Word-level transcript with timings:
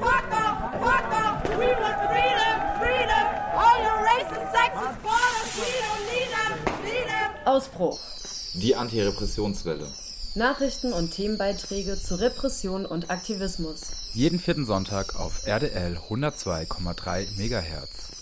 fuck 0.00 0.30
off, 0.32 0.72
fuck 0.80 1.06
off. 1.12 1.58
We 1.58 1.68
want 1.82 1.98
freedom, 2.12 2.56
freedom. 2.80 3.24
All 3.54 3.78
your 3.86 3.98
racist, 4.10 4.46
sexist 4.52 4.98
borders, 5.02 5.50
we 5.62 5.70
don't 5.84 6.04
need 6.12 6.30
them, 6.36 6.84
need 6.84 7.06
them. 7.06 7.30
Ausbruch. 7.44 7.98
Die 8.54 8.74
Antirepressionswelle. 8.76 9.86
Nachrichten 10.34 10.92
und 10.92 11.10
Themenbeiträge 11.12 12.00
zu 12.00 12.14
Repression 12.20 12.86
und 12.86 13.10
Aktivismus. 13.10 13.80
Jeden 14.14 14.38
vierten 14.38 14.66
Sonntag 14.66 15.18
auf 15.18 15.46
RDL 15.46 15.98
102,3 16.08 17.26
MHz. 17.36 18.17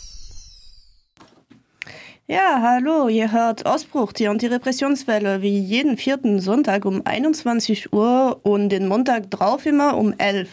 Ja, 2.28 2.60
hallo, 2.60 3.06
ihr 3.06 3.30
hört 3.30 3.66
Ausbruch, 3.66 4.12
die 4.12 4.26
Antirepressionswelle, 4.26 5.42
wie 5.42 5.60
jeden 5.60 5.96
vierten 5.96 6.40
Sonntag 6.40 6.84
um 6.84 7.06
21 7.06 7.92
Uhr 7.92 8.40
und 8.42 8.70
den 8.70 8.88
Montag 8.88 9.30
drauf 9.30 9.64
immer 9.64 9.96
um 9.96 10.12
11. 10.18 10.48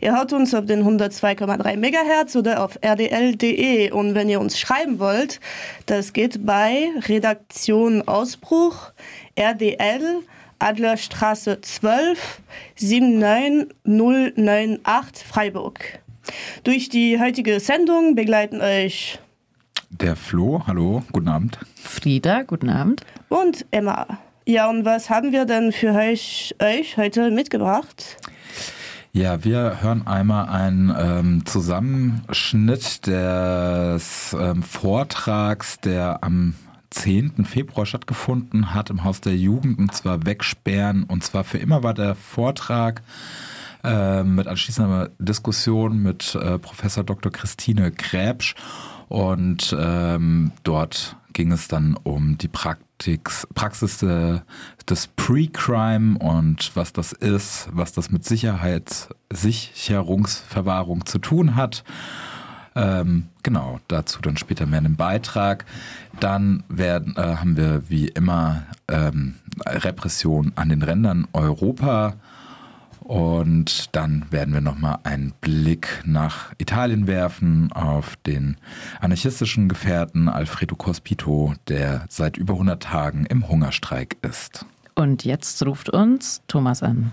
Ihr 0.00 0.16
hört 0.16 0.32
uns 0.32 0.54
auf 0.54 0.64
den 0.64 0.82
102,3 0.82 1.76
MHz 1.76 2.36
oder 2.36 2.64
auf 2.64 2.78
rdl.de 2.82 3.90
und 3.90 4.14
wenn 4.14 4.30
ihr 4.30 4.40
uns 4.40 4.58
schreiben 4.58 4.98
wollt, 4.98 5.40
das 5.84 6.14
geht 6.14 6.46
bei 6.46 6.88
Redaktion 7.06 8.08
Ausbruch, 8.08 8.94
RDL, 9.34 10.22
Adlerstraße 10.58 11.60
12, 11.60 12.40
79098 12.76 15.26
Freiburg. 15.26 16.00
Durch 16.62 16.88
die 16.88 17.20
heutige 17.20 17.60
Sendung 17.60 18.14
begleiten 18.14 18.62
euch 18.62 19.18
Der 20.00 20.16
Flo, 20.16 20.64
hallo, 20.66 21.04
guten 21.12 21.28
Abend. 21.28 21.56
Frieda, 21.76 22.42
guten 22.42 22.68
Abend. 22.68 23.02
und 23.28 23.64
Emma. 23.70 24.18
Ja, 24.44 24.68
und 24.68 24.84
was 24.84 25.08
haben 25.08 25.30
wir 25.30 25.44
denn 25.44 25.70
für 25.70 25.94
euch, 25.94 26.52
euch 26.60 26.96
heute 26.96 27.30
mitgebracht? 27.30 28.16
Ja, 29.12 29.44
wir 29.44 29.80
hören 29.82 30.04
einmal 30.04 30.48
einen 30.48 30.92
ähm, 30.98 31.46
Zusammenschnitt 31.46 33.06
des 33.06 34.36
ähm, 34.36 34.64
Vortrags, 34.64 35.78
der 35.78 36.24
am 36.24 36.54
10. 36.90 37.44
Februar 37.44 37.86
stattgefunden 37.86 38.74
hat 38.74 38.90
im 38.90 39.04
Haus 39.04 39.20
der 39.20 39.36
Jugend, 39.36 39.78
und 39.78 39.94
zwar 39.94 40.26
Wegsperren. 40.26 41.04
Und 41.04 41.22
zwar 41.22 41.44
für 41.44 41.58
immer 41.58 41.84
war 41.84 41.94
der 41.94 42.16
Vortrag 42.16 43.02
äh, 43.84 44.24
mit 44.24 44.48
anschließender 44.48 45.10
Diskussion 45.20 46.02
mit 46.02 46.34
äh, 46.34 46.58
Professor 46.58 47.04
Dr. 47.04 47.30
Christine 47.30 47.92
Kräbsch. 47.92 48.56
Und 49.14 49.76
ähm, 49.78 50.50
dort 50.64 51.14
ging 51.34 51.52
es 51.52 51.68
dann 51.68 51.96
um 52.02 52.36
die 52.36 52.48
Praktix, 52.48 53.46
Praxis 53.54 53.98
de, 53.98 54.40
des 54.90 55.06
Pre-Crime 55.06 56.18
und 56.18 56.74
was 56.74 56.92
das 56.92 57.12
ist, 57.12 57.68
was 57.70 57.92
das 57.92 58.10
mit 58.10 58.24
Sicherheit, 58.24 59.10
Sicherungsverwahrung 59.32 61.06
zu 61.06 61.20
tun 61.20 61.54
hat. 61.54 61.84
Ähm, 62.74 63.28
genau, 63.44 63.78
dazu 63.86 64.20
dann 64.20 64.36
später 64.36 64.66
mehr 64.66 64.80
in 64.80 64.86
einem 64.86 64.96
Beitrag. 64.96 65.64
Dann 66.18 66.64
werden, 66.68 67.14
äh, 67.16 67.36
haben 67.36 67.56
wir 67.56 67.88
wie 67.88 68.08
immer 68.08 68.64
ähm, 68.88 69.36
Repression 69.64 70.50
an 70.56 70.70
den 70.70 70.82
Rändern 70.82 71.28
Europa. 71.32 72.14
Und 73.04 73.94
dann 73.94 74.24
werden 74.30 74.54
wir 74.54 74.62
nochmal 74.62 74.98
einen 75.04 75.34
Blick 75.42 76.02
nach 76.06 76.54
Italien 76.56 77.06
werfen 77.06 77.70
auf 77.72 78.16
den 78.16 78.56
anarchistischen 78.98 79.68
Gefährten 79.68 80.30
Alfredo 80.30 80.74
Cospito, 80.74 81.52
der 81.68 82.06
seit 82.08 82.38
über 82.38 82.54
100 82.54 82.82
Tagen 82.82 83.26
im 83.26 83.46
Hungerstreik 83.46 84.16
ist. 84.22 84.64
Und 84.94 85.24
jetzt 85.24 85.64
ruft 85.66 85.90
uns 85.90 86.42
Thomas 86.48 86.82
an. 86.82 87.12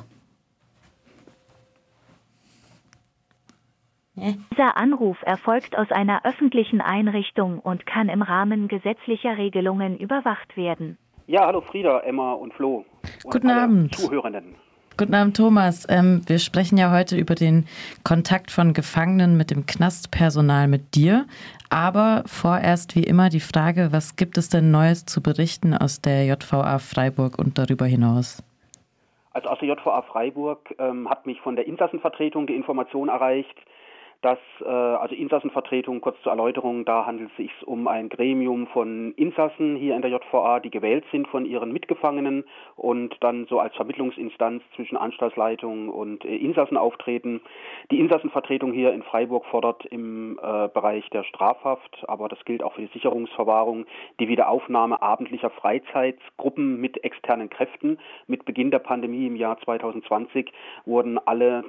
Dieser 4.16 4.78
Anruf 4.78 5.18
erfolgt 5.24 5.78
aus 5.78 5.92
einer 5.92 6.24
öffentlichen 6.26 6.80
Einrichtung 6.80 7.60
und 7.60 7.86
kann 7.86 8.08
im 8.08 8.22
Rahmen 8.22 8.70
gesetzlicher 8.70 9.38
Regelungen 9.38 9.98
überwacht 9.98 10.56
werden. 10.56 10.98
Ja, 11.28 11.48
hallo 11.48 11.62
Frieda, 11.62 12.00
Emma 12.02 12.34
und 12.34 12.54
Flo. 12.54 12.86
Und 13.24 13.34
Guten 13.34 13.50
alle 13.50 13.62
Abend. 13.64 13.96
Zuhörenden. 13.96 14.56
Guten 14.98 15.16
Abend, 15.16 15.38
Thomas. 15.38 15.88
Ähm, 15.90 16.22
wir 16.28 16.38
sprechen 16.38 16.78
ja 16.78 16.92
heute 16.92 17.18
über 17.18 17.34
den 17.34 17.66
Kontakt 18.04 18.52
von 18.52 18.74
Gefangenen 18.74 19.38
mit 19.38 19.50
dem 19.50 19.66
Knastpersonal 19.66 20.68
mit 20.68 20.96
dir. 20.96 21.26
Aber 21.70 22.24
vorerst 22.26 22.96
wie 22.96 23.04
immer 23.04 23.30
die 23.30 23.40
Frage, 23.40 23.90
was 23.92 24.18
gibt 24.18 24.38
es 24.38 24.50
denn 24.50 24.70
Neues 24.70 25.06
zu 25.06 25.24
berichten 25.24 25.74
aus 25.74 26.02
der 26.02 26.26
JVA 26.26 26.78
Freiburg 26.80 27.40
und 27.40 27.58
darüber 27.58 27.86
hinaus? 27.86 28.44
Also 29.34 29.48
aus 29.48 29.60
der 29.60 29.70
JVA 29.70 30.02
Freiburg 30.02 30.76
ähm, 30.78 31.10
hat 31.10 31.26
mich 31.26 31.40
von 31.40 31.56
der 31.56 31.66
Insassenvertretung 31.66 32.46
die 32.46 32.56
Information 32.56 33.08
erreicht, 33.08 33.56
dass, 34.22 34.40
äh, 34.62 34.68
also 34.68 35.16
Insassenvertretung, 35.16 36.00
kurz 36.02 36.22
zur 36.22 36.32
Erläuterung, 36.32 36.86
da 36.86 37.06
handelt 37.06 37.32
es 37.32 37.38
sich 37.38 37.52
um 37.66 37.88
ein 37.88 38.10
Gremium 38.10 38.68
von 38.68 39.14
Insassen 39.14 39.76
hier 39.76 39.96
in 39.96 40.02
der 40.02 40.12
JVA, 40.12 40.60
die 40.60 40.70
gewählt 40.70 41.04
sind 41.12 41.28
von 41.28 41.46
ihren 41.46 41.72
Mitgefangenen 41.72 42.44
und 42.76 43.16
dann 43.22 43.48
so 43.48 43.60
als 43.60 43.76
Vermittlungsinstanz 43.76 44.64
zwischen 44.76 44.96
Anstaltsleitung 44.96 45.90
und 45.90 46.24
äh, 46.24 46.36
Insassen 46.36 46.78
auftreten. 46.78 47.42
Die 47.90 48.00
Insassenvertretung 48.00 48.74
hier 48.74 48.94
in 48.94 49.04
Freiburg 49.04 49.46
fordert 49.48 49.86
im 49.86 50.40
äh, 50.42 50.68
Bereich 50.68 51.10
der 51.10 51.24
Strafhaft, 51.24 52.04
aber 52.08 52.30
das 52.30 52.44
gilt 52.46 52.62
auch 52.62 52.74
für 52.74 52.82
die 52.82 52.94
Sicherungsverwahrung, 52.94 53.86
die 54.20 54.28
Wiederaufnahme 54.28 55.02
abendlicher 55.02 55.50
Freizeitgruppen 55.50 56.80
mit 56.80 57.04
externen 57.04 57.50
Kräften. 57.50 57.98
Mit 58.28 58.46
Beginn 58.46 58.70
der 58.70 58.80
Pandemie 58.80 59.26
im 59.26 59.36
Jahr 59.36 59.60
2020 59.62 60.52
wurden 60.86 61.18
alle 61.26 61.64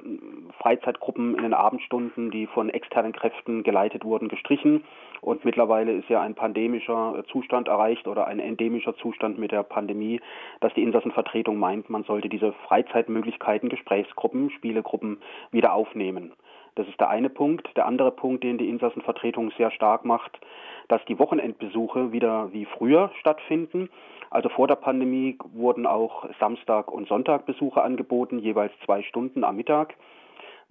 Freizeitgruppen 0.59 1.35
in 1.35 1.43
den 1.43 1.53
Abendstunden, 1.53 2.29
die 2.29 2.42
von 2.47 2.69
externen 2.69 3.13
Kräften 3.13 3.63
geleitet 3.63 4.03
wurden, 4.03 4.27
gestrichen. 4.27 4.83
Und 5.21 5.45
mittlerweile 5.45 5.93
ist 5.93 6.09
ja 6.09 6.21
ein 6.21 6.35
pandemischer 6.35 7.23
Zustand 7.31 7.67
erreicht 7.67 8.07
oder 8.07 8.27
ein 8.27 8.39
endemischer 8.39 8.95
Zustand 8.97 9.39
mit 9.39 9.51
der 9.51 9.63
Pandemie, 9.63 10.19
dass 10.59 10.73
die 10.73 10.83
Insassenvertretung 10.83 11.57
meint, 11.57 11.89
man 11.89 12.03
sollte 12.03 12.29
diese 12.29 12.53
Freizeitmöglichkeiten, 12.67 13.69
Gesprächsgruppen, 13.69 14.49
Spielegruppen 14.51 15.19
wieder 15.51 15.73
aufnehmen. 15.73 16.33
Das 16.75 16.87
ist 16.87 16.99
der 16.99 17.09
eine 17.09 17.29
Punkt. 17.29 17.69
Der 17.77 17.85
andere 17.85 18.11
Punkt, 18.11 18.43
den 18.43 18.57
die 18.57 18.67
Insassenvertretung 18.67 19.51
sehr 19.51 19.71
stark 19.71 20.05
macht, 20.05 20.39
dass 20.87 21.03
die 21.05 21.19
Wochenendbesuche 21.19 22.11
wieder 22.11 22.51
wie 22.51 22.65
früher 22.65 23.11
stattfinden. 23.19 23.89
Also 24.29 24.49
vor 24.49 24.67
der 24.67 24.75
Pandemie 24.75 25.37
wurden 25.53 25.85
auch 25.85 26.25
Samstag- 26.39 26.91
und 26.91 27.07
Sonntagbesuche 27.07 27.81
angeboten, 27.81 28.39
jeweils 28.39 28.73
zwei 28.83 29.03
Stunden 29.03 29.43
am 29.43 29.55
Mittag. 29.55 29.95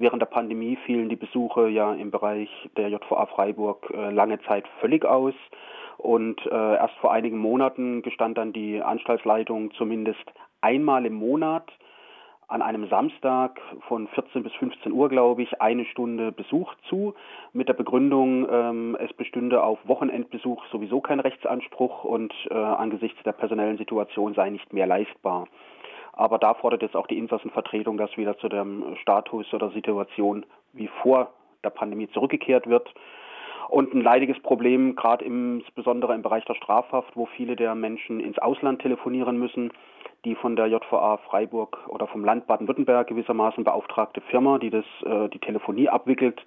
Während 0.02 0.20
der 0.20 0.26
Pandemie 0.26 0.74
fielen 0.84 1.08
die 1.08 1.14
Besuche 1.14 1.68
ja 1.68 1.94
im 1.94 2.10
Bereich 2.10 2.50
der 2.76 2.88
JVA 2.88 3.24
Freiburg 3.26 3.88
äh, 3.94 4.10
lange 4.10 4.40
Zeit 4.42 4.66
völlig 4.80 5.04
aus. 5.04 5.32
Und 5.96 6.44
äh, 6.44 6.74
erst 6.74 6.96
vor 6.96 7.12
einigen 7.12 7.38
Monaten 7.38 8.02
gestand 8.02 8.36
dann 8.36 8.52
die 8.52 8.82
Anstaltsleitung 8.82 9.70
zumindest 9.74 10.24
einmal 10.60 11.06
im 11.06 11.14
Monat 11.14 11.70
an 12.48 12.62
einem 12.62 12.88
Samstag 12.88 13.60
von 13.86 14.08
14 14.08 14.42
bis 14.42 14.52
15 14.54 14.90
Uhr, 14.90 15.08
glaube 15.08 15.42
ich, 15.44 15.60
eine 15.60 15.84
Stunde 15.84 16.32
Besuch 16.32 16.74
zu, 16.88 17.14
mit 17.52 17.68
der 17.68 17.74
Begründung, 17.74 18.48
ähm, 18.50 18.96
es 18.98 19.12
bestünde 19.12 19.62
auf 19.62 19.78
Wochenendbesuch 19.84 20.64
sowieso 20.72 21.00
kein 21.00 21.20
Rechtsanspruch 21.20 22.02
und 22.02 22.34
äh, 22.50 22.54
angesichts 22.54 23.22
der 23.22 23.32
personellen 23.32 23.78
Situation 23.78 24.34
sei 24.34 24.50
nicht 24.50 24.72
mehr 24.72 24.88
leistbar. 24.88 25.46
Aber 26.12 26.38
da 26.38 26.54
fordert 26.54 26.82
jetzt 26.82 26.96
auch 26.96 27.06
die 27.06 27.18
Insassenvertretung, 27.18 27.96
dass 27.96 28.16
wieder 28.16 28.36
zu 28.38 28.48
dem 28.48 28.96
Status 29.00 29.52
oder 29.52 29.70
Situation 29.70 30.44
wie 30.72 30.88
vor 31.02 31.32
der 31.64 31.70
Pandemie 31.70 32.08
zurückgekehrt 32.10 32.66
wird. 32.66 32.92
Und 33.72 33.94
ein 33.94 34.02
leidiges 34.02 34.38
Problem, 34.40 34.96
gerade 34.96 35.24
insbesondere 35.24 36.14
im 36.14 36.20
Bereich 36.20 36.44
der 36.44 36.52
Strafhaft, 36.52 37.16
wo 37.16 37.24
viele 37.24 37.56
der 37.56 37.74
Menschen 37.74 38.20
ins 38.20 38.38
Ausland 38.38 38.82
telefonieren 38.82 39.38
müssen. 39.38 39.72
Die 40.26 40.34
von 40.34 40.56
der 40.56 40.66
JVA 40.66 41.16
Freiburg 41.16 41.78
oder 41.88 42.06
vom 42.06 42.22
Land 42.22 42.46
Baden-Württemberg 42.46 43.06
gewissermaßen 43.06 43.64
beauftragte 43.64 44.20
Firma, 44.20 44.58
die 44.58 44.68
das, 44.68 44.84
äh, 45.06 45.30
die 45.30 45.38
Telefonie 45.38 45.88
abwickelt, 45.88 46.44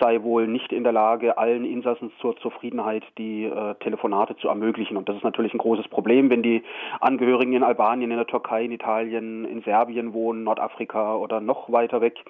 sei 0.00 0.20
wohl 0.24 0.48
nicht 0.48 0.72
in 0.72 0.82
der 0.82 0.92
Lage, 0.92 1.38
allen 1.38 1.64
Insassen 1.64 2.10
zur 2.20 2.36
Zufriedenheit 2.38 3.04
die 3.16 3.44
äh, 3.44 3.76
Telefonate 3.76 4.36
zu 4.36 4.48
ermöglichen. 4.48 4.96
Und 4.96 5.08
das 5.08 5.14
ist 5.14 5.22
natürlich 5.22 5.54
ein 5.54 5.58
großes 5.58 5.86
Problem, 5.86 6.30
wenn 6.30 6.42
die 6.42 6.64
Angehörigen 7.00 7.52
in 7.52 7.62
Albanien, 7.62 8.10
in 8.10 8.16
der 8.16 8.26
Türkei, 8.26 8.64
in 8.64 8.72
Italien, 8.72 9.44
in 9.44 9.62
Serbien 9.62 10.12
wohnen, 10.12 10.42
Nordafrika 10.42 11.14
oder 11.14 11.40
noch 11.40 11.70
weiter 11.70 12.00
weg, 12.00 12.24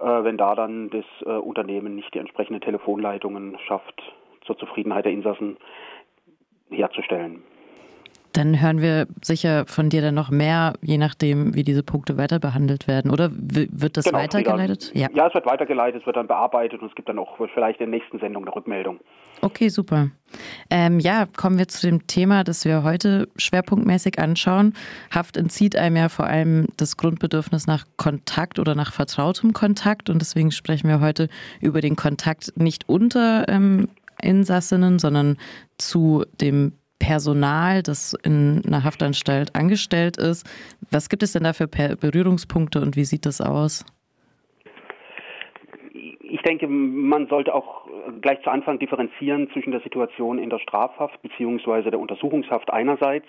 wenn 0.00 0.36
da 0.36 0.54
dann 0.54 0.90
das 0.90 1.04
äh, 1.24 1.30
Unternehmen 1.30 1.94
nicht 1.94 2.14
die 2.14 2.18
entsprechenden 2.18 2.60
Telefonleitungen 2.60 3.58
schafft, 3.66 4.02
zur 4.44 4.56
Zufriedenheit 4.58 5.04
der 5.04 5.12
Insassen 5.12 5.56
herzustellen. 6.70 7.42
Dann 8.32 8.60
hören 8.60 8.80
wir 8.80 9.06
sicher 9.22 9.64
von 9.66 9.88
dir 9.88 10.02
dann 10.02 10.14
noch 10.14 10.30
mehr, 10.30 10.74
je 10.82 10.98
nachdem, 10.98 11.54
wie 11.54 11.64
diese 11.64 11.82
Punkte 11.82 12.16
weiter 12.16 12.38
behandelt 12.38 12.86
werden. 12.86 13.10
Oder 13.10 13.30
wird 13.32 13.96
das 13.96 14.04
genau, 14.04 14.18
weitergeleitet? 14.18 14.92
Ja. 14.94 15.08
ja, 15.12 15.26
es 15.28 15.34
wird 15.34 15.46
weitergeleitet, 15.46 16.02
es 16.02 16.06
wird 16.06 16.16
dann 16.16 16.28
bearbeitet 16.28 16.80
und 16.80 16.88
es 16.88 16.94
gibt 16.94 17.08
dann 17.08 17.18
auch 17.18 17.36
vielleicht 17.52 17.80
in 17.80 17.90
der 17.90 17.98
nächsten 17.98 18.20
Sendung 18.20 18.44
eine 18.44 18.54
Rückmeldung. 18.54 19.00
Okay, 19.42 19.68
super. 19.68 20.10
Ähm, 20.68 21.00
ja, 21.00 21.26
kommen 21.36 21.58
wir 21.58 21.66
zu 21.66 21.86
dem 21.86 22.06
Thema, 22.06 22.44
das 22.44 22.64
wir 22.64 22.84
heute 22.84 23.28
schwerpunktmäßig 23.36 24.18
anschauen. 24.18 24.74
Haft 25.10 25.36
entzieht 25.36 25.76
einem 25.76 25.96
ja 25.96 26.08
vor 26.08 26.26
allem 26.26 26.66
das 26.76 26.96
Grundbedürfnis 26.96 27.66
nach 27.66 27.84
Kontakt 27.96 28.58
oder 28.58 28.74
nach 28.74 28.92
vertrautem 28.92 29.52
Kontakt. 29.52 30.10
Und 30.10 30.20
deswegen 30.20 30.52
sprechen 30.52 30.88
wir 30.88 31.00
heute 31.00 31.28
über 31.60 31.80
den 31.80 31.96
Kontakt 31.96 32.52
nicht 32.56 32.88
unter 32.88 33.48
ähm, 33.48 33.88
Insassinnen, 34.22 34.98
sondern 34.98 35.36
zu 35.78 36.24
dem 36.40 36.72
Personal, 37.00 37.82
das 37.82 38.14
in 38.22 38.62
einer 38.64 38.84
Haftanstalt 38.84 39.56
angestellt 39.56 40.16
ist. 40.18 40.46
Was 40.92 41.08
gibt 41.08 41.24
es 41.24 41.32
denn 41.32 41.42
da 41.42 41.52
für 41.52 41.66
Berührungspunkte 41.66 42.80
und 42.80 42.94
wie 42.94 43.04
sieht 43.04 43.26
das 43.26 43.40
aus? 43.40 43.84
Ich 46.22 46.42
denke, 46.42 46.68
man 46.68 47.26
sollte 47.26 47.52
auch 47.52 47.88
gleich 48.20 48.40
zu 48.42 48.50
Anfang 48.50 48.78
differenzieren 48.78 49.50
zwischen 49.52 49.72
der 49.72 49.80
Situation 49.80 50.38
in 50.38 50.50
der 50.50 50.58
Strafhaft 50.58 51.20
bzw. 51.22 51.90
der 51.90 51.98
Untersuchungshaft 51.98 52.70
einerseits 52.72 53.26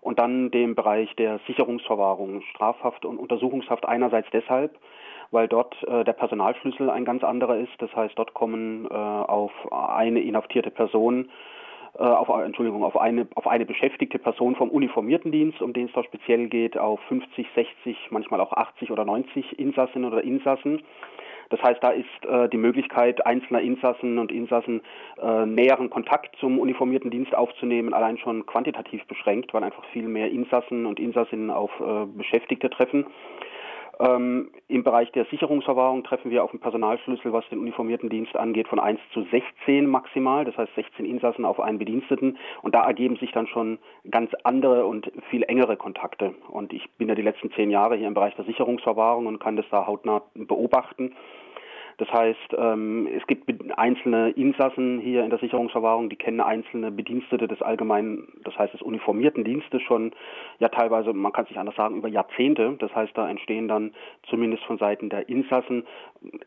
und 0.00 0.18
dann 0.18 0.50
dem 0.50 0.74
Bereich 0.74 1.14
der 1.16 1.40
Sicherungsverwahrung. 1.46 2.42
Strafhaft 2.50 3.04
und 3.04 3.18
Untersuchungshaft 3.18 3.86
einerseits 3.86 4.28
deshalb, 4.32 4.78
weil 5.30 5.46
dort 5.46 5.76
äh, 5.84 6.04
der 6.04 6.12
Personalschlüssel 6.14 6.90
ein 6.90 7.04
ganz 7.04 7.22
anderer 7.22 7.58
ist. 7.58 7.72
Das 7.78 7.94
heißt, 7.94 8.18
dort 8.18 8.34
kommen 8.34 8.86
äh, 8.86 8.94
auf 8.94 9.52
eine 9.70 10.20
inhaftierte 10.20 10.70
Person 10.70 11.28
äh, 11.98 12.02
auf, 12.02 12.28
Entschuldigung, 12.28 12.84
auf 12.84 12.96
eine, 12.96 13.26
auf 13.34 13.46
eine 13.46 13.66
beschäftigte 13.66 14.18
Person 14.18 14.56
vom 14.56 14.70
uniformierten 14.70 15.32
Dienst, 15.32 15.60
um 15.62 15.72
den 15.72 15.86
es 15.86 15.92
da 15.92 16.04
speziell 16.04 16.48
geht, 16.48 16.78
auf 16.78 17.00
50, 17.08 17.46
60, 17.54 17.96
manchmal 18.10 18.40
auch 18.40 18.52
80 18.52 18.90
oder 18.90 19.04
90 19.04 19.58
Insassinnen 19.58 20.10
oder 20.10 20.22
Insassen. 20.22 20.82
Das 21.50 21.60
heißt, 21.62 21.82
da 21.82 21.90
ist 21.90 22.06
äh, 22.28 22.48
die 22.48 22.56
Möglichkeit 22.56 23.26
einzelner 23.26 23.60
Insassen 23.60 24.18
und 24.18 24.30
Insassen 24.30 24.82
äh, 25.20 25.46
näheren 25.46 25.90
Kontakt 25.90 26.36
zum 26.36 26.60
uniformierten 26.60 27.10
Dienst 27.10 27.34
aufzunehmen, 27.34 27.92
allein 27.92 28.18
schon 28.18 28.46
quantitativ 28.46 29.04
beschränkt, 29.06 29.52
weil 29.52 29.64
einfach 29.64 29.84
viel 29.86 30.06
mehr 30.06 30.30
Insassen 30.30 30.86
und 30.86 31.00
Insassinnen 31.00 31.50
auf 31.50 31.72
äh, 31.80 32.06
Beschäftigte 32.06 32.70
treffen. 32.70 33.06
Ähm, 34.00 34.48
Im 34.68 34.82
Bereich 34.82 35.12
der 35.12 35.26
Sicherungsverwahrung 35.26 36.04
treffen 36.04 36.30
wir 36.30 36.42
auf 36.42 36.52
den 36.52 36.60
Personalschlüssel, 36.60 37.34
was 37.34 37.46
den 37.50 37.58
uniformierten 37.58 38.08
Dienst 38.08 38.34
angeht, 38.34 38.66
von 38.66 38.80
1 38.80 38.98
zu 39.12 39.26
16 39.30 39.86
maximal, 39.86 40.46
das 40.46 40.56
heißt 40.56 40.74
16 40.74 41.04
Insassen 41.04 41.44
auf 41.44 41.60
einen 41.60 41.78
Bediensteten. 41.78 42.38
Und 42.62 42.74
da 42.74 42.86
ergeben 42.86 43.16
sich 43.16 43.30
dann 43.32 43.46
schon 43.46 43.78
ganz 44.10 44.30
andere 44.42 44.86
und 44.86 45.12
viel 45.28 45.42
engere 45.42 45.76
Kontakte. 45.76 46.34
Und 46.48 46.72
ich 46.72 46.88
bin 46.92 47.08
ja 47.08 47.14
die 47.14 47.20
letzten 47.20 47.52
zehn 47.52 47.70
Jahre 47.70 47.96
hier 47.96 48.08
im 48.08 48.14
Bereich 48.14 48.34
der 48.36 48.46
Sicherungsverwahrung 48.46 49.26
und 49.26 49.38
kann 49.38 49.56
das 49.56 49.66
da 49.70 49.86
hautnah 49.86 50.22
beobachten. 50.34 51.14
Das 52.00 52.10
heißt, 52.10 52.56
ähm, 52.56 53.06
es 53.14 53.26
gibt 53.26 53.46
einzelne 53.76 54.30
Insassen 54.30 55.00
hier 55.00 55.22
in 55.22 55.28
der 55.28 55.38
Sicherungsverwahrung, 55.38 56.08
die 56.08 56.16
kennen 56.16 56.40
einzelne 56.40 56.90
Bedienstete 56.90 57.46
des 57.46 57.60
allgemeinen, 57.60 58.40
das 58.42 58.56
heißt 58.58 58.72
des 58.72 58.80
uniformierten 58.80 59.44
Dienstes 59.44 59.82
schon, 59.82 60.12
ja 60.60 60.70
teilweise, 60.70 61.12
man 61.12 61.30
kann 61.32 61.44
es 61.44 61.50
nicht 61.50 61.58
anders 61.58 61.76
sagen, 61.76 61.98
über 61.98 62.08
Jahrzehnte. 62.08 62.74
Das 62.78 62.94
heißt, 62.94 63.12
da 63.14 63.28
entstehen 63.28 63.68
dann 63.68 63.92
zumindest 64.30 64.64
von 64.64 64.78
Seiten 64.78 65.10
der 65.10 65.28
Insassen 65.28 65.86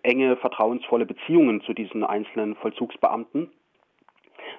enge, 0.02 0.38
vertrauensvolle 0.38 1.06
Beziehungen 1.06 1.62
zu 1.62 1.74
diesen 1.74 2.04
einzelnen 2.04 2.56
Vollzugsbeamten. 2.56 3.52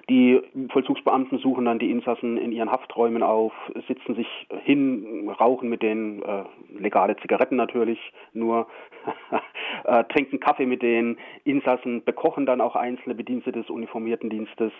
Die 0.09 0.41
Vollzugsbeamten 0.69 1.39
suchen 1.39 1.65
dann 1.65 1.79
die 1.79 1.89
Insassen 1.89 2.37
in 2.37 2.51
ihren 2.51 2.71
Hafträumen 2.71 3.23
auf, 3.23 3.53
sitzen 3.87 4.15
sich 4.15 4.27
hin, 4.63 5.29
rauchen 5.39 5.69
mit 5.69 5.81
denen 5.81 6.21
äh, 6.21 6.43
legale 6.77 7.17
Zigaretten 7.17 7.55
natürlich 7.55 7.99
nur, 8.33 8.67
äh, 9.85 10.03
trinken 10.05 10.39
Kaffee 10.39 10.65
mit 10.65 10.81
den 10.81 11.17
Insassen, 11.43 12.03
bekochen 12.03 12.45
dann 12.45 12.61
auch 12.61 12.75
einzelne 12.75 13.15
Bedienstete 13.15 13.59
des 13.59 13.69
uniformierten 13.69 14.29
Dienstes. 14.29 14.71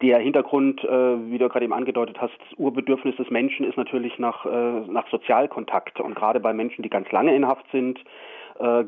Der 0.00 0.18
Hintergrund, 0.18 0.82
äh, 0.82 1.30
wie 1.30 1.38
du 1.38 1.48
gerade 1.48 1.64
eben 1.64 1.72
angedeutet 1.72 2.20
hast, 2.20 2.36
das 2.38 2.58
Urbedürfnis 2.58 3.16
des 3.16 3.30
Menschen 3.30 3.64
ist 3.64 3.76
natürlich 3.76 4.18
nach, 4.18 4.44
äh, 4.46 4.80
nach 4.88 5.08
Sozialkontakt. 5.10 6.00
Und 6.00 6.14
gerade 6.16 6.40
bei 6.40 6.52
Menschen, 6.52 6.82
die 6.82 6.90
ganz 6.90 7.10
lange 7.12 7.34
in 7.34 7.46
Haft 7.46 7.70
sind, 7.70 8.00
äh, 8.58 8.84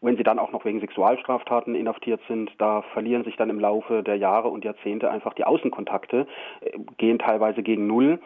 wenn 0.00 0.16
sie 0.16 0.22
dann 0.22 0.38
auch 0.38 0.52
noch 0.52 0.64
wegen 0.64 0.80
Sexualstraftaten 0.80 1.74
inhaftiert 1.74 2.20
sind, 2.28 2.50
da 2.58 2.82
verlieren 2.92 3.24
sich 3.24 3.36
dann 3.36 3.50
im 3.50 3.60
Laufe 3.60 4.02
der 4.02 4.16
Jahre 4.16 4.48
und 4.48 4.64
Jahrzehnte 4.64 5.10
einfach 5.10 5.34
die 5.34 5.44
Außenkontakte, 5.44 6.26
äh, 6.60 6.78
gehen 6.96 7.18
teilweise 7.18 7.62
gegen 7.62 7.86
Null. 7.86 8.18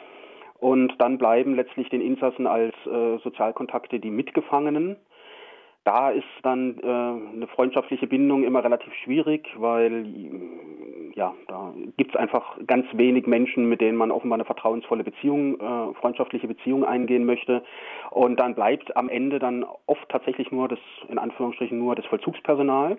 Und 0.61 0.95
dann 0.99 1.19
bleiben 1.19 1.57
letztlich 1.57 1.91
den 1.91 2.01
Insassen 2.01 2.47
als 2.47 2.75
äh, 2.87 3.19
Sozialkontakte 3.19 3.99
die 3.99 4.11
Mitgefangenen. 4.11 4.97
Da 5.85 6.09
ist 6.11 6.25
dann 6.43 6.79
äh, 6.79 6.87
eine 6.87 7.47
freundschaftliche 7.47 8.07
Bindung 8.07 8.43
immer 8.43 8.65
relativ 8.65 8.93
schwierig, 9.05 9.47
weil 9.59 10.07
ja, 11.15 11.35
da 11.47 11.75
gibt 11.99 12.15
es 12.15 12.21
einfach 12.21 12.57
ganz 12.67 12.87
wenig 12.95 13.27
Menschen, 13.27 13.69
mit 13.69 13.83
denen 13.83 13.97
man 13.97 14.11
offenbar 14.11 14.39
eine 14.39 14.47
vertrauensvolle 14.47 15.05
Beziehung, 15.05 15.61
äh, 15.61 15.95
freundschaftliche 16.01 16.49
Beziehung 16.49 16.85
eingehen 16.85 17.27
möchte. 17.27 17.63
Und 18.11 18.41
dann 18.41 18.55
bleibt 18.55 18.97
am 18.97 19.11
Ende 19.11 19.39
dann 19.39 19.65
oft 19.87 20.09
tatsächlich 20.09 20.51
nur 20.51 20.69
das, 20.69 20.79
in 21.09 21.19
Anführungsstrichen 21.19 21.79
nur 21.79 21.95
das 21.95 22.07
Vollzugspersonal. 22.07 22.99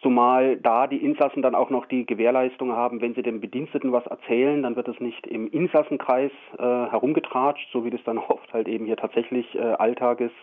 Zumal 0.00 0.56
da 0.56 0.86
die 0.86 1.04
Insassen 1.04 1.42
dann 1.42 1.54
auch 1.54 1.70
noch 1.70 1.86
die 1.86 2.06
Gewährleistung 2.06 2.72
haben, 2.72 3.02
wenn 3.02 3.14
sie 3.14 3.22
dem 3.22 3.40
Bediensteten 3.40 3.92
was 3.92 4.06
erzählen, 4.06 4.62
dann 4.62 4.76
wird 4.76 4.88
es 4.88 4.98
nicht 5.00 5.26
im 5.26 5.48
Insassenkreis 5.48 6.32
äh, 6.58 6.62
herumgetratscht, 6.62 7.70
so 7.70 7.84
wie 7.84 7.90
das 7.90 8.02
dann 8.04 8.18
oft 8.28 8.50
halt 8.54 8.66
eben 8.66 8.86
hier 8.86 8.96
tatsächlich 8.96 9.54
äh, 9.54 9.58
Alltag 9.58 10.20
ist 10.20 10.34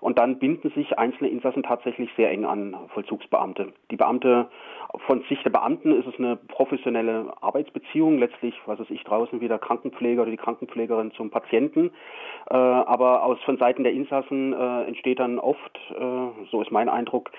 und 0.00 0.18
dann 0.18 0.38
binden 0.38 0.70
sich 0.70 0.98
einzelne 0.98 1.30
Insassen 1.30 1.62
tatsächlich 1.62 2.10
sehr 2.16 2.30
eng 2.30 2.44
an 2.44 2.76
Vollzugsbeamte. 2.94 3.72
Die 3.90 3.96
Beamte, 3.96 4.48
von 5.06 5.22
Sicht 5.28 5.44
der 5.44 5.50
Beamten 5.50 5.92
ist 5.92 6.06
es 6.06 6.18
eine 6.18 6.36
professionelle 6.36 7.32
Arbeitsbeziehung, 7.40 8.18
letztlich, 8.18 8.54
was 8.66 8.78
weiß 8.78 8.90
ich, 8.90 9.02
draußen 9.04 9.40
wie 9.40 9.48
der 9.48 9.58
Krankenpfleger 9.58 10.22
oder 10.22 10.30
die 10.30 10.36
Krankenpflegerin 10.36 11.12
zum 11.12 11.30
Patienten. 11.30 11.90
Äh, 12.50 12.54
aber 12.54 13.24
aus, 13.24 13.38
von 13.44 13.58
Seiten 13.58 13.82
der 13.82 13.92
Insassen 13.92 14.52
äh, 14.52 14.84
entsteht 14.84 15.18
dann 15.18 15.38
oft, 15.38 15.78
äh, 15.90 16.46
so 16.50 16.62
ist 16.62 16.70
mein 16.70 16.88
Eindruck, 16.88 17.30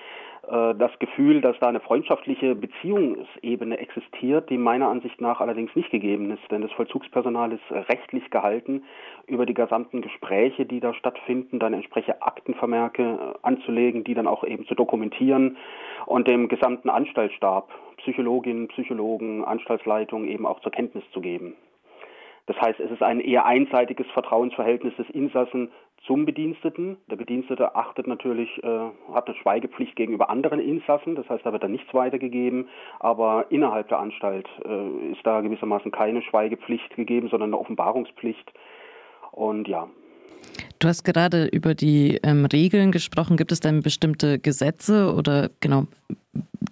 das 0.50 0.98
Gefühl, 0.98 1.42
dass 1.42 1.58
da 1.58 1.68
eine 1.68 1.80
freundschaftliche 1.80 2.54
Beziehungsebene 2.54 3.78
existiert, 3.78 4.48
die 4.48 4.56
meiner 4.56 4.88
Ansicht 4.88 5.20
nach 5.20 5.40
allerdings 5.40 5.74
nicht 5.76 5.90
gegeben 5.90 6.30
ist. 6.30 6.50
Denn 6.50 6.62
das 6.62 6.72
Vollzugspersonal 6.72 7.52
ist 7.52 7.70
rechtlich 7.70 8.30
gehalten, 8.30 8.82
über 9.26 9.44
die 9.44 9.54
gesamten 9.54 10.00
Gespräche, 10.00 10.64
die 10.64 10.80
da 10.80 10.94
stattfinden, 10.94 11.58
dann 11.58 11.74
entsprechende 11.74 12.22
Aktenvermerke 12.22 13.02
äh, 13.02 13.38
anzulegen, 13.42 14.04
die 14.04 14.14
dann 14.14 14.26
auch 14.26 14.42
eben 14.44 14.66
zu 14.66 14.74
dokumentieren 14.74 15.56
und 16.06 16.28
dem 16.28 16.48
gesamten 16.48 16.88
Anstaltsstab, 16.88 17.68
Psychologinnen, 17.98 18.68
Psychologen, 18.68 19.44
Anstaltsleitung 19.44 20.26
eben 20.26 20.46
auch 20.46 20.60
zur 20.60 20.72
Kenntnis 20.72 21.04
zu 21.12 21.20
geben. 21.20 21.54
Das 22.46 22.58
heißt, 22.58 22.80
es 22.80 22.90
ist 22.90 23.02
ein 23.02 23.20
eher 23.20 23.44
einseitiges 23.44 24.06
Vertrauensverhältnis 24.12 24.96
des 24.96 25.10
Insassen 25.10 25.70
zum 26.06 26.24
Bediensteten. 26.24 26.96
Der 27.10 27.16
Bedienstete 27.16 27.74
achtet 27.74 28.06
natürlich, 28.06 28.48
äh, 28.62 29.12
hat 29.12 29.28
eine 29.28 29.36
Schweigepflicht 29.36 29.96
gegenüber 29.96 30.30
anderen 30.30 30.60
Insassen, 30.60 31.14
das 31.14 31.28
heißt, 31.28 31.44
da 31.44 31.52
wird 31.52 31.62
dann 31.62 31.72
nichts 31.72 31.92
weitergegeben, 31.92 32.68
aber 33.00 33.46
innerhalb 33.50 33.88
der 33.88 33.98
Anstalt 33.98 34.48
äh, 34.64 35.12
ist 35.12 35.24
da 35.24 35.40
gewissermaßen 35.40 35.90
keine 35.90 36.22
Schweigepflicht 36.22 36.96
gegeben, 36.96 37.28
sondern 37.28 37.50
eine 37.50 37.58
Offenbarungspflicht. 37.58 38.52
Und 39.32 39.68
ja. 39.68 39.88
Du 40.78 40.88
hast 40.88 41.02
gerade 41.02 41.46
über 41.46 41.74
die 41.74 42.18
ähm, 42.22 42.44
Regeln 42.44 42.92
gesprochen. 42.92 43.36
Gibt 43.36 43.52
es 43.52 43.60
denn 43.60 43.82
bestimmte 43.82 44.38
Gesetze 44.38 45.12
oder 45.12 45.50
genau 45.60 45.86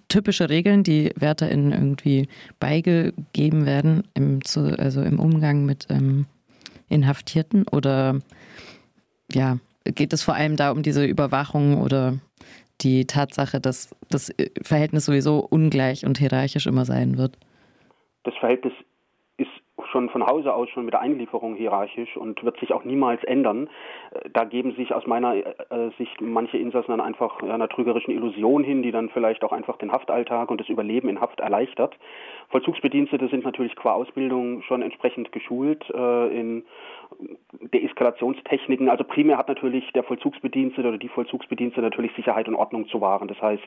typische 0.07 0.49
Regeln, 0.49 0.83
die 0.83 1.11
WärterInnen 1.15 1.73
irgendwie 1.73 2.29
beigegeben 2.59 3.65
werden, 3.65 4.03
im, 4.13 4.43
zu, 4.43 4.79
also 4.79 5.01
im 5.01 5.19
Umgang 5.19 5.65
mit 5.65 5.87
ähm, 5.89 6.25
Inhaftierten? 6.87 7.65
Oder 7.67 8.19
ja, 9.31 9.57
geht 9.85 10.13
es 10.13 10.23
vor 10.23 10.35
allem 10.35 10.55
da 10.55 10.71
um 10.71 10.83
diese 10.83 11.05
Überwachung 11.05 11.81
oder 11.81 12.13
die 12.81 13.05
Tatsache, 13.05 13.59
dass 13.59 13.95
das 14.09 14.33
Verhältnis 14.61 15.05
sowieso 15.05 15.39
ungleich 15.39 16.05
und 16.05 16.17
hierarchisch 16.17 16.67
immer 16.67 16.85
sein 16.85 17.17
wird? 17.17 17.37
Das 18.23 18.35
Verhältnis 18.35 18.73
ist 19.37 19.49
schon 19.91 20.09
von 20.09 20.25
Hause 20.25 20.53
aus 20.53 20.69
schon 20.69 20.85
mit 20.85 20.93
der 20.93 21.01
Einlieferung 21.01 21.55
hierarchisch 21.55 22.17
und 22.17 22.43
wird 22.43 22.59
sich 22.59 22.73
auch 22.73 22.83
niemals 22.83 23.23
ändern. 23.23 23.69
Äh, 24.11 24.29
da 24.33 24.43
geben 24.43 24.75
sich 24.75 24.93
aus 24.93 25.05
meiner 25.05 25.35
äh, 25.35 25.91
Sicht 25.97 26.19
manche 26.19 26.57
Insassen 26.57 26.91
dann 26.91 27.01
einfach 27.01 27.41
einer 27.41 27.69
trügerischen 27.69 28.13
Illusion 28.13 28.63
hin, 28.63 28.81
die 28.81 28.91
dann 28.91 29.09
vielleicht 29.09 29.43
auch 29.43 29.51
einfach 29.51 29.77
den 29.77 29.91
Haftalltag 29.91 30.49
und 30.49 30.59
das 30.59 30.69
Überleben 30.69 31.09
in 31.09 31.21
Haft 31.21 31.39
erleichtert. 31.39 31.95
Vollzugsbedienstete 32.49 33.27
sind 33.27 33.43
natürlich 33.43 33.75
qua 33.75 33.93
Ausbildung 33.93 34.61
schon 34.61 34.81
entsprechend 34.81 35.31
geschult 35.33 35.83
äh, 35.89 36.27
in 36.27 36.63
Deeskalationstechniken. 37.73 38.87
Also 38.89 39.03
primär 39.03 39.37
hat 39.37 39.49
natürlich 39.49 39.91
der 39.93 40.03
Vollzugsbedienstete 40.03 40.87
oder 40.87 40.97
die 40.97 41.09
Vollzugsbedienstete 41.09 41.81
natürlich 41.81 42.13
Sicherheit 42.15 42.47
und 42.47 42.55
Ordnung 42.55 42.87
zu 42.87 43.01
wahren. 43.01 43.27
Das 43.27 43.41
heißt, 43.41 43.63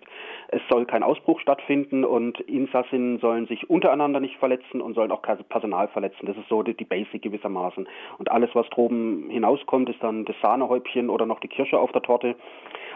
es 0.48 0.62
soll 0.70 0.86
kein 0.86 1.02
Ausbruch 1.02 1.40
stattfinden 1.40 2.04
und 2.04 2.40
Insassinnen 2.40 3.18
sollen 3.18 3.46
sich 3.46 3.68
untereinander 3.68 4.20
nicht 4.20 4.36
verletzen 4.36 4.80
und 4.80 4.94
sollen 4.94 5.10
auch 5.10 5.22
Personal 5.22 5.88
verletzen. 5.88 6.26
Das 6.26 6.36
ist 6.36 6.48
so 6.48 6.62
die, 6.62 6.74
die 6.74 6.84
Basic 6.84 7.20
gewissermaßen. 7.20 7.86
Und 8.18 8.30
alles, 8.30 8.50
was 8.54 8.68
droben 8.70 9.28
hinauskommt, 9.28 9.90
ist 9.90 10.02
dann 10.02 10.24
das 10.24 10.36
Sahnehäubchen 10.40 11.10
oder 11.10 11.26
noch 11.26 11.40
die 11.40 11.48
Kirsche 11.48 11.78
auf 11.78 11.92
der 11.92 12.02
Torte. 12.02 12.34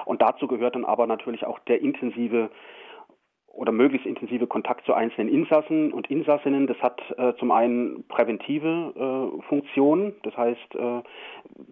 Und 0.06 0.22
dazu 0.22 0.46
gehört 0.46 0.76
dann 0.76 0.84
aber 0.84 1.06
natürlich 1.06 1.44
auch 1.44 1.58
der 1.60 1.82
intensive 1.82 2.50
oder 3.54 3.72
möglichst 3.72 4.06
intensive 4.06 4.46
Kontakt 4.46 4.84
zu 4.84 4.94
einzelnen 4.94 5.28
Insassen 5.28 5.92
und 5.92 6.10
Insassinnen. 6.10 6.66
Das 6.66 6.78
hat 6.82 7.00
äh, 7.16 7.34
zum 7.38 7.50
einen 7.50 8.04
präventive 8.08 8.92
äh, 9.38 9.42
Funktion, 9.48 10.14
das 10.22 10.36
heißt, 10.36 10.74
äh, 10.74 11.02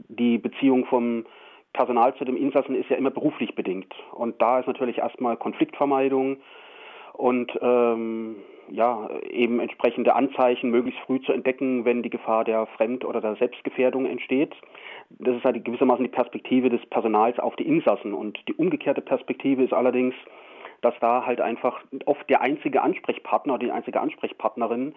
die 0.09 0.39
Beziehung 0.39 0.87
vom 0.87 1.27
Personal 1.73 2.15
zu 2.17 2.25
dem 2.25 2.37
Insassen 2.37 2.75
ist 2.75 2.91
ja 2.91 2.97
immer 2.97 3.11
beruflich 3.11 3.55
bedingt. 3.55 3.95
Und 4.13 4.41
da 4.41 4.61
ist 4.61 4.67
natürlich 4.67 4.99
erstmal 4.99 5.37
Konfliktvermeidung 5.37 6.37
und 7.15 7.53
ähm, 7.61 8.37
ja, 8.69 9.11
eben 9.31 9.61
entsprechende 9.61 10.15
Anzeichen 10.15 10.71
möglichst 10.71 11.01
früh 11.01 11.21
zu 11.23 11.33
entdecken, 11.33 11.85
wenn 11.85 12.03
die 12.03 12.11
Gefahr 12.11 12.45
der 12.45 12.67
Fremd- 12.67 13.05
oder 13.05 13.21
der 13.21 13.37
Selbstgefährdung 13.37 14.07
entsteht. 14.07 14.55
Das 15.11 15.37
ist 15.37 15.45
halt 15.45 15.65
gewissermaßen 15.65 16.05
die 16.05 16.11
Perspektive 16.11 16.71
des 16.71 16.85
Personals 16.87 17.39
auf 17.39 17.57
die 17.57 17.67
Insassen. 17.67 18.15
Und 18.15 18.39
die 18.49 18.55
umgekehrte 18.55 19.03
Perspektive 19.03 19.63
ist 19.63 19.73
allerdings, 19.73 20.15
dass 20.83 20.95
da 21.01 21.25
halt 21.25 21.41
einfach 21.41 21.81
oft 22.05 22.29
der 22.29 22.43
einzige 22.43 22.83
Ansprechpartner 22.83 23.55
oder 23.55 23.67
die 23.67 23.73
einzige 23.73 24.01
Ansprechpartnerin 24.01 24.95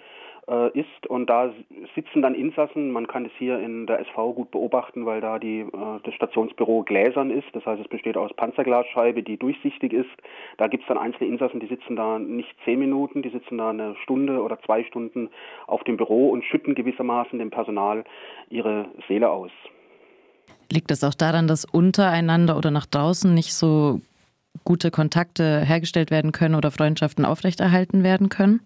äh, 0.47 0.79
ist 0.79 1.07
und 1.07 1.29
da 1.29 1.51
sitzen 1.95 2.21
dann 2.21 2.35
Insassen, 2.35 2.91
man 2.91 3.07
kann 3.07 3.25
es 3.25 3.31
hier 3.37 3.59
in 3.59 3.87
der 3.87 3.99
SV 4.01 4.33
gut 4.33 4.51
beobachten, 4.51 5.05
weil 5.05 5.21
da 5.21 5.39
die, 5.39 5.61
äh, 5.61 5.99
das 6.03 6.13
Stationsbüro 6.13 6.83
gläsern 6.83 7.31
ist, 7.31 7.47
das 7.53 7.65
heißt 7.65 7.81
es 7.81 7.87
besteht 7.87 8.17
aus 8.17 8.33
Panzerglasscheibe, 8.33 9.23
die 9.23 9.37
durchsichtig 9.37 9.93
ist. 9.93 10.09
Da 10.57 10.67
gibt 10.67 10.83
es 10.83 10.87
dann 10.87 10.97
einzelne 10.97 11.29
Insassen, 11.29 11.59
die 11.59 11.67
sitzen 11.67 11.95
da 11.95 12.19
nicht 12.19 12.53
zehn 12.63 12.79
Minuten, 12.79 13.21
die 13.21 13.29
sitzen 13.29 13.57
da 13.57 13.69
eine 13.69 13.95
Stunde 14.03 14.41
oder 14.41 14.59
zwei 14.61 14.83
Stunden 14.83 15.29
auf 15.67 15.83
dem 15.83 15.97
Büro 15.97 16.29
und 16.29 16.43
schütten 16.43 16.75
gewissermaßen 16.75 17.39
dem 17.39 17.49
Personal 17.49 18.03
ihre 18.49 18.85
Seele 19.07 19.29
aus. 19.29 19.51
Liegt 20.71 20.91
es 20.91 21.03
auch 21.03 21.13
daran, 21.13 21.47
dass 21.47 21.65
untereinander 21.65 22.57
oder 22.57 22.71
nach 22.71 22.85
draußen 22.85 23.33
nicht 23.33 23.53
so 23.53 24.01
gute 24.63 24.91
Kontakte 24.91 25.61
hergestellt 25.61 26.11
werden 26.11 26.31
können 26.31 26.55
oder 26.55 26.71
Freundschaften 26.71 27.25
aufrechterhalten 27.25 28.03
werden 28.03 28.29
können? 28.29 28.61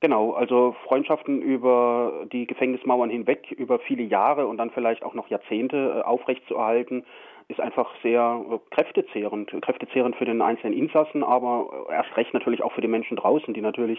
Genau, 0.00 0.32
also 0.32 0.74
Freundschaften 0.86 1.42
über 1.42 2.26
die 2.32 2.46
Gefängnismauern 2.46 3.10
hinweg, 3.10 3.50
über 3.52 3.78
viele 3.78 4.02
Jahre 4.02 4.46
und 4.46 4.56
dann 4.56 4.70
vielleicht 4.70 5.02
auch 5.02 5.12
noch 5.12 5.28
Jahrzehnte 5.28 5.98
äh, 5.98 6.02
aufrechtzuerhalten, 6.02 7.04
ist 7.50 7.60
einfach 7.60 7.90
sehr 8.02 8.44
äh, 8.50 8.58
kräftezehrend, 8.74 9.50
kräftezehrend 9.62 10.16
für 10.16 10.24
den 10.24 10.40
einzelnen 10.40 10.76
Insassen, 10.76 11.22
aber 11.22 11.86
erst 11.90 12.16
recht 12.16 12.32
natürlich 12.32 12.62
auch 12.62 12.72
für 12.72 12.80
die 12.80 12.88
Menschen 12.88 13.16
draußen, 13.16 13.52
die 13.52 13.60
natürlich 13.60 13.98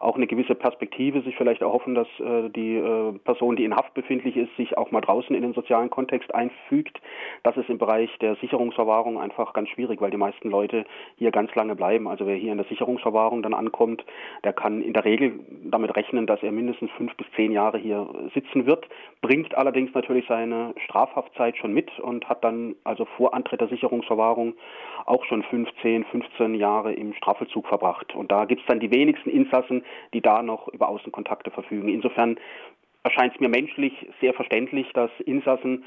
auch 0.00 0.16
eine 0.16 0.26
gewisse 0.26 0.54
Perspektive 0.54 1.22
sich 1.22 1.36
vielleicht 1.36 1.62
erhoffen, 1.62 1.94
dass 1.94 2.08
äh, 2.20 2.48
die 2.50 2.76
äh, 2.76 3.12
Person, 3.24 3.56
die 3.56 3.64
in 3.64 3.76
Haft 3.76 3.94
befindlich 3.94 4.36
ist, 4.36 4.54
sich 4.56 4.78
auch 4.78 4.90
mal 4.90 5.00
draußen 5.00 5.34
in 5.34 5.42
den 5.42 5.54
sozialen 5.54 5.90
Kontext 5.90 6.34
einfügt. 6.34 7.00
Das 7.42 7.56
ist 7.56 7.68
im 7.68 7.78
Bereich 7.78 8.10
der 8.20 8.36
Sicherungsverwahrung 8.36 9.18
einfach 9.18 9.52
ganz 9.52 9.68
schwierig, 9.70 10.00
weil 10.00 10.10
die 10.10 10.16
meisten 10.16 10.50
Leute 10.50 10.84
hier 11.16 11.30
ganz 11.30 11.54
lange 11.54 11.74
bleiben. 11.74 12.08
Also 12.08 12.26
wer 12.26 12.36
hier 12.36 12.52
in 12.52 12.58
der 12.58 12.66
Sicherungsverwahrung 12.66 13.42
dann 13.42 13.54
ankommt, 13.54 14.04
der 14.44 14.52
kann 14.52 14.82
in 14.82 14.92
der 14.92 15.04
Regel 15.04 15.40
damit 15.64 15.96
rechnen, 15.96 16.26
dass 16.26 16.42
er 16.42 16.52
mindestens 16.52 16.90
fünf 16.92 17.16
bis 17.16 17.26
zehn 17.34 17.52
Jahre 17.52 17.78
hier 17.78 18.08
sitzen 18.34 18.66
wird, 18.66 18.86
bringt 19.20 19.56
allerdings 19.56 19.92
natürlich 19.94 20.26
seine 20.28 20.74
Strafhaftzeit 20.84 21.56
schon 21.56 21.72
mit 21.72 21.98
und 21.98 22.28
hat 22.28 22.44
dann 22.44 22.76
also 22.92 23.06
vor 23.16 23.32
Antritt 23.32 23.60
der 23.60 23.68
Sicherungsverwahrung, 23.68 24.54
auch 25.06 25.24
schon 25.24 25.42
15, 25.42 26.04
15 26.04 26.54
Jahre 26.54 26.92
im 26.92 27.14
Strafvollzug 27.14 27.66
verbracht. 27.66 28.14
Und 28.14 28.30
da 28.30 28.44
gibt 28.44 28.60
es 28.60 28.66
dann 28.66 28.80
die 28.80 28.90
wenigsten 28.90 29.30
Insassen, 29.30 29.82
die 30.12 30.20
da 30.20 30.42
noch 30.42 30.68
über 30.68 30.88
Außenkontakte 30.88 31.50
verfügen. 31.50 31.88
Insofern 31.88 32.36
erscheint 33.02 33.34
es 33.34 33.40
mir 33.40 33.48
menschlich 33.48 34.08
sehr 34.20 34.34
verständlich, 34.34 34.92
dass 34.92 35.10
Insassen 35.24 35.84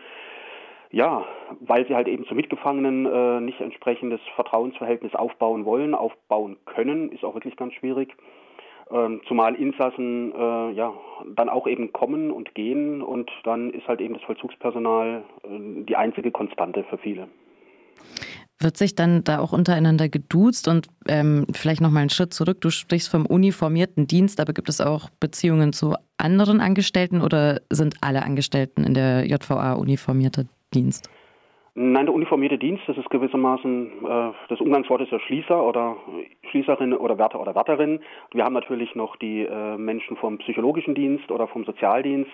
ja, 0.92 1.26
weil 1.60 1.86
sie 1.88 1.96
halt 1.96 2.08
eben 2.08 2.26
zu 2.26 2.36
Mitgefangenen 2.36 3.06
äh, 3.06 3.42
nicht 3.42 3.60
entsprechendes 3.60 4.22
Vertrauensverhältnis 4.36 5.14
aufbauen 5.14 5.66
wollen, 5.66 5.94
aufbauen 5.94 6.58
können, 6.66 7.12
ist 7.12 7.26
auch 7.26 7.34
wirklich 7.34 7.58
ganz 7.58 7.74
schwierig. 7.74 8.16
Ähm, 8.92 9.22
zumal 9.28 9.56
Insassen 9.56 10.32
äh, 10.32 10.72
ja 10.74 10.94
dann 11.36 11.50
auch 11.50 11.66
eben 11.66 11.92
kommen 11.92 12.30
und 12.30 12.54
gehen 12.54 13.02
und 13.02 13.32
dann 13.44 13.72
ist 13.72 13.88
halt 13.88 14.00
eben 14.00 14.14
das 14.14 14.24
Vollzugspersonal 14.24 15.24
äh, 15.44 15.84
die 15.86 15.96
einzige 15.96 16.32
Konstante 16.32 16.84
für 16.84 17.00
viele. 17.00 17.28
Wird 18.60 18.78
sich 18.78 18.96
dann 18.96 19.24
da 19.24 19.40
auch 19.40 19.54
untereinander 19.54 20.08
geduzt 20.08 20.68
und 20.68 20.88
ähm, 21.08 21.48
vielleicht 21.52 21.82
noch 21.82 21.90
mal 21.90 22.02
einen 22.02 22.10
Schritt 22.12 22.34
zurück. 22.34 22.62
Du 22.62 22.70
sprichst 22.70 23.10
vom 23.10 23.26
uniformierten 23.26 24.08
Dienst, 24.08 24.40
aber 24.40 24.54
gibt 24.54 24.70
es 24.70 24.80
auch 24.80 25.10
Beziehungen 25.20 25.74
zu 25.74 25.96
anderen 26.18 26.62
Angestellten 26.62 27.22
oder 27.22 27.62
sind 27.72 27.96
alle 28.02 28.24
Angestellten 28.24 28.84
in 28.84 28.94
der 28.94 29.26
JVA 29.26 29.74
uniformierter 29.74 30.46
Dienst? 30.74 31.10
Nein, 31.78 32.06
der 32.06 32.16
uniformierte 32.16 32.58
Dienst, 32.58 32.84
das 32.88 32.98
ist 32.98 33.10
gewissermaßen, 33.10 33.88
äh, 34.06 34.32
das 34.48 34.62
Umgangswort 34.62 35.02
ist 35.02 35.12
ja 35.12 35.20
Schließer 35.20 35.62
oder 35.62 35.98
Schließerin 36.56 36.94
oder 36.94 37.18
Wärter 37.18 37.42
oder 37.42 37.54
Wärterin. 37.54 38.00
Wir 38.32 38.46
haben 38.46 38.54
natürlich 38.54 38.96
noch 38.96 39.18
die 39.18 39.42
äh, 39.42 39.78
Menschen 39.78 40.16
vom 40.16 40.38
psychologischen 40.38 40.96
Dienst 40.96 41.30
oder 41.30 41.48
vom 41.48 41.66
Sozialdienst. 41.66 42.32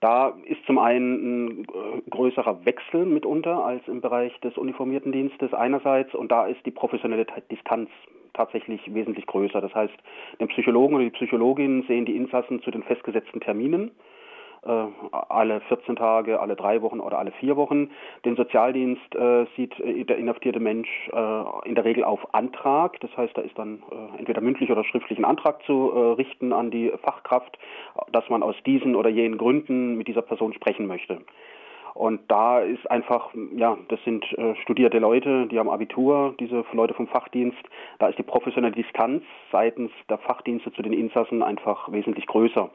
Da 0.00 0.34
ist 0.44 0.64
zum 0.66 0.78
einen 0.78 1.60
ein 1.60 1.62
äh, 1.62 2.10
größerer 2.10 2.66
Wechsel 2.66 3.06
mitunter 3.06 3.64
als 3.64 3.88
im 3.88 4.02
Bereich 4.02 4.38
des 4.40 4.58
uniformierten 4.58 5.12
Dienstes 5.12 5.54
einerseits 5.54 6.14
und 6.14 6.30
da 6.30 6.46
ist 6.46 6.64
die 6.66 6.70
professionelle 6.70 7.26
Distanz 7.50 7.88
tatsächlich 8.34 8.82
wesentlich 8.92 9.26
größer. 9.26 9.62
Das 9.62 9.74
heißt, 9.74 9.94
den 10.38 10.48
Psychologen 10.48 10.94
oder 10.96 11.04
die 11.04 11.10
Psychologin 11.10 11.84
sehen 11.88 12.04
die 12.04 12.16
Insassen 12.16 12.60
zu 12.60 12.70
den 12.70 12.82
festgesetzten 12.82 13.40
Terminen 13.40 13.92
alle 14.62 15.60
14 15.62 15.96
Tage, 15.96 16.40
alle 16.40 16.56
drei 16.56 16.82
Wochen 16.82 17.00
oder 17.00 17.18
alle 17.18 17.32
vier 17.32 17.56
Wochen. 17.56 17.90
Den 18.24 18.36
Sozialdienst 18.36 19.14
äh, 19.14 19.46
sieht 19.56 19.78
äh, 19.80 20.04
der 20.04 20.18
inhaftierte 20.18 20.60
Mensch 20.60 20.88
äh, 21.12 21.68
in 21.68 21.74
der 21.74 21.84
Regel 21.84 22.04
auf 22.04 22.34
Antrag. 22.34 23.00
Das 23.00 23.16
heißt, 23.16 23.36
da 23.36 23.42
ist 23.42 23.58
dann 23.58 23.82
äh, 23.90 24.18
entweder 24.18 24.40
mündlich 24.40 24.70
oder 24.70 24.84
schriftlich 24.84 25.18
ein 25.18 25.24
Antrag 25.24 25.62
zu 25.64 25.92
äh, 25.92 25.98
richten 26.14 26.52
an 26.52 26.70
die 26.70 26.92
Fachkraft, 27.02 27.58
dass 28.12 28.28
man 28.28 28.42
aus 28.42 28.56
diesen 28.66 28.96
oder 28.96 29.10
jenen 29.10 29.38
Gründen 29.38 29.96
mit 29.96 30.08
dieser 30.08 30.22
Person 30.22 30.52
sprechen 30.52 30.86
möchte. 30.86 31.20
Und 31.98 32.20
da 32.30 32.60
ist 32.60 32.88
einfach, 32.88 33.34
ja, 33.56 33.76
das 33.88 33.98
sind 34.04 34.24
äh, 34.38 34.54
studierte 34.62 35.00
Leute, 35.00 35.46
die 35.46 35.58
haben 35.58 35.68
Abitur, 35.68 36.32
diese 36.38 36.64
Leute 36.70 36.94
vom 36.94 37.08
Fachdienst. 37.08 37.58
Da 37.98 38.06
ist 38.06 38.16
die 38.16 38.22
professionelle 38.22 38.72
Distanz 38.72 39.24
seitens 39.50 39.90
der 40.08 40.18
Fachdienste 40.18 40.72
zu 40.72 40.82
den 40.82 40.92
Insassen 40.92 41.42
einfach 41.42 41.90
wesentlich 41.90 42.28
größer. 42.28 42.70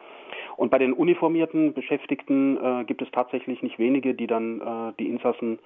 Und 0.58 0.72
bei 0.72 0.78
den 0.78 0.92
uniformierten 0.92 1.74
Beschäftigten 1.74 2.58
äh, 2.58 2.84
gibt 2.84 3.02
es 3.02 3.10
tatsächlich 3.12 3.64
nicht 3.64 3.80
wenige, 3.80 4.14
die 4.14 4.28
dann 4.28 4.60
äh, 4.60 4.94
die 5.00 5.08
Insassen, 5.08 5.60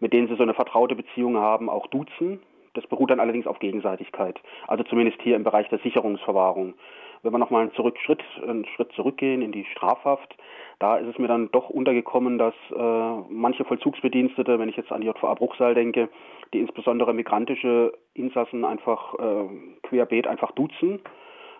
mit 0.00 0.12
denen 0.12 0.28
sie 0.28 0.36
so 0.36 0.42
eine 0.42 0.52
vertraute 0.52 0.94
Beziehung 0.94 1.38
haben, 1.38 1.70
auch 1.70 1.86
duzen. 1.86 2.40
Das 2.74 2.86
beruht 2.88 3.10
dann 3.10 3.20
allerdings 3.20 3.46
auf 3.46 3.58
Gegenseitigkeit. 3.58 4.38
Also 4.66 4.84
zumindest 4.84 5.22
hier 5.22 5.36
im 5.36 5.44
Bereich 5.44 5.66
der 5.70 5.78
Sicherungsverwahrung. 5.78 6.74
Wenn 7.22 7.32
wir 7.32 7.38
nochmal 7.38 7.62
einen, 7.62 8.48
einen 8.48 8.66
Schritt 8.66 8.92
zurückgehen 8.92 9.40
in 9.40 9.50
die 9.50 9.64
Strafhaft, 9.64 10.36
da 10.78 10.96
ist 10.96 11.08
es 11.08 11.18
mir 11.18 11.28
dann 11.28 11.50
doch 11.50 11.70
untergekommen, 11.70 12.38
dass 12.38 12.54
äh, 12.70 13.22
manche 13.28 13.64
Vollzugsbedienstete, 13.64 14.58
wenn 14.58 14.68
ich 14.68 14.76
jetzt 14.76 14.92
an 14.92 15.00
die 15.00 15.08
JVA 15.08 15.34
Bruchsal 15.34 15.74
denke, 15.74 16.08
die 16.52 16.60
insbesondere 16.60 17.12
migrantische 17.12 17.92
Insassen 18.14 18.64
einfach 18.64 19.14
äh, 19.14 19.48
querbeet 19.82 20.26
einfach 20.26 20.52
duzen 20.52 21.00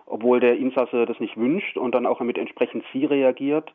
obwohl 0.09 0.41
der 0.41 0.57
Insasse 0.57 1.07
das 1.07 1.21
nicht 1.21 1.37
wünscht 1.37 1.77
und 1.77 1.95
dann 1.95 2.07
auch 2.07 2.21
mit 2.21 2.38
entsprechend 2.38 2.85
Sie 2.93 3.05
reagiert. 3.05 3.73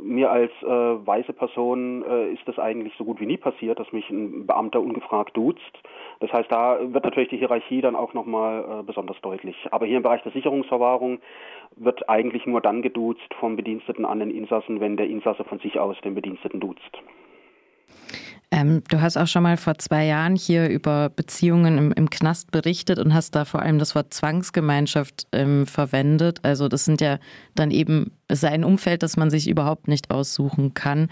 Mir 0.00 0.30
als 0.30 0.52
äh, 0.62 0.66
weiße 0.66 1.32
Person 1.32 2.04
äh, 2.08 2.32
ist 2.32 2.46
das 2.46 2.58
eigentlich 2.58 2.92
so 2.96 3.04
gut 3.04 3.20
wie 3.20 3.26
nie 3.26 3.36
passiert, 3.36 3.80
dass 3.80 3.92
mich 3.92 4.08
ein 4.10 4.46
Beamter 4.46 4.80
ungefragt 4.80 5.36
duzt. 5.36 5.60
Das 6.20 6.32
heißt, 6.32 6.50
da 6.50 6.78
wird 6.80 7.04
natürlich 7.04 7.30
die 7.30 7.38
Hierarchie 7.38 7.80
dann 7.80 7.96
auch 7.96 8.14
nochmal 8.14 8.80
äh, 8.80 8.82
besonders 8.84 9.20
deutlich. 9.20 9.56
Aber 9.72 9.86
hier 9.86 9.96
im 9.96 10.02
Bereich 10.02 10.22
der 10.22 10.32
Sicherungsverwahrung 10.32 11.18
wird 11.76 12.08
eigentlich 12.08 12.46
nur 12.46 12.60
dann 12.60 12.82
geduzt 12.82 13.34
vom 13.40 13.56
Bediensteten 13.56 14.04
an 14.04 14.20
den 14.20 14.30
Insassen, 14.30 14.80
wenn 14.80 14.96
der 14.96 15.08
Insasse 15.08 15.44
von 15.44 15.58
sich 15.58 15.78
aus 15.80 15.96
den 16.02 16.14
Bediensteten 16.14 16.60
duzt. 16.60 17.02
Ähm, 18.52 18.82
du 18.90 19.00
hast 19.00 19.16
auch 19.16 19.28
schon 19.28 19.44
mal 19.44 19.56
vor 19.56 19.78
zwei 19.78 20.06
Jahren 20.06 20.34
hier 20.34 20.68
über 20.68 21.08
Beziehungen 21.08 21.78
im, 21.78 21.92
im 21.92 22.10
Knast 22.10 22.50
berichtet 22.50 22.98
und 22.98 23.14
hast 23.14 23.36
da 23.36 23.44
vor 23.44 23.62
allem 23.62 23.78
das 23.78 23.94
Wort 23.94 24.12
Zwangsgemeinschaft 24.12 25.28
ähm, 25.32 25.66
verwendet. 25.66 26.40
Also 26.42 26.66
das 26.66 26.84
sind 26.84 27.00
ja 27.00 27.18
dann 27.54 27.70
eben, 27.70 28.10
es 28.26 28.42
ist 28.42 28.48
ein 28.48 28.64
Umfeld, 28.64 29.04
das 29.04 29.16
man 29.16 29.30
sich 29.30 29.48
überhaupt 29.48 29.86
nicht 29.86 30.10
aussuchen 30.10 30.74
kann. 30.74 31.08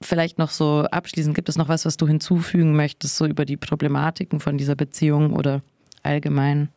Vielleicht 0.00 0.38
noch 0.38 0.48
so 0.48 0.86
abschließend, 0.90 1.34
gibt 1.34 1.50
es 1.50 1.58
noch 1.58 1.68
was, 1.68 1.84
was 1.84 1.98
du 1.98 2.06
hinzufügen 2.06 2.74
möchtest, 2.74 3.16
so 3.16 3.26
über 3.26 3.44
die 3.44 3.58
Problematiken 3.58 4.40
von 4.40 4.56
dieser 4.56 4.74
Beziehung 4.74 5.34
oder 5.34 5.60
allgemein? 6.02 6.70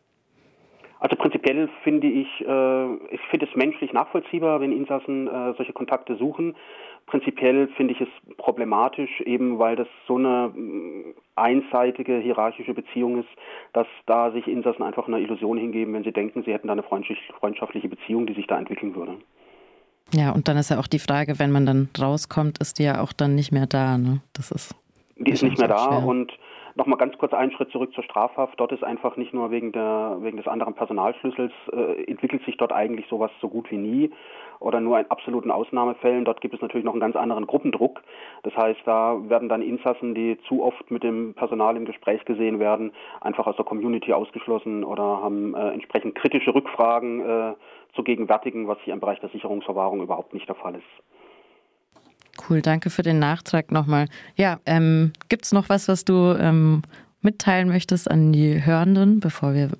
Also 1.00 1.16
prinzipiell 1.16 1.68
finde 1.84 2.08
ich, 2.08 2.26
äh, 2.40 2.94
ich 3.14 3.20
finde 3.30 3.46
es 3.46 3.56
menschlich 3.56 3.92
nachvollziehbar, 3.92 4.60
wenn 4.60 4.72
Insassen 4.72 5.28
äh, 5.28 5.54
solche 5.56 5.72
Kontakte 5.72 6.16
suchen. 6.16 6.56
Prinzipiell 7.08 7.68
finde 7.68 7.94
ich 7.94 8.00
es 8.00 8.36
problematisch, 8.36 9.20
eben 9.22 9.58
weil 9.58 9.76
das 9.76 9.88
so 10.06 10.16
eine 10.16 10.52
mm, 10.54 11.14
einseitige 11.36 12.18
hierarchische 12.18 12.74
Beziehung 12.74 13.20
ist, 13.20 13.28
dass 13.72 13.86
da 14.06 14.30
sich 14.30 14.46
Insassen 14.46 14.82
einfach 14.82 15.08
einer 15.08 15.18
Illusion 15.18 15.58
hingeben, 15.58 15.94
wenn 15.94 16.04
sie 16.04 16.12
denken, 16.12 16.42
sie 16.44 16.52
hätten 16.52 16.68
da 16.68 16.74
eine 16.74 16.82
freundschaftliche 16.82 17.88
Beziehung, 17.88 18.26
die 18.26 18.34
sich 18.34 18.46
da 18.46 18.58
entwickeln 18.58 18.94
würde. 18.94 19.16
Ja, 20.12 20.32
und 20.32 20.48
dann 20.48 20.56
ist 20.56 20.70
ja 20.70 20.78
auch 20.78 20.86
die 20.86 20.98
Frage, 20.98 21.38
wenn 21.38 21.50
man 21.50 21.66
dann 21.66 21.88
rauskommt, 21.98 22.58
ist 22.58 22.78
die 22.78 22.84
ja 22.84 23.00
auch 23.02 23.12
dann 23.12 23.34
nicht 23.34 23.52
mehr 23.52 23.66
da. 23.66 23.98
Ne? 23.98 24.20
Das 24.34 24.50
ist 24.50 24.74
die 25.16 25.32
ist 25.32 25.42
nicht 25.42 25.58
mehr 25.58 25.68
da 25.68 25.78
schwer. 25.78 26.06
und 26.06 26.32
Nochmal 26.78 26.96
ganz 26.96 27.18
kurz 27.18 27.34
einen 27.34 27.50
Schritt 27.50 27.72
zurück 27.72 27.92
zur 27.92 28.04
Strafhaft. 28.04 28.60
Dort 28.60 28.70
ist 28.70 28.84
einfach 28.84 29.16
nicht 29.16 29.34
nur 29.34 29.50
wegen, 29.50 29.72
der, 29.72 30.18
wegen 30.20 30.36
des 30.36 30.46
anderen 30.46 30.74
Personalschlüssels, 30.74 31.50
äh, 31.72 32.04
entwickelt 32.04 32.44
sich 32.44 32.56
dort 32.56 32.72
eigentlich 32.72 33.04
sowas 33.10 33.32
so 33.40 33.48
gut 33.48 33.68
wie 33.72 33.78
nie 33.78 34.12
oder 34.60 34.80
nur 34.80 34.98
in 34.98 35.10
absoluten 35.10 35.50
Ausnahmefällen. 35.50 36.24
Dort 36.24 36.40
gibt 36.40 36.54
es 36.54 36.60
natürlich 36.60 36.84
noch 36.84 36.92
einen 36.92 37.00
ganz 37.00 37.16
anderen 37.16 37.46
Gruppendruck. 37.46 38.02
Das 38.42 38.56
heißt, 38.56 38.80
da 38.84 39.18
werden 39.28 39.48
dann 39.48 39.62
Insassen, 39.62 40.14
die 40.14 40.38
zu 40.48 40.62
oft 40.62 40.90
mit 40.90 41.02
dem 41.02 41.34
Personal 41.34 41.76
im 41.76 41.84
Gespräch 41.84 42.24
gesehen 42.24 42.58
werden, 42.58 42.92
einfach 43.20 43.46
aus 43.46 43.56
der 43.56 43.64
Community 43.64 44.12
ausgeschlossen 44.12 44.84
oder 44.84 45.02
haben 45.02 45.54
äh, 45.54 45.70
entsprechend 45.70 46.14
kritische 46.14 46.54
Rückfragen 46.54 47.20
äh, 47.20 47.54
zu 47.94 48.02
gegenwärtigen, 48.02 48.68
was 48.68 48.78
hier 48.84 48.94
im 48.94 49.00
Bereich 49.00 49.20
der 49.20 49.30
Sicherungsverwahrung 49.30 50.02
überhaupt 50.02 50.34
nicht 50.34 50.48
der 50.48 50.56
Fall 50.56 50.74
ist. 50.74 50.84
Cool, 52.48 52.62
danke 52.62 52.90
für 52.90 53.02
den 53.02 53.18
Nachtrag 53.18 53.72
nochmal. 53.72 54.06
Ja, 54.36 54.58
ähm, 54.64 55.12
gibt 55.28 55.44
es 55.44 55.52
noch 55.52 55.68
was, 55.68 55.88
was 55.88 56.04
du 56.04 56.36
ähm, 56.38 56.82
mitteilen 57.20 57.68
möchtest 57.68 58.10
an 58.10 58.32
die 58.32 58.64
Hörenden, 58.64 59.20
bevor 59.20 59.54
wir 59.54 59.70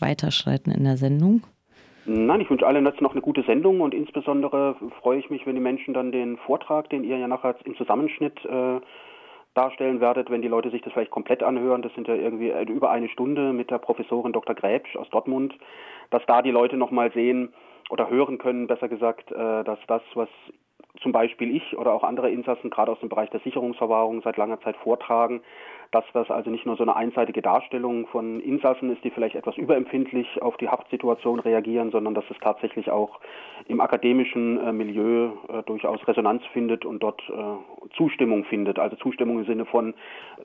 weiterschreiten 0.00 0.72
in 0.72 0.84
der 0.84 0.96
Sendung? 0.96 1.42
Nein, 2.06 2.40
ich 2.40 2.48
wünsche 2.48 2.66
allen 2.66 2.86
jetzt 2.86 3.00
noch 3.00 3.12
eine 3.12 3.20
gute 3.20 3.42
Sendung 3.42 3.80
und 3.80 3.94
insbesondere 3.94 4.76
freue 5.00 5.18
ich 5.18 5.30
mich, 5.30 5.46
wenn 5.46 5.54
die 5.54 5.60
Menschen 5.60 5.92
dann 5.92 6.12
den 6.12 6.38
Vortrag, 6.38 6.88
den 6.88 7.04
ihr 7.04 7.18
ja 7.18 7.28
nachher 7.28 7.54
im 7.64 7.76
Zusammenschnitt 7.76 8.42
äh, 8.44 8.80
darstellen 9.54 10.00
werdet, 10.00 10.30
wenn 10.30 10.42
die 10.42 10.48
Leute 10.48 10.70
sich 10.70 10.80
das 10.82 10.92
vielleicht 10.92 11.10
komplett 11.10 11.42
anhören. 11.42 11.82
Das 11.82 11.92
sind 11.94 12.08
ja 12.08 12.14
irgendwie 12.14 12.52
über 12.72 12.90
eine 12.90 13.08
Stunde 13.08 13.52
mit 13.52 13.70
der 13.70 13.78
Professorin 13.78 14.32
Dr. 14.32 14.54
Gräbsch 14.54 14.96
aus 14.96 15.10
Dortmund, 15.10 15.54
dass 16.10 16.22
da 16.26 16.40
die 16.40 16.50
Leute 16.50 16.76
nochmal 16.76 17.12
sehen 17.12 17.52
oder 17.90 18.08
hören 18.08 18.38
können, 18.38 18.66
besser 18.66 18.88
gesagt, 18.88 19.30
äh, 19.32 19.64
dass 19.64 19.78
das, 19.86 20.02
was 20.14 20.28
zum 21.02 21.12
Beispiel 21.12 21.54
ich 21.54 21.76
oder 21.76 21.92
auch 21.92 22.02
andere 22.02 22.30
Insassen 22.30 22.70
gerade 22.70 22.92
aus 22.92 23.00
dem 23.00 23.08
Bereich 23.08 23.30
der 23.30 23.40
Sicherungsverwahrung 23.40 24.22
seit 24.22 24.36
langer 24.36 24.60
Zeit 24.60 24.76
vortragen, 24.76 25.42
dass 25.92 26.04
das 26.12 26.30
also 26.30 26.50
nicht 26.50 26.66
nur 26.66 26.76
so 26.76 26.82
eine 26.82 26.94
einseitige 26.94 27.42
Darstellung 27.42 28.06
von 28.06 28.40
Insassen 28.40 28.92
ist, 28.92 29.02
die 29.02 29.10
vielleicht 29.10 29.34
etwas 29.34 29.56
überempfindlich 29.56 30.40
auf 30.40 30.56
die 30.58 30.68
Haftsituation 30.68 31.40
reagieren, 31.40 31.90
sondern 31.90 32.14
dass 32.14 32.24
es 32.30 32.36
tatsächlich 32.40 32.90
auch 32.90 33.20
im 33.66 33.80
akademischen 33.80 34.58
äh, 34.60 34.72
Milieu 34.72 35.30
äh, 35.48 35.62
durchaus 35.66 36.06
Resonanz 36.06 36.42
findet 36.52 36.84
und 36.84 37.02
dort 37.02 37.20
äh, 37.28 37.94
Zustimmung 37.96 38.44
findet, 38.44 38.78
also 38.78 38.96
Zustimmung 38.96 39.40
im 39.40 39.46
Sinne 39.46 39.64
von 39.64 39.94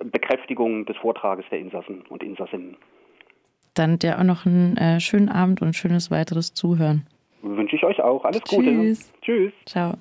Bekräftigung 0.03 0.85
des 0.85 0.97
Vortrages 0.97 1.45
der 1.51 1.59
Insassen 1.59 2.03
und 2.09 2.23
Insassinnen. 2.23 2.77
Dann 3.75 3.99
dir 3.99 4.17
auch 4.19 4.23
noch 4.23 4.45
einen 4.45 5.01
schönen 5.01 5.29
Abend 5.29 5.61
und 5.61 5.75
schönes 5.75 6.09
weiteres 6.09 6.53
Zuhören. 6.53 7.05
Wünsche 7.41 7.75
ich 7.75 7.83
euch 7.83 8.01
auch. 8.01 8.23
Alles 8.23 8.41
Gute. 8.43 8.63
Tschüss. 8.63 9.13
Tschüss. 9.21 9.53
Ciao. 9.65 9.95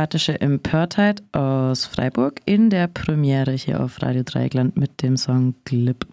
Die 0.00 0.04
empathische 0.04 0.40
Empörtheit 0.40 1.22
aus 1.32 1.84
Freiburg 1.84 2.40
in 2.46 2.70
der 2.70 2.86
Premiere 2.86 3.52
hier 3.52 3.84
auf 3.84 4.00
Radio 4.00 4.22
Dreigland 4.22 4.74
mit 4.74 5.02
dem 5.02 5.18
Song 5.18 5.54
Glip. 5.66 6.06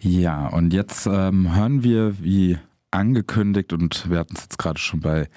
Ja, 0.00 0.48
und 0.48 0.72
jetzt 0.72 1.06
ähm, 1.06 1.54
hören 1.54 1.84
wir, 1.84 2.20
wie 2.20 2.58
angekündigt, 2.90 3.72
und 3.72 4.10
wir 4.10 4.18
hatten 4.18 4.34
es 4.34 4.42
jetzt 4.42 4.58
gerade 4.58 4.80
schon 4.80 4.98
bei 4.98 5.28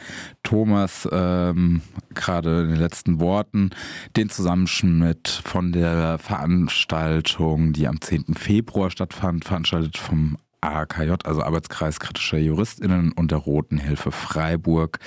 Thomas, 0.42 1.08
ähm, 1.12 1.82
gerade 2.16 2.64
in 2.64 2.70
den 2.70 2.80
letzten 2.80 3.20
Worten, 3.20 3.70
den 4.18 4.32
Zusammenschnitt 4.32 5.28
von 5.46 5.72
der 5.72 6.18
Veranstaltung, 6.18 7.72
die 7.72 7.88
am 7.88 8.02
10. 8.02 8.34
Februar 8.34 8.90
stattfand, 8.90 9.46
veranstaltet 9.46 9.98
vom 9.98 10.38
AKJ, 10.62 11.14
also 11.24 11.42
Arbeitskreis 11.42 12.00
kritischer 12.00 12.38
JuristInnen 12.38 13.12
und 13.12 13.32
der 13.32 13.40
Roten 13.40 13.78
Hilfe 13.78 14.12
Freiburg, 14.12 15.00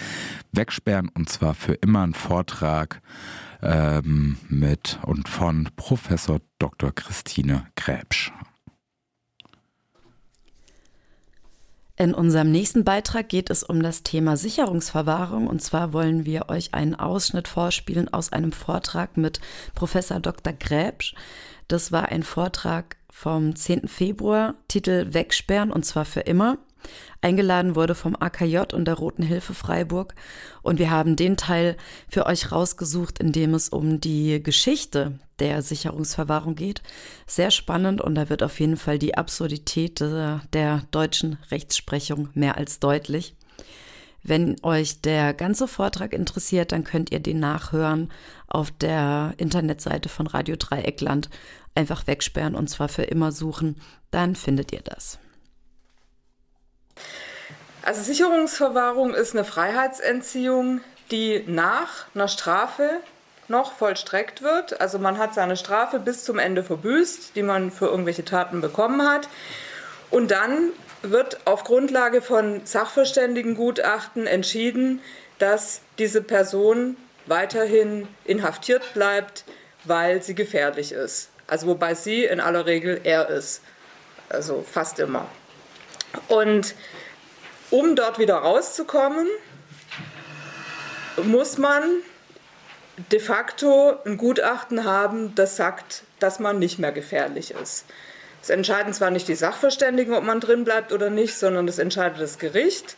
wegsperren 0.52 1.08
und 1.14 1.28
zwar 1.28 1.54
für 1.54 1.74
immer 1.74 2.02
einen 2.02 2.14
Vortrag 2.14 3.00
ähm, 3.62 4.38
mit 4.48 4.98
und 5.02 5.28
von 5.28 5.68
Professor 5.76 6.40
Dr. 6.58 6.92
Christine 6.92 7.66
Gräbsch. 7.76 8.32
In 11.96 12.12
unserem 12.12 12.50
nächsten 12.50 12.82
Beitrag 12.82 13.28
geht 13.28 13.50
es 13.50 13.62
um 13.62 13.80
das 13.80 14.02
Thema 14.02 14.36
Sicherungsverwahrung 14.36 15.46
und 15.46 15.62
zwar 15.62 15.92
wollen 15.92 16.26
wir 16.26 16.48
euch 16.48 16.74
einen 16.74 16.96
Ausschnitt 16.96 17.46
vorspielen 17.46 18.12
aus 18.12 18.32
einem 18.32 18.50
Vortrag 18.50 19.16
mit 19.16 19.40
Professor 19.76 20.18
Dr. 20.18 20.54
Gräbsch. 20.54 21.14
Das 21.68 21.92
war 21.92 22.10
ein 22.10 22.22
Vortrag 22.22 22.96
vom 23.10 23.54
10. 23.54 23.88
Februar, 23.88 24.54
Titel 24.68 25.14
Wegsperren 25.14 25.70
und 25.70 25.84
zwar 25.84 26.04
für 26.04 26.20
immer. 26.20 26.58
Eingeladen 27.22 27.74
wurde 27.74 27.94
vom 27.94 28.14
AKJ 28.18 28.74
und 28.74 28.84
der 28.84 28.94
Roten 28.94 29.22
Hilfe 29.22 29.54
Freiburg 29.54 30.14
und 30.62 30.78
wir 30.78 30.90
haben 30.90 31.16
den 31.16 31.36
Teil 31.36 31.76
für 32.08 32.26
euch 32.26 32.52
rausgesucht, 32.52 33.18
in 33.18 33.32
dem 33.32 33.54
es 33.54 33.70
um 33.70 34.00
die 34.00 34.42
Geschichte 34.42 35.18
der 35.38 35.62
Sicherungsverwahrung 35.62 36.54
geht. 36.54 36.82
Sehr 37.26 37.50
spannend 37.50 38.02
und 38.02 38.14
da 38.14 38.28
wird 38.28 38.42
auf 38.42 38.60
jeden 38.60 38.76
Fall 38.76 38.98
die 38.98 39.16
Absurdität 39.16 40.00
der, 40.00 40.42
der 40.52 40.82
deutschen 40.90 41.38
Rechtsprechung 41.50 42.28
mehr 42.34 42.58
als 42.58 42.80
deutlich. 42.80 43.34
Wenn 44.26 44.56
euch 44.62 45.02
der 45.02 45.34
ganze 45.34 45.68
Vortrag 45.68 46.14
interessiert, 46.14 46.72
dann 46.72 46.82
könnt 46.82 47.12
ihr 47.12 47.20
den 47.20 47.40
nachhören 47.40 48.10
auf 48.48 48.70
der 48.70 49.34
Internetseite 49.36 50.08
von 50.08 50.26
Radio 50.26 50.56
Dreieckland. 50.56 51.28
Einfach 51.74 52.06
wegsperren 52.06 52.54
und 52.54 52.70
zwar 52.70 52.88
für 52.88 53.02
immer 53.02 53.32
suchen, 53.32 53.80
dann 54.10 54.34
findet 54.34 54.72
ihr 54.72 54.80
das. 54.82 55.18
Also 57.82 58.02
Sicherungsverwahrung 58.02 59.12
ist 59.12 59.34
eine 59.34 59.44
Freiheitsentziehung, 59.44 60.80
die 61.10 61.44
nach 61.46 62.06
einer 62.14 62.28
Strafe 62.28 62.88
noch 63.48 63.72
vollstreckt 63.72 64.40
wird. 64.40 64.80
Also 64.80 64.98
man 64.98 65.18
hat 65.18 65.34
seine 65.34 65.58
Strafe 65.58 65.98
bis 65.98 66.24
zum 66.24 66.38
Ende 66.38 66.64
verbüßt, 66.64 67.36
die 67.36 67.42
man 67.42 67.70
für 67.70 67.86
irgendwelche 67.86 68.24
Taten 68.24 68.62
bekommen 68.62 69.02
hat. 69.02 69.28
Und 70.10 70.30
dann 70.30 70.70
wird 71.10 71.46
auf 71.46 71.64
Grundlage 71.64 72.22
von 72.22 72.64
Sachverständigengutachten 72.64 74.26
entschieden, 74.26 75.00
dass 75.38 75.80
diese 75.98 76.22
Person 76.22 76.96
weiterhin 77.26 78.08
inhaftiert 78.24 78.94
bleibt, 78.94 79.44
weil 79.84 80.22
sie 80.22 80.34
gefährlich 80.34 80.92
ist. 80.92 81.30
Also 81.46 81.66
wobei 81.66 81.94
sie 81.94 82.24
in 82.24 82.40
aller 82.40 82.66
Regel 82.66 83.00
er 83.04 83.28
ist. 83.28 83.62
Also 84.28 84.64
fast 84.68 84.98
immer. 84.98 85.26
Und 86.28 86.74
um 87.70 87.96
dort 87.96 88.18
wieder 88.18 88.36
rauszukommen, 88.36 89.26
muss 91.22 91.58
man 91.58 91.82
de 93.10 93.20
facto 93.20 93.98
ein 94.04 94.16
Gutachten 94.16 94.84
haben, 94.84 95.34
das 95.34 95.56
sagt, 95.56 96.04
dass 96.20 96.38
man 96.38 96.58
nicht 96.58 96.78
mehr 96.78 96.92
gefährlich 96.92 97.50
ist. 97.50 97.84
Es 98.44 98.50
entscheiden 98.50 98.92
zwar 98.92 99.10
nicht 99.10 99.26
die 99.26 99.36
Sachverständigen, 99.36 100.12
ob 100.12 100.22
man 100.22 100.38
drin 100.38 100.64
bleibt 100.64 100.92
oder 100.92 101.08
nicht, 101.08 101.34
sondern 101.34 101.66
das 101.66 101.78
entscheidet 101.78 102.20
das 102.20 102.38
Gericht. 102.38 102.94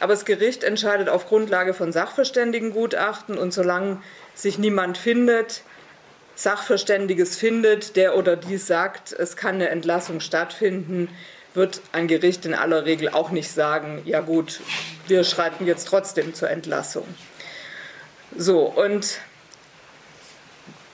Aber 0.00 0.14
das 0.14 0.24
Gericht 0.24 0.64
entscheidet 0.64 1.10
auf 1.10 1.26
Grundlage 1.26 1.74
von 1.74 1.92
Sachverständigengutachten 1.92 3.36
und 3.36 3.52
solange 3.52 4.00
sich 4.34 4.56
niemand 4.56 4.96
findet, 4.96 5.60
Sachverständiges 6.36 7.36
findet, 7.36 7.96
der 7.96 8.16
oder 8.16 8.34
die 8.36 8.56
sagt, 8.56 9.12
es 9.12 9.36
kann 9.36 9.56
eine 9.56 9.68
Entlassung 9.68 10.20
stattfinden, 10.20 11.10
wird 11.52 11.82
ein 11.92 12.08
Gericht 12.08 12.46
in 12.46 12.54
aller 12.54 12.86
Regel 12.86 13.10
auch 13.10 13.30
nicht 13.30 13.50
sagen, 13.50 14.00
ja 14.06 14.20
gut, 14.20 14.60
wir 15.06 15.22
schreiten 15.22 15.66
jetzt 15.66 15.86
trotzdem 15.88 16.32
zur 16.32 16.48
Entlassung. 16.48 17.04
So, 18.34 18.60
und 18.60 19.20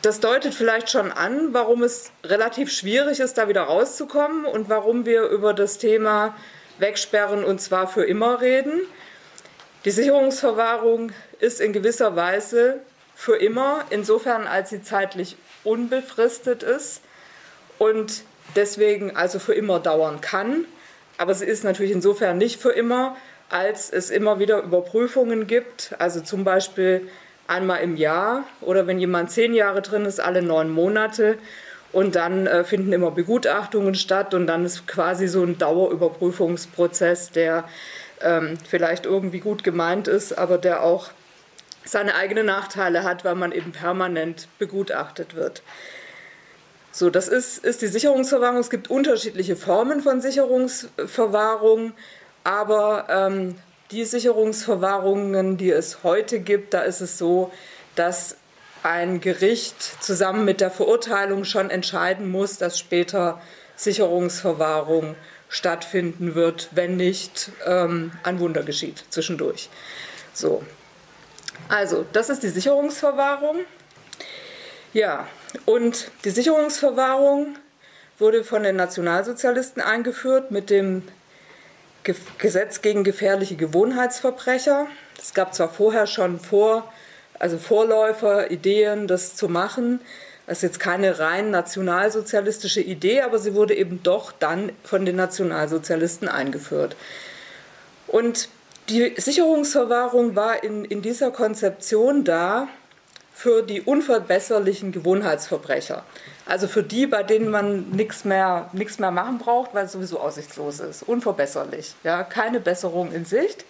das 0.05 0.21
deutet 0.21 0.55
vielleicht 0.55 0.90
schon 0.90 1.11
an, 1.11 1.55
warum 1.55 1.83
es 1.83 2.11
relativ 2.25 2.71
schwierig 2.71 3.21
ist, 3.21 3.38
da 3.38 3.49
wieder 3.49 3.62
rauszukommen 3.62 4.45
und 4.45 4.69
warum 4.69 5.07
wir 5.07 5.23
über 5.29 5.55
das 5.55 5.79
Thema 5.79 6.37
Wegsperren 6.79 7.43
und 7.43 7.61
zwar 7.61 7.88
für 7.88 8.05
immer 8.05 8.43
reden. 8.43 8.81
Die 9.87 9.90
Sicherungsverwahrung 9.90 11.12
ist 11.40 11.61
in 11.61 11.73
gewisser 11.73 12.17
Weise 12.17 12.81
für 13.14 13.37
immer, 13.37 13.85
insofern 13.88 14.47
als 14.47 14.71
sie 14.71 14.83
zeitlich 14.83 15.37
unbefristet 15.62 16.62
ist 16.62 17.01
und 17.79 18.25
deswegen 18.57 19.17
also 19.17 19.38
für 19.38 19.55
immer 19.55 19.81
dauern 19.81 20.21
kann. 20.21 20.67
Aber 21.17 21.33
sie 21.33 21.47
ist 21.47 21.64
natürlich 21.64 21.93
insofern 21.93 22.37
nicht 22.37 22.61
für 22.61 22.73
immer, 22.73 23.17
als 23.49 23.90
es 23.90 24.11
immer 24.11 24.38
wieder 24.38 24.62
Überprüfungen 24.62 25.47
gibt, 25.47 25.95
also 25.99 26.21
zum 26.21 26.45
Beispiel 26.45 27.09
einmal 27.46 27.80
im 27.80 27.96
Jahr 27.96 28.44
oder 28.61 28.87
wenn 28.87 28.98
jemand 28.98 29.30
zehn 29.30 29.54
Jahre 29.54 29.83
drin 29.83 30.04
ist, 30.04 30.20
alle 30.20 30.42
neun 30.42 30.70
Monate. 30.70 31.38
Und 31.92 32.16
dann 32.16 32.48
äh, 32.48 32.64
finden 32.64 32.92
immer 32.92 33.12
Begutachtungen 33.12 33.94
statt 33.94 34.35
und 34.35 34.48
dann 34.48 34.64
ist 34.64 34.88
quasi 34.88 35.28
so 35.28 35.44
ein 35.44 35.59
Dauerüberprüfungsprozess, 35.59 37.30
der 37.30 37.64
ähm, 38.20 38.59
vielleicht 38.68 39.07
irgendwie 39.07 39.38
gut 39.38 39.62
gemeint 39.62 40.09
ist, 40.09 40.37
aber 40.37 40.59
der 40.59 40.83
auch 40.83 41.11
seine 41.85 42.16
eigenen 42.16 42.46
Nachteile 42.46 43.04
hat, 43.04 43.24
weil 43.24 43.37
man 43.37 43.52
eben 43.52 43.70
permanent 43.70 44.48
begutachtet 44.59 45.37
wird. 45.37 45.62
So, 46.90 47.11
das 47.11 47.28
ist, 47.28 47.64
ist 47.64 47.83
die 47.83 47.88
Sicherungsverwahrung. 47.88 48.59
Es 48.59 48.70
gibt 48.70 48.88
unterschiedliche 48.88 49.57
Formen 49.57 50.00
von 50.00 50.20
Sicherungsverwahrung, 50.20 51.92
aber 52.44 53.07
ähm, 53.09 53.57
die 53.94 54.04
Sicherungsverwahrungen, 54.04 55.57
die 55.57 55.70
es 55.70 56.02
heute 56.02 56.40
gibt, 56.40 56.74
da 56.74 56.83
ist 56.83 57.00
es 57.00 57.16
so, 57.16 57.52
dass 57.94 58.37
ein 58.83 59.20
Gericht 59.20 59.80
zusammen 60.02 60.44
mit 60.44 60.61
der 60.61 60.72
Verurteilung 60.72 61.44
schon 61.44 61.70
entscheiden 61.70 62.28
muss, 62.28 62.59
dass 62.59 62.76
später 62.76 63.40
Sicherungsverwahrung 63.76 65.14
stattfinden 65.48 66.35
wird, 66.35 66.70
wenn 66.72 66.96
nicht 66.96 67.52
ähm, 67.66 68.11
ein 68.24 68.40
Wunder 68.40 68.64
geschieht 68.64 69.04
zwischendurch. 69.11 69.70
So. 70.33 70.64
Also, 71.68 72.04
das 72.12 72.30
ist 72.30 72.42
die 72.42 72.48
Sicherungsverwahrung. 72.48 73.61
Ja, 74.92 75.28
und 75.66 76.11
die 76.24 76.30
Sicherungsverwahrung 76.30 77.57
wurde 78.18 78.42
von 78.42 78.64
den 78.64 78.74
Nationalsozialisten 78.74 79.80
eingeführt 79.80 80.50
mit 80.50 80.68
dem 80.68 81.02
Gesetz 82.38 82.83
gegen 82.83 83.05
gefährliche 83.05 83.57
Gewohnheitsverbrecher. 83.57 84.87
Es 85.19 85.35
gab 85.35 85.55
zwar 85.55 85.69
vorher 85.69 86.07
schon 86.07 86.38
vor, 86.38 86.93
also 87.38 87.59
Vorläufer, 87.59 88.51
Ideen, 88.51 89.07
das 89.07 89.37
zu 89.37 89.49
machen. 89.49 90.01
Das 90.47 90.59
ist 90.59 90.62
jetzt 90.62 90.81
keine 90.81 91.19
rein 91.19 91.51
nationalsozialistische 91.51 92.83
Idee, 92.83 93.23
aber 93.23 93.38
sie 93.38 93.55
wurde 93.55 93.75
eben 93.75 94.03
doch 94.03 94.33
dann 94.33 94.73
von 94.83 95.07
den 95.07 95.17
Nationalsozialisten 95.17 96.29
eingeführt. 96.29 96.97
Und 98.07 98.49
die 98.90 99.14
Sicherungsverwahrung 99.17 100.37
war 100.37 100.62
in, 100.62 100.85
in 100.85 101.01
dieser 101.01 101.31
Konzeption 101.31 102.25
da, 102.25 102.69
für 103.35 103.62
die 103.62 103.83
unverbesserlichen 103.83 104.92
Gewohnheitsverbrecher. 104.92 106.05
Also 106.47 106.68
für 106.68 106.85
die, 106.85 107.07
bei 107.07 107.25
denen 107.25 107.51
man 107.51 107.90
nichts 107.90 108.25
mehr, 108.25 108.70
mehr 108.73 109.11
machen 109.11 109.38
braucht, 109.38 109.75
weil 109.75 109.87
es 109.87 109.92
sowieso 109.92 110.20
aussichtslos 110.20 110.79
ist. 110.79 111.03
Unverbesserlich. 111.03 111.94
Ja, 112.05 112.23
keine 112.23 112.61
Besserung 112.61 113.12
in 113.12 113.25
Sicht. 113.25 113.64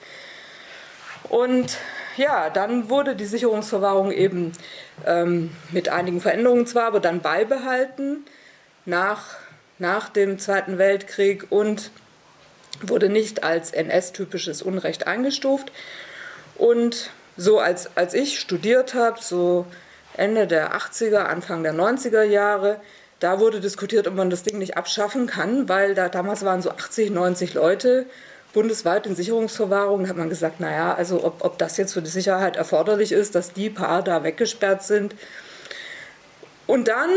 Und 1.30 1.78
ja, 2.18 2.50
dann 2.50 2.90
wurde 2.90 3.16
die 3.16 3.24
Sicherungsverwahrung 3.24 4.12
eben 4.12 4.52
ähm, 5.06 5.50
mit 5.70 5.88
einigen 5.88 6.20
Veränderungen 6.20 6.66
zwar, 6.66 6.84
aber 6.84 7.00
dann 7.00 7.20
beibehalten 7.20 8.26
nach, 8.84 9.36
nach 9.78 10.10
dem 10.10 10.38
Zweiten 10.38 10.76
Weltkrieg 10.76 11.46
und 11.50 11.90
wurde 12.82 13.08
nicht 13.08 13.44
als 13.44 13.72
NS-typisches 13.72 14.60
Unrecht 14.60 15.06
eingestuft. 15.06 15.72
Und 16.56 17.10
so 17.36 17.58
als, 17.58 17.96
als 17.96 18.14
ich 18.14 18.38
studiert 18.38 18.94
habe, 18.94 19.20
so 19.20 19.66
Ende 20.16 20.46
der 20.46 20.76
80er, 20.76 21.24
Anfang 21.24 21.62
der 21.62 21.74
90er 21.74 22.22
Jahre, 22.22 22.80
da 23.20 23.40
wurde 23.40 23.60
diskutiert, 23.60 24.06
ob 24.06 24.14
man 24.14 24.30
das 24.30 24.42
Ding 24.42 24.58
nicht 24.58 24.76
abschaffen 24.76 25.26
kann, 25.26 25.68
weil 25.68 25.94
da 25.94 26.08
damals 26.08 26.44
waren 26.44 26.62
so 26.62 26.70
80, 26.70 27.10
90 27.10 27.54
Leute 27.54 28.06
bundesweit 28.52 29.06
in 29.06 29.16
Sicherungsverwahrung. 29.16 30.02
Da 30.02 30.10
hat 30.10 30.16
man 30.16 30.28
gesagt, 30.28 30.60
naja, 30.60 30.94
also 30.94 31.24
ob, 31.24 31.44
ob 31.44 31.58
das 31.58 31.76
jetzt 31.76 31.94
für 31.94 32.02
die 32.02 32.10
Sicherheit 32.10 32.56
erforderlich 32.56 33.12
ist, 33.12 33.34
dass 33.34 33.52
die 33.52 33.70
paar 33.70 34.02
da 34.02 34.22
weggesperrt 34.22 34.82
sind. 34.82 35.14
Und 36.66 36.88
dann 36.88 37.10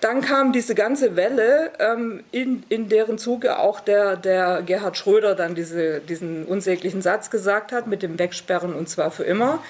dann 0.00 0.20
kam 0.20 0.52
diese 0.52 0.74
ganze 0.74 1.16
Welle, 1.16 1.70
ähm, 1.78 2.22
in, 2.30 2.64
in 2.68 2.88
deren 2.88 3.18
Zuge 3.18 3.58
auch 3.58 3.80
der, 3.80 4.16
der 4.16 4.62
Gerhard 4.62 4.96
Schröder 4.96 5.34
dann 5.34 5.54
diese, 5.54 6.00
diesen 6.00 6.44
unsäglichen 6.44 7.02
Satz 7.02 7.30
gesagt 7.30 7.72
hat 7.72 7.86
mit 7.86 8.02
dem 8.02 8.18
Wegsperren 8.18 8.74
und 8.74 8.88
zwar 8.88 9.10
für 9.10 9.24
immer. 9.24 9.62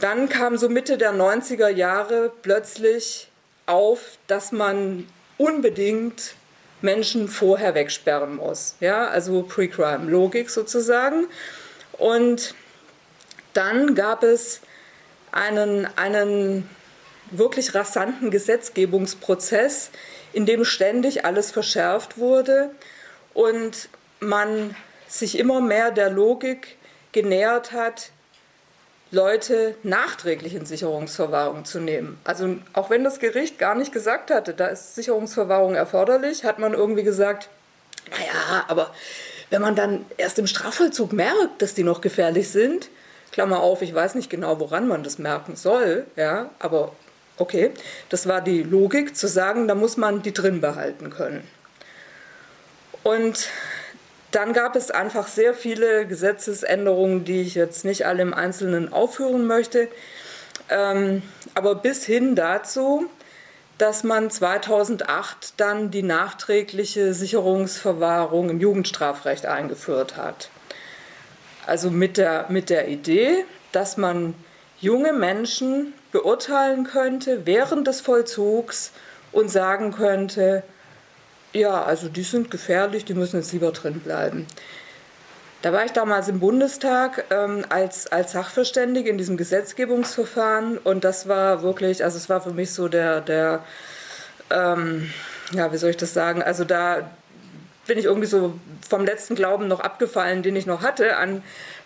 Dann 0.00 0.28
kam 0.28 0.56
so 0.56 0.68
Mitte 0.68 0.98
der 0.98 1.12
90er 1.12 1.68
Jahre 1.68 2.32
plötzlich 2.42 3.28
auf, 3.66 4.18
dass 4.26 4.52
man 4.52 5.06
unbedingt 5.36 6.34
Menschen 6.82 7.28
vorher 7.28 7.74
wegsperren 7.74 8.36
muss. 8.36 8.76
Ja, 8.80 9.08
also 9.08 9.42
Pre-Crime-Logik 9.42 10.50
sozusagen. 10.50 11.26
Und 11.92 12.54
dann 13.52 13.94
gab 13.94 14.22
es 14.22 14.60
einen, 15.32 15.86
einen 15.96 16.68
wirklich 17.30 17.74
rasanten 17.74 18.30
Gesetzgebungsprozess, 18.30 19.90
in 20.32 20.46
dem 20.46 20.64
ständig 20.64 21.24
alles 21.24 21.50
verschärft 21.50 22.18
wurde 22.18 22.70
und 23.34 23.88
man 24.20 24.74
sich 25.08 25.38
immer 25.38 25.60
mehr 25.60 25.90
der 25.90 26.10
Logik 26.10 26.76
genähert 27.12 27.72
hat, 27.72 28.10
Leute 29.12 29.74
nachträglich 29.82 30.54
in 30.54 30.66
Sicherungsverwahrung 30.66 31.64
zu 31.64 31.80
nehmen. 31.80 32.18
Also 32.22 32.56
auch 32.72 32.90
wenn 32.90 33.02
das 33.02 33.18
Gericht 33.18 33.58
gar 33.58 33.74
nicht 33.74 33.92
gesagt 33.92 34.30
hatte, 34.30 34.54
da 34.54 34.68
ist 34.68 34.94
Sicherungsverwahrung 34.94 35.74
erforderlich, 35.74 36.44
hat 36.44 36.60
man 36.60 36.74
irgendwie 36.74 37.02
gesagt, 37.02 37.48
naja, 38.10 38.64
aber 38.68 38.94
wenn 39.50 39.62
man 39.62 39.74
dann 39.74 40.06
erst 40.16 40.38
im 40.38 40.46
Strafvollzug 40.46 41.12
merkt, 41.12 41.60
dass 41.60 41.74
die 41.74 41.82
noch 41.82 42.00
gefährlich 42.00 42.50
sind, 42.50 42.88
Klammer 43.32 43.60
auf, 43.60 43.82
ich 43.82 43.94
weiß 43.94 44.14
nicht 44.14 44.30
genau, 44.30 44.60
woran 44.60 44.86
man 44.86 45.02
das 45.02 45.18
merken 45.18 45.56
soll, 45.56 46.06
ja, 46.14 46.50
aber 46.60 46.92
okay, 47.40 47.72
das 48.08 48.28
war 48.28 48.40
die 48.40 48.62
Logik 48.62 49.16
zu 49.16 49.26
sagen, 49.26 49.66
da 49.66 49.74
muss 49.74 49.96
man 49.96 50.22
die 50.22 50.32
drin 50.32 50.60
behalten 50.60 51.10
können. 51.10 51.46
Und 53.02 53.48
dann 54.30 54.52
gab 54.52 54.76
es 54.76 54.90
einfach 54.90 55.26
sehr 55.26 55.54
viele 55.54 56.06
Gesetzesänderungen, 56.06 57.24
die 57.24 57.40
ich 57.40 57.54
jetzt 57.54 57.84
nicht 57.84 58.06
alle 58.06 58.22
im 58.22 58.34
Einzelnen 58.34 58.92
aufführen 58.92 59.46
möchte, 59.46 59.88
ähm, 60.68 61.22
aber 61.54 61.74
bis 61.74 62.04
hin 62.04 62.36
dazu, 62.36 63.06
dass 63.78 64.04
man 64.04 64.30
2008 64.30 65.54
dann 65.56 65.90
die 65.90 66.02
nachträgliche 66.02 67.14
Sicherungsverwahrung 67.14 68.50
im 68.50 68.60
Jugendstrafrecht 68.60 69.46
eingeführt 69.46 70.16
hat. 70.16 70.50
Also 71.66 71.90
mit 71.90 72.18
der, 72.18 72.46
mit 72.50 72.68
der 72.68 72.88
Idee, 72.88 73.44
dass 73.72 73.96
man 73.96 74.34
junge 74.80 75.12
Menschen 75.12 75.94
beurteilen 76.12 76.84
könnte 76.84 77.46
während 77.46 77.86
des 77.86 78.00
Vollzugs 78.00 78.92
und 79.32 79.50
sagen 79.50 79.92
könnte, 79.92 80.62
ja, 81.52 81.82
also 81.82 82.08
die 82.08 82.22
sind 82.22 82.50
gefährlich, 82.50 83.04
die 83.04 83.14
müssen 83.14 83.36
jetzt 83.36 83.52
lieber 83.52 83.72
drin 83.72 84.00
bleiben. 84.00 84.46
Da 85.62 85.72
war 85.72 85.84
ich 85.84 85.92
damals 85.92 86.28
im 86.28 86.40
Bundestag 86.40 87.24
ähm, 87.30 87.66
als, 87.68 88.06
als 88.06 88.32
Sachverständige 88.32 89.10
in 89.10 89.18
diesem 89.18 89.36
Gesetzgebungsverfahren 89.36 90.78
und 90.78 91.04
das 91.04 91.28
war 91.28 91.62
wirklich, 91.62 92.02
also 92.02 92.16
es 92.16 92.28
war 92.28 92.40
für 92.40 92.52
mich 92.52 92.72
so 92.72 92.88
der, 92.88 93.20
der 93.20 93.62
ähm, 94.50 95.10
ja, 95.52 95.72
wie 95.72 95.76
soll 95.76 95.90
ich 95.90 95.96
das 95.96 96.14
sagen, 96.14 96.42
also 96.42 96.64
da 96.64 97.10
bin 97.86 97.98
ich 97.98 98.04
irgendwie 98.04 98.26
so 98.26 98.54
vom 98.88 99.04
letzten 99.04 99.34
Glauben 99.34 99.68
noch 99.68 99.80
abgefallen, 99.80 100.42
den 100.42 100.56
ich 100.56 100.66
noch 100.66 100.82
hatte 100.82 101.16
an, 101.16 101.42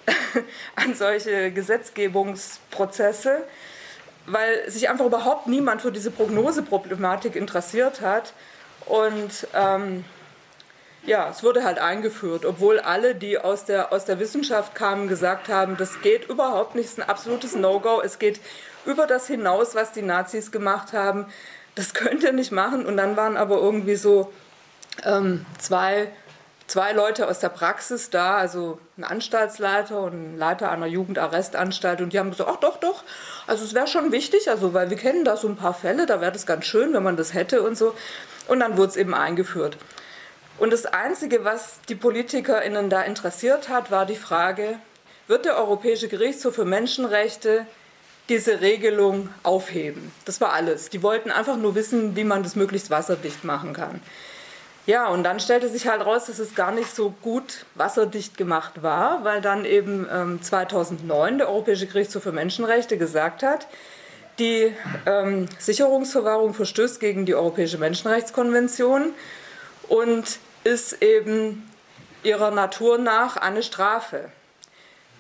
an 0.77 0.95
solche 0.95 1.51
Gesetzgebungsprozesse, 1.51 3.43
weil 4.27 4.69
sich 4.71 4.89
einfach 4.89 5.07
überhaupt 5.07 5.47
niemand 5.47 5.83
für 5.83 5.93
diese 5.93 6.11
Prognoseproblematik 6.11 7.37
interessiert 7.37 8.01
hat. 8.01 8.33
Und 8.87 9.47
ähm, 9.55 10.05
ja, 11.07 11.29
es 11.31 11.43
wurde 11.43 11.65
halt 11.65 11.79
eingeführt, 11.79 12.45
obwohl 12.45 12.81
alle, 12.81 13.15
die 13.15 13.39
aus 13.39 13.65
der, 13.65 13.93
aus 13.93 14.05
der 14.05 14.19
Wissenschaft 14.19 14.75
kamen, 14.75 15.09
gesagt 15.09 15.49
haben, 15.49 15.77
das 15.77 16.01
geht 16.01 16.29
überhaupt 16.29 16.75
nicht, 16.75 16.87
es 16.87 16.93
ist 16.93 17.01
ein 17.01 17.09
absolutes 17.09 17.55
No-Go, 17.55 18.01
es 18.03 18.19
geht 18.19 18.41
über 18.87 19.07
das 19.07 19.27
hinaus, 19.27 19.75
was 19.75 19.93
die 19.93 20.03
Nazis 20.03 20.51
gemacht 20.51 20.93
haben, 20.93 21.27
das 21.75 21.95
könnt 21.95 22.23
ihr 22.23 22.33
nicht 22.33 22.53
machen. 22.53 22.87
Und 22.87 22.97
dann 22.97 23.17
waren 23.17 23.37
aber 23.37 23.57
irgendwie 23.57 23.97
so 23.97 24.33
ähm, 25.05 25.45
zwei, 25.59 26.09
zwei 26.67 26.93
Leute 26.93 27.29
aus 27.29 27.39
der 27.39 27.49
Praxis 27.49 28.11
da, 28.11 28.37
also 28.37 28.79
ein 28.97 29.05
Anstaltsleiter 29.05 30.01
und 30.01 30.35
ein 30.35 30.39
Leiter 30.39 30.71
einer 30.71 30.87
Jugendarrestanstalt, 30.87 32.01
und 32.01 32.13
die 32.13 32.19
haben 32.19 32.31
gesagt, 32.31 32.51
ach 32.53 32.61
doch, 32.61 32.79
doch, 32.79 33.05
also 33.47 33.65
es 33.65 33.75
wäre 33.75 33.87
schon 33.87 34.13
wichtig, 34.13 34.49
also 34.49 34.73
weil 34.75 34.91
wir 34.91 34.97
kennen 34.97 35.25
da 35.25 35.37
so 35.37 35.49
ein 35.49 35.57
paar 35.57 35.75
Fälle, 35.75 36.07
da 36.07 36.21
wäre 36.21 36.33
das 36.33 36.47
ganz 36.47 36.65
schön, 36.65 36.93
wenn 36.93 37.03
man 37.03 37.17
das 37.17 37.35
hätte 37.35 37.63
und 37.63 37.77
so. 37.77 37.95
Und 38.49 38.61
dann 38.61 38.77
wurde 38.77 38.91
es 38.91 38.97
eben 38.97 39.15
eingeführt. 39.15 39.77
Und 40.59 40.73
das 40.73 40.87
Einzige, 40.87 41.45
was 41.45 41.81
die 41.89 41.95
PolitikerInnen 41.95 42.89
da 42.89 43.03
interessiert 43.03 43.69
hat, 43.69 43.91
war 43.91 44.07
die 44.07 44.17
Frage, 44.17 44.79
wird 45.27 45.47
der 45.47 45.57
Europäische 45.57 46.09
Gerichtshof 46.09 46.55
für 46.55 46.65
Menschenrechte 46.65 47.67
diese 48.29 48.61
Regelung 48.61 49.31
aufheben? 49.43 50.13
Das 50.27 50.41
war 50.41 50.53
alles. 50.53 50.91
Die 50.91 51.03
wollten 51.03 51.31
einfach 51.31 51.57
nur 51.57 51.75
wissen, 51.75 52.15
wie 52.15 52.25
man 52.25 52.43
das 52.43 52.57
möglichst 52.57 52.91
wasserdicht 52.91 53.45
machen 53.45 53.73
kann. 53.73 54.01
Ja, 54.87 55.09
und 55.09 55.23
dann 55.25 55.41
stellte 55.41 55.69
sich 55.69 55.87
halt 55.89 56.05
raus, 56.05 56.27
dass 56.27 56.39
es 56.39 56.55
gar 56.55 56.71
nicht 56.71 56.95
so 56.95 57.15
gut 57.23 57.65
wasserdicht 57.75 58.37
gemacht 58.37 58.83
war, 58.83 59.25
weil 59.25 59.41
dann 59.41 59.65
eben 59.65 60.07
ähm, 60.13 60.43
2009 60.43 61.39
der 61.39 61.49
Europäische 61.49 61.87
Gerichtshof 61.87 62.23
für 62.23 62.33
Menschenrechte 62.33 62.99
gesagt 62.99 63.43
hat, 63.43 63.67
die 64.39 64.75
ähm, 65.07 65.47
Sicherungsverwahrung 65.59 66.53
verstößt 66.53 67.01
gegen 67.01 67.25
die 67.25 67.35
Europäische 67.35 67.79
Menschenrechtskonvention 67.79 69.15
und 69.89 70.39
ist 70.65 71.03
eben 71.03 71.71
ihrer 72.23 72.51
Natur 72.51 72.99
nach 72.99 73.37
eine 73.37 73.63
Strafe. 73.63 74.31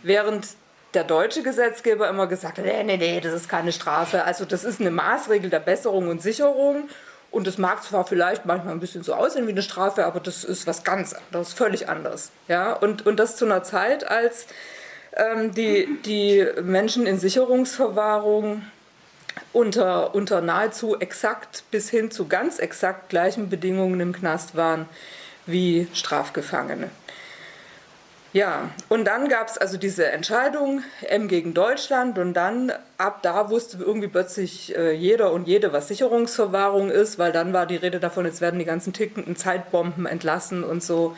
Während 0.03 0.49
der 0.93 1.05
deutsche 1.05 1.43
Gesetzgeber 1.43 2.09
immer 2.09 2.27
gesagt 2.27 2.59
hat, 2.59 2.65
nee, 2.65 2.83
nee, 2.85 2.97
nee, 2.97 3.21
das 3.21 3.33
ist 3.33 3.49
keine 3.49 3.73
Strafe. 3.73 4.25
Also 4.25 4.45
das 4.45 4.65
ist 4.65 4.81
eine 4.81 4.91
Maßregel 4.91 5.51
der 5.51 5.61
Besserung 5.61 6.09
und 6.09 6.23
Sicherung. 6.23 6.89
Und 7.35 7.49
das 7.49 7.59
mag 7.59 7.83
zwar 7.83 8.07
vielleicht 8.07 8.47
manchmal 8.47 8.73
ein 8.75 8.79
bisschen 8.79 9.03
so 9.03 9.13
aussehen 9.13 9.49
wie 9.49 9.51
eine 9.51 9.63
Strafe, 9.63 10.05
aber 10.05 10.21
das 10.21 10.45
ist 10.45 10.69
was 10.69 10.85
ganz 10.85 11.15
anderes, 11.15 11.53
völlig 11.53 11.89
anders. 11.89 12.31
Ja? 12.47 12.73
Und, 12.73 13.07
und 13.07 13.17
das 13.17 13.35
zu 13.35 13.45
einer 13.45 13.65
Zeit, 13.65 14.09
als 14.09 14.47
ähm, 15.17 15.53
die, 15.53 15.99
die 16.05 16.47
Menschen 16.63 17.07
in 17.07 17.19
Sicherungsverwahrung 17.19 18.63
unter, 19.53 20.15
unter 20.15 20.43
nahezu 20.43 21.01
exakt 21.01 21.65
bis 21.73 21.91
hin 21.91 22.13
zu 22.13 22.29
ganz 22.29 22.61
exakt 22.61 23.09
gleichen 23.09 23.51
Bedingungen 23.51 23.99
im 23.99 24.13
Knast 24.13 24.55
waren 24.55 24.89
wie 25.45 25.89
Strafgefangene. 25.93 26.89
Ja, 28.35 28.71
und 28.89 29.05
dann 29.05 29.29
gab 29.29 29.47
es 29.47 29.59
also 29.59 29.77
diese 29.77 30.11
Entscheidung 30.11 30.83
M 31.03 31.29
gegen 31.29 31.55
Deutschland 31.55 32.19
und 32.19 32.35
dann 32.35 32.73
ab 32.99 33.21
da 33.23 33.49
wusste 33.49 33.79
irgendwie 33.79 34.09
plötzlich 34.09 34.77
äh, 34.77 34.91
jeder 34.91 35.31
und 35.31 35.47
jede, 35.47 35.73
was 35.73 35.87
Sicherungsverwahrung 35.87 36.91
ist, 36.91 37.17
weil 37.17 37.31
dann 37.31 37.53
war 37.53 37.65
die 37.65 37.77
Rede 37.77 38.01
davon, 38.01 38.25
jetzt 38.25 38.41
werden 38.41 38.59
die 38.59 38.65
ganzen 38.65 38.93
tickenden 38.93 39.37
Zeitbomben 39.37 40.07
entlassen 40.07 40.65
und 40.65 40.83
so. 40.83 41.17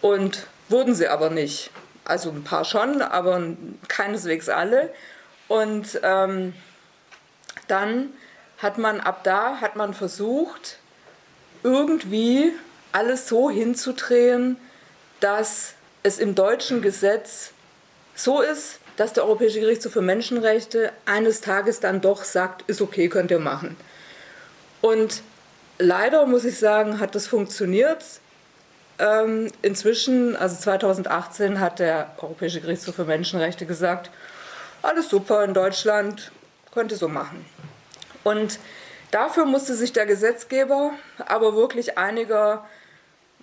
Und 0.00 0.46
wurden 0.70 0.94
sie 0.94 1.08
aber 1.08 1.28
nicht. 1.28 1.70
Also 2.06 2.30
ein 2.30 2.42
paar 2.42 2.64
schon, 2.64 3.02
aber 3.02 3.42
keineswegs 3.88 4.48
alle. 4.48 4.94
Und 5.48 6.00
ähm, 6.02 6.54
dann 7.68 8.14
hat 8.56 8.78
man 8.78 9.00
ab 9.00 9.24
da 9.24 9.60
hat 9.60 9.76
man 9.76 9.92
versucht, 9.92 10.78
irgendwie 11.62 12.54
alles 12.92 13.28
so 13.28 13.50
hinzudrehen, 13.50 14.56
dass 15.20 15.74
es 16.04 16.18
im 16.18 16.36
deutschen 16.36 16.82
Gesetz 16.82 17.50
so 18.14 18.40
ist, 18.40 18.78
dass 18.96 19.12
der 19.12 19.24
Europäische 19.24 19.58
Gerichtshof 19.58 19.92
für 19.92 20.02
Menschenrechte 20.02 20.92
eines 21.06 21.40
Tages 21.40 21.80
dann 21.80 22.00
doch 22.00 22.22
sagt, 22.22 22.62
ist 22.68 22.80
okay, 22.80 23.08
könnt 23.08 23.32
ihr 23.32 23.40
machen. 23.40 23.76
Und 24.80 25.22
leider 25.78 26.26
muss 26.26 26.44
ich 26.44 26.58
sagen, 26.58 27.00
hat 27.00 27.14
das 27.14 27.26
funktioniert. 27.26 28.04
Ähm, 28.98 29.50
inzwischen, 29.62 30.36
also 30.36 30.56
2018, 30.56 31.58
hat 31.58 31.80
der 31.80 32.14
Europäische 32.18 32.60
Gerichtshof 32.60 32.94
für 32.94 33.04
Menschenrechte 33.04 33.66
gesagt, 33.66 34.10
alles 34.82 35.08
super 35.08 35.42
in 35.42 35.54
Deutschland, 35.54 36.30
könnte 36.72 36.96
so 36.96 37.08
machen. 37.08 37.44
Und 38.22 38.58
dafür 39.10 39.46
musste 39.46 39.74
sich 39.74 39.92
der 39.92 40.06
Gesetzgeber 40.06 40.92
aber 41.26 41.56
wirklich 41.56 41.96
einiger, 41.96 42.66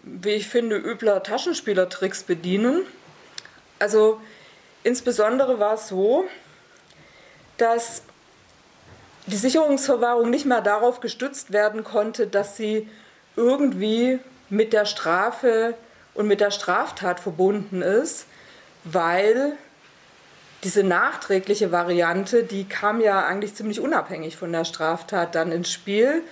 wie 0.03 0.31
ich 0.31 0.47
finde, 0.47 0.77
übler 0.77 1.23
Taschenspielertricks 1.23 2.23
bedienen. 2.23 2.81
Also 3.79 4.19
insbesondere 4.83 5.59
war 5.59 5.75
es 5.75 5.87
so, 5.87 6.25
dass 7.57 8.03
die 9.27 9.35
Sicherungsverwahrung 9.35 10.29
nicht 10.29 10.45
mehr 10.45 10.61
darauf 10.61 10.99
gestützt 10.99 11.53
werden 11.53 11.83
konnte, 11.83 12.27
dass 12.27 12.57
sie 12.57 12.89
irgendwie 13.35 14.19
mit 14.49 14.73
der 14.73 14.85
Strafe 14.85 15.75
und 16.13 16.27
mit 16.27 16.41
der 16.41 16.51
Straftat 16.51 17.19
verbunden 17.19 17.81
ist, 17.81 18.25
weil 18.83 19.53
diese 20.63 20.83
nachträgliche 20.83 21.71
Variante, 21.71 22.43
die 22.43 22.65
kam 22.65 23.01
ja 23.01 23.25
eigentlich 23.25 23.55
ziemlich 23.55 23.79
unabhängig 23.79 24.37
von 24.37 24.51
der 24.51 24.65
Straftat 24.65 25.33
dann 25.35 25.51
ins 25.51 25.71
Spiel. 25.71 26.23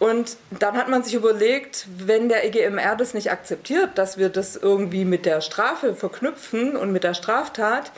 Und 0.00 0.36
dann 0.58 0.76
hat 0.76 0.88
man 0.88 1.04
sich 1.04 1.14
überlegt, 1.14 1.86
wenn 1.96 2.28
der 2.28 2.44
EGMR 2.44 2.96
das 2.96 3.14
nicht 3.14 3.30
akzeptiert, 3.30 3.90
dass 3.94 4.18
wir 4.18 4.28
das 4.30 4.56
irgendwie 4.56 5.04
mit 5.04 5.26
der 5.26 5.40
Strafe 5.40 5.94
verknüpfen 5.94 6.76
und 6.76 6.90
mit 6.90 7.04
der 7.04 7.14
Straftat, 7.14 7.92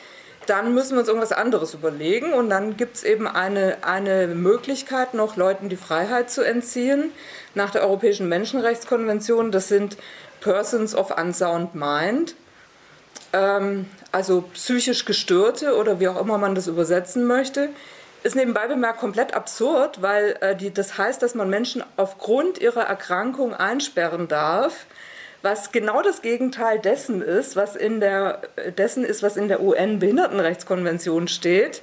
dann 0.45 0.75
müssen 0.75 0.91
wir 0.91 0.99
uns 0.99 1.07
irgendwas 1.07 1.31
anderes 1.31 1.73
überlegen. 1.73 2.33
Und 2.33 2.49
dann 2.51 2.77
gibt 2.77 2.97
es 2.97 3.03
eben 3.03 3.25
eine, 3.25 3.77
eine 3.81 4.27
Möglichkeit, 4.27 5.15
noch 5.15 5.37
Leuten 5.37 5.69
die 5.69 5.77
Freiheit 5.77 6.29
zu 6.29 6.43
entziehen 6.43 7.11
nach 7.55 7.71
der 7.71 7.81
Europäischen 7.83 8.29
Menschenrechtskonvention. 8.29 9.51
Das 9.51 9.69
sind 9.69 9.97
Persons 10.41 10.93
of 10.93 11.17
Unsound 11.17 11.73
Mind 11.73 12.35
ähm, 13.33 13.87
also 14.11 14.43
psychisch 14.53 15.05
Gestörte 15.05 15.75
oder 15.75 15.99
wie 15.99 16.07
auch 16.07 16.21
immer 16.21 16.37
man 16.37 16.55
das 16.55 16.67
übersetzen 16.67 17.25
möchte, 17.25 17.69
ist 18.23 18.35
nebenbei 18.35 18.67
bemerkt 18.67 18.99
komplett 18.99 19.33
absurd, 19.33 20.01
weil 20.01 20.37
äh, 20.41 20.55
die, 20.55 20.73
das 20.73 20.97
heißt, 20.97 21.21
dass 21.21 21.35
man 21.35 21.49
Menschen 21.49 21.83
aufgrund 21.97 22.57
ihrer 22.57 22.83
Erkrankung 22.83 23.53
einsperren 23.53 24.27
darf, 24.27 24.85
was 25.41 25.73
genau 25.73 26.01
das 26.01 26.21
Gegenteil 26.21 26.79
dessen 26.79 27.21
ist, 27.21 27.57
was 27.57 27.75
in 27.75 27.99
der, 27.99 28.41
dessen 28.77 29.03
ist, 29.03 29.21
was 29.23 29.35
in 29.35 29.49
der 29.49 29.61
UN-Behindertenrechtskonvention 29.61 31.27
steht. 31.27 31.81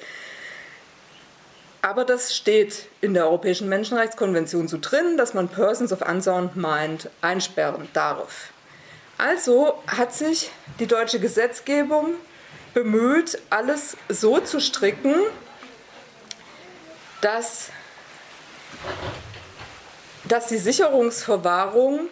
Aber 1.83 2.05
das 2.05 2.35
steht 2.35 2.87
in 3.03 3.13
der 3.13 3.27
Europäischen 3.27 3.69
Menschenrechtskonvention 3.69 4.67
so 4.67 4.79
drin, 4.81 5.19
dass 5.19 5.35
man 5.35 5.49
Persons 5.49 5.93
of 5.93 6.01
Unsound 6.03 6.57
Mind 6.57 7.11
einsperren 7.21 7.89
darf. 7.93 8.51
Also 9.19 9.75
hat 9.87 10.15
sich 10.15 10.51
die 10.79 10.87
deutsche 10.87 11.21
Gesetzgebung 11.21 12.15
bemüht, 12.73 13.39
alles 13.51 13.97
so 14.09 14.41
zu 14.41 14.61
stricken, 14.61 15.15
dass, 17.21 17.71
dass 20.25 20.47
die 20.49 20.59
Sicherungsverwahrung 20.59 22.09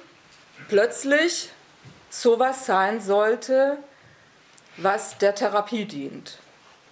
plötzlich 0.68 1.50
sowas 2.10 2.66
sein 2.66 3.00
sollte, 3.00 3.78
was 4.76 5.18
der 5.18 5.34
Therapie 5.34 5.84
dient. 5.84 6.38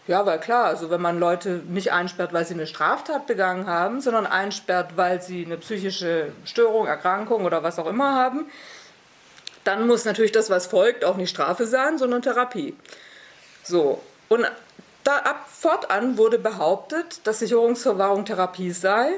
Ja, 0.07 0.24
weil 0.24 0.38
klar, 0.38 0.66
also 0.66 0.88
wenn 0.90 1.00
man 1.00 1.18
Leute 1.18 1.62
nicht 1.66 1.92
einsperrt, 1.92 2.33
weil 2.33 2.46
sie 2.46 2.55
eine 2.55 2.66
Straftat 2.66 3.26
begangen 3.26 3.66
haben, 3.66 4.00
sondern 4.00 4.26
einsperrt, 4.26 4.96
weil 4.96 5.20
sie 5.20 5.44
eine 5.44 5.57
psychische 5.57 6.33
Störung, 6.44 6.87
Erkrankung 6.87 7.44
oder 7.44 7.64
was 7.64 7.79
auch 7.79 7.87
immer 7.87 8.14
haben, 8.14 8.46
dann 9.64 9.87
muss 9.88 10.05
natürlich 10.05 10.31
das, 10.31 10.48
was 10.48 10.66
folgt, 10.66 11.05
auch 11.05 11.16
nicht 11.16 11.31
Strafe 11.31 11.66
sein, 11.66 11.98
sondern 11.98 12.22
Therapie. 12.22 12.76
So, 13.64 14.00
und 14.29 14.46
da 15.07 15.19
ab 15.19 15.47
fortan 15.49 16.19
wurde 16.19 16.38
behauptet, 16.38 17.21
dass 17.25 17.38
Sicherungsverwahrung 17.38 18.25
Therapie 18.25 18.73
sei. 18.73 19.11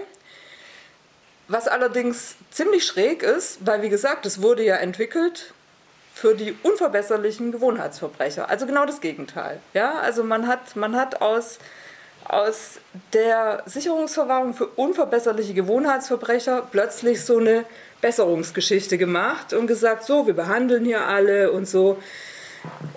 Was 1.49 1.67
allerdings 1.67 2.37
ziemlich 2.51 2.85
schräg 2.85 3.23
ist, 3.23 3.65
weil 3.67 3.81
wie 3.81 3.89
gesagt, 3.89 4.27
es 4.27 4.43
wurde 4.43 4.63
ja 4.63 4.77
entwickelt 4.77 5.55
für 6.15 6.35
die 6.35 6.55
unverbesserlichen 6.63 7.53
Gewohnheitsverbrecher. 7.53 8.51
Also 8.51 8.67
genau 8.67 8.85
das 8.85 9.01
Gegenteil. 9.01 9.61
Ja, 9.73 9.99
also 10.01 10.25
man 10.25 10.47
hat, 10.47 10.77
man 10.77 10.95
hat 10.95 11.23
aus, 11.23 11.59
aus 12.25 12.81
der 13.15 13.63
Sicherungsverwahrung 13.65 14.53
für 14.53 14.67
unverbesserliche 14.67 15.55
Gewohnheitsverbrecher 15.55 16.67
plötzlich 16.71 17.25
so 17.25 17.39
eine 17.39 17.65
Besserungsgeschichte 18.01 18.99
gemacht 18.99 19.55
und 19.55 19.69
gesagt, 19.69 20.05
so, 20.05 20.27
wir 20.27 20.35
behandeln 20.35 20.85
hier 20.85 21.07
alle 21.07 21.51
und 21.53 21.67
so. 21.67 21.99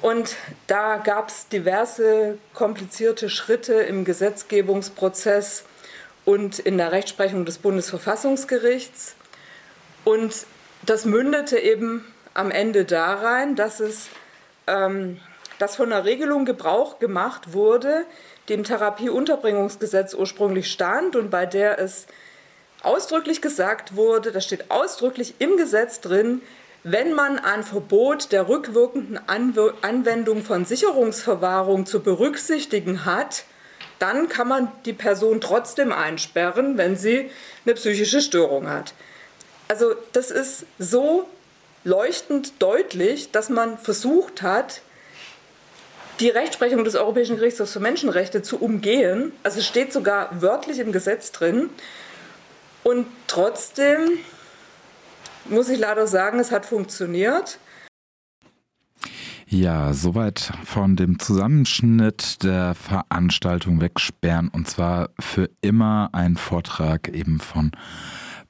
Und 0.02 0.36
da 0.68 0.98
gab 0.98 1.30
es 1.30 1.48
diverse 1.48 2.38
komplizierte 2.54 3.30
Schritte 3.30 3.74
im 3.74 4.06
Gesetzgebungsprozess 4.06 5.66
und 6.26 6.60
in 6.60 6.78
der 6.78 6.92
Rechtsprechung 6.92 7.46
des 7.46 7.60
Bundesverfassungsgerichts. 7.60 9.16
Und 10.04 10.46
das 10.86 11.06
mündete 11.06 11.60
eben 11.60 12.06
am 12.34 12.50
Ende 12.50 12.86
darein, 12.86 13.56
dass 13.56 13.80
es 13.80 14.10
ähm, 14.68 15.20
dass 15.62 15.76
von 15.76 15.94
einer 15.94 16.06
Regelung 16.06 16.46
Gebrauch 16.46 16.98
gemacht 16.98 17.54
wurde, 17.54 18.06
die 18.48 18.54
im 18.54 18.64
Therapieunterbringungsgesetz 18.64 20.16
ursprünglich 20.16 20.72
stand 20.72 21.16
und 21.16 21.30
bei 21.30 21.46
der 21.46 21.78
es 21.78 22.08
ausdrücklich 22.82 23.44
gesagt 23.44 23.96
wurde, 23.96 24.32
da 24.32 24.42
steht 24.42 24.72
ausdrücklich 24.72 25.36
im 25.38 25.58
Gesetz 25.58 26.02
drin, 26.02 26.42
wenn 26.84 27.14
man 27.14 27.38
ein 27.38 27.64
Verbot 27.64 28.32
der 28.32 28.48
rückwirkenden 28.48 29.20
Anwendung 29.28 30.44
von 30.44 30.66
Sicherungsverwahrung 30.66 31.86
zu 31.86 32.02
berücksichtigen 32.02 33.06
hat, 33.06 33.44
dann 34.00 34.30
kann 34.30 34.48
man 34.48 34.72
die 34.86 34.94
Person 34.94 35.42
trotzdem 35.42 35.92
einsperren, 35.92 36.78
wenn 36.78 36.96
sie 36.96 37.30
eine 37.66 37.76
psychische 37.76 38.22
Störung 38.22 38.68
hat. 38.68 38.96
Also 39.68 39.94
das 40.14 40.32
ist 40.32 40.66
so 40.80 41.28
leuchtend 41.84 42.54
deutlich, 42.60 43.32
dass 43.32 43.50
man 43.50 43.78
versucht 43.78 44.42
hat, 44.42 44.82
die 46.20 46.30
Rechtsprechung 46.30 46.84
des 46.84 46.96
Europäischen 46.96 47.36
Gerichtshofs 47.36 47.74
für 47.74 47.80
Menschenrechte 47.80 48.42
zu 48.42 48.58
umgehen. 48.60 49.32
Also 49.44 49.60
es 49.60 49.68
steht 49.68 49.94
sogar 49.94 50.42
wörtlich 50.42 50.80
im 50.80 50.92
Gesetz 50.92 51.32
drin. 51.32 51.70
Und 52.84 53.08
trotzdem 53.28 54.20
muss 55.52 55.70
ich 55.70 55.80
leider 55.80 56.08
sagen, 56.08 56.40
es 56.40 56.52
hat 56.52 56.66
funktioniert. 56.66 57.60
Ja, 59.48 59.94
soweit 59.94 60.54
von 60.64 60.96
dem 60.96 61.20
Zusammenschnitt 61.20 62.42
der 62.42 62.74
Veranstaltung 62.74 63.82
wegsperren 63.82 64.48
und 64.48 64.70
zwar 64.70 65.10
für 65.20 65.50
immer 65.60 66.10
ein 66.14 66.38
Vortrag 66.38 67.10
eben 67.10 67.42
von 67.42 67.72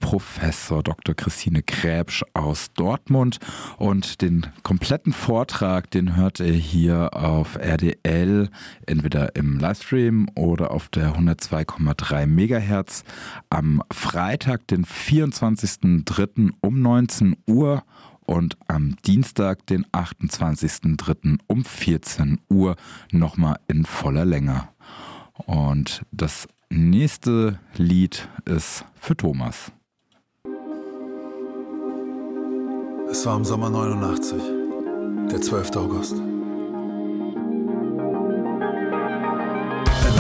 Professor 0.02 0.84
Dr. 0.84 1.16
Christine 1.16 1.64
Kräbsch 1.64 2.26
aus 2.34 2.74
Dortmund. 2.74 3.40
Und 3.78 4.22
den 4.22 4.48
kompletten 4.64 5.14
Vortrag, 5.14 5.90
den 5.92 6.18
hört 6.18 6.42
ihr 6.42 6.52
hier 6.52 7.16
auf 7.16 7.56
RDL, 7.56 8.50
entweder 8.86 9.36
im 9.38 9.58
Livestream 9.58 10.28
oder 10.36 10.72
auf 10.72 10.90
der 10.90 11.16
102,3 11.16 12.26
Megahertz 12.26 13.06
am 13.50 13.82
Freitag, 13.94 14.68
den 14.68 14.84
24.03. 14.84 16.52
um 16.60 16.82
19 16.82 17.38
Uhr 17.48 17.84
und 18.26 18.58
am 18.68 18.96
Dienstag, 19.06 19.66
den 19.68 19.86
28.03. 19.88 21.40
um 21.48 21.64
14 21.64 22.40
Uhr 22.50 22.76
nochmal 23.12 23.60
in 23.68 23.86
voller 23.86 24.26
Länge. 24.26 24.68
Und 25.46 26.06
das 26.12 26.48
nächste 26.70 27.60
Lied 27.76 28.28
ist 28.46 28.86
für 29.00 29.16
Thomas. 29.16 29.72
Es 33.12 33.26
war 33.26 33.36
im 33.36 33.44
Sommer 33.44 33.70
89, 33.70 34.42
der 35.30 35.42
12. 35.42 35.76
August. 35.76 36.14
In 36.14 36.24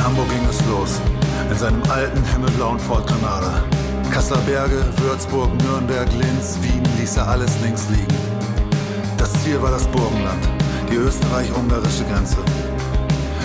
Hamburg 0.04 0.27
ging 0.27 0.45
es 0.49 0.60
los, 0.69 0.99
in 1.49 1.58
seinem 1.58 1.82
alten 1.89 2.21
himmelblauen 2.34 2.77
Ford 2.77 3.08
Granada. 3.08 3.63
Kasseler 4.12 4.41
Berge, 4.41 4.84
Würzburg, 4.97 5.49
Nürnberg, 5.63 6.10
Linz, 6.12 6.58
Wien 6.62 6.84
ließ 6.99 7.15
er 7.15 7.30
alles 7.30 7.58
links 7.62 7.88
liegen. 7.91 8.13
Das 9.17 9.32
Ziel 9.41 9.62
war 9.62 9.71
das 9.71 9.88
Burgenland, 9.88 10.49
die 10.91 10.95
österreich-ungarische 10.95 12.04
Grenze. 12.04 12.39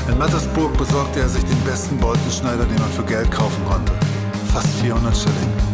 In 0.08 0.18
Mattersburg 0.18 0.76
besorgte 0.76 1.20
er 1.20 1.28
sich 1.28 1.44
den 1.44 1.60
besten 1.60 1.96
Bolzenschneider, 1.98 2.64
den 2.64 2.80
man 2.80 2.90
für 2.90 3.04
Geld 3.04 3.30
kaufen 3.30 3.64
konnte. 3.64 3.92
Fast 4.52 4.66
400 4.80 5.16
Schilling. 5.16 5.65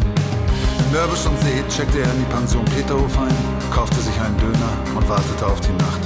Mörbisch 0.93 1.25
und 1.25 1.39
See 1.41 1.63
checkte 1.75 2.01
er 2.01 2.13
in 2.13 2.19
die 2.19 2.31
Pension 2.31 2.63
Peterhof 2.65 3.17
ein, 3.17 3.35
kaufte 3.73 3.99
sich 3.99 4.13
einen 4.21 4.37
Döner 4.37 4.73
und 4.95 5.09
wartete 5.09 5.47
auf 5.47 5.59
die 5.59 5.73
Nacht. 5.73 6.01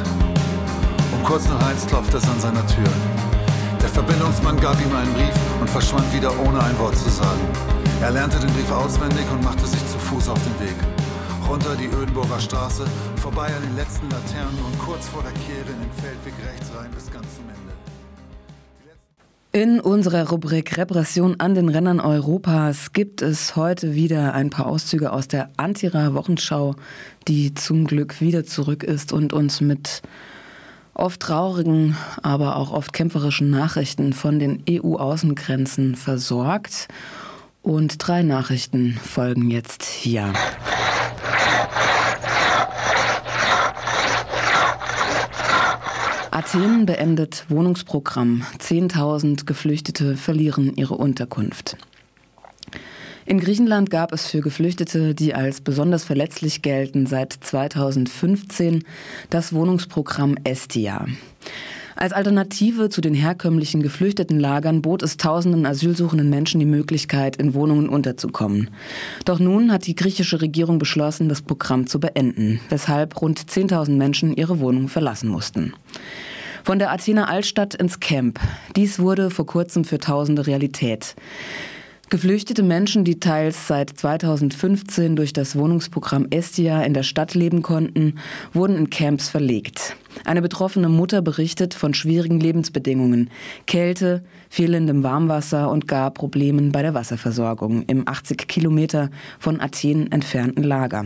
Um 1.11 1.21
kurz 1.25 1.45
nach 1.49 1.59
eins 1.67 1.85
klopfte 1.85 2.15
es 2.15 2.23
an 2.23 2.39
seiner 2.39 2.65
Tür. 2.67 2.87
Der 3.81 3.89
Verbindungsmann 3.89 4.57
gab 4.61 4.79
ihm 4.79 4.95
einen 4.95 5.13
Brief 5.13 5.35
und 5.59 5.69
verschwand 5.69 6.07
wieder 6.13 6.31
ohne 6.39 6.63
ein 6.63 6.79
Wort 6.79 6.95
zu 6.95 7.09
sagen. 7.09 7.41
Er 7.99 8.11
lernte 8.11 8.39
den 8.39 8.53
Brief 8.53 8.71
auswendig 8.71 9.25
und 9.29 9.43
machte 9.43 9.67
sich 9.67 9.85
zu 9.87 9.99
Fuß 9.99 10.29
auf 10.29 10.39
den 10.41 10.57
Weg. 10.65 10.77
Runter 11.49 11.75
die 11.75 11.87
Ödenburger 11.87 12.39
Straße, 12.39 12.85
vorbei 13.21 13.47
an 13.47 13.63
den 13.63 13.75
letzten 13.75 14.09
Laternen 14.09 14.57
und 14.63 14.79
kurz 14.79 15.05
vor 15.09 15.21
der 15.21 15.33
Kehre 15.33 15.67
in 15.67 15.81
den 15.81 15.91
Feldweg 15.99 16.33
rechts 16.47 16.71
rein 16.73 16.91
bis 16.91 17.11
ganz. 17.11 17.26
In 19.57 19.79
unserer 19.79 20.29
Rubrik 20.29 20.77
Repression 20.77 21.39
an 21.39 21.55
den 21.55 21.67
Rennern 21.67 21.99
Europas 21.99 22.93
gibt 22.93 23.23
es 23.23 23.55
heute 23.55 23.95
wieder 23.95 24.35
ein 24.35 24.51
paar 24.51 24.67
Auszüge 24.67 25.11
aus 25.11 25.27
der 25.27 25.49
Antira 25.57 26.13
Wochenschau, 26.13 26.75
die 27.27 27.55
zum 27.55 27.87
Glück 27.87 28.21
wieder 28.21 28.45
zurück 28.45 28.83
ist 28.83 29.13
und 29.13 29.33
uns 29.33 29.59
mit 29.59 30.03
oft 30.93 31.21
traurigen, 31.21 31.97
aber 32.21 32.57
auch 32.57 32.71
oft 32.71 32.93
kämpferischen 32.93 33.49
Nachrichten 33.49 34.13
von 34.13 34.37
den 34.37 34.61
EU-Außengrenzen 34.69 35.95
versorgt. 35.95 36.87
Und 37.63 37.95
drei 37.97 38.21
Nachrichten 38.21 38.99
folgen 39.03 39.49
jetzt 39.49 39.81
hier. 39.81 40.33
Athen 46.47 46.85
beendet 46.85 47.43
Wohnungsprogramm. 47.49 48.41
10.000 48.59 49.45
Geflüchtete 49.45 50.15
verlieren 50.15 50.71
ihre 50.77 50.95
Unterkunft. 50.95 51.75
In 53.25 53.41
Griechenland 53.41 53.89
gab 53.89 54.13
es 54.13 54.27
für 54.27 54.39
Geflüchtete, 54.39 55.13
die 55.13 55.33
als 55.33 55.59
besonders 55.59 56.05
verletzlich 56.05 56.61
gelten, 56.61 57.05
seit 57.05 57.33
2015 57.33 58.85
das 59.29 59.51
Wohnungsprogramm 59.51 60.37
Estia. 60.45 61.07
Als 61.97 62.13
Alternative 62.13 62.87
zu 62.87 63.01
den 63.01 63.13
herkömmlichen 63.13 63.83
geflüchteten 63.83 64.39
Lagern 64.39 64.81
bot 64.81 65.03
es 65.03 65.17
tausenden 65.17 65.65
asylsuchenden 65.65 66.29
Menschen 66.29 66.61
die 66.61 66.65
Möglichkeit, 66.65 67.35
in 67.35 67.55
Wohnungen 67.55 67.89
unterzukommen. 67.89 68.69
Doch 69.25 69.39
nun 69.39 69.69
hat 69.69 69.85
die 69.85 69.95
griechische 69.95 70.39
Regierung 70.39 70.79
beschlossen, 70.79 71.27
das 71.27 71.41
Programm 71.41 71.87
zu 71.87 71.99
beenden, 71.99 72.61
weshalb 72.69 73.19
rund 73.19 73.41
10.000 73.41 73.97
Menschen 73.97 74.33
ihre 74.33 74.61
Wohnung 74.61 74.87
verlassen 74.87 75.27
mussten. 75.27 75.73
Von 76.67 76.79
der 76.79 76.91
Athener 76.91 77.29
Altstadt 77.29 77.75
ins 77.75 78.01
Camp. 78.01 78.41
Dies 78.75 78.99
wurde 78.99 79.29
vor 79.29 79.45
kurzem 79.45 79.85
für 79.85 79.99
Tausende 79.99 80.47
Realität. 80.47 81.15
Geflüchtete 82.09 82.61
Menschen, 82.61 83.05
die 83.05 83.21
teils 83.21 83.69
seit 83.69 83.91
2015 83.91 85.15
durch 85.15 85.31
das 85.31 85.55
Wohnungsprogramm 85.55 86.27
Estia 86.29 86.83
in 86.83 86.93
der 86.93 87.03
Stadt 87.03 87.35
leben 87.35 87.61
konnten, 87.61 88.19
wurden 88.51 88.75
in 88.75 88.89
Camps 88.89 89.29
verlegt. 89.29 89.95
Eine 90.25 90.41
betroffene 90.41 90.89
Mutter 90.89 91.21
berichtet 91.21 91.73
von 91.73 91.93
schwierigen 91.93 92.41
Lebensbedingungen, 92.41 93.29
Kälte, 93.65 94.25
fehlendem 94.49 95.03
Warmwasser 95.03 95.71
und 95.71 95.87
gar 95.87 96.11
Problemen 96.11 96.73
bei 96.73 96.81
der 96.81 96.93
Wasserversorgung 96.93 97.83
im 97.83 98.05
80 98.05 98.45
Kilometer 98.49 99.09
von 99.39 99.61
Athen 99.61 100.11
entfernten 100.11 100.63
Lager. 100.63 101.05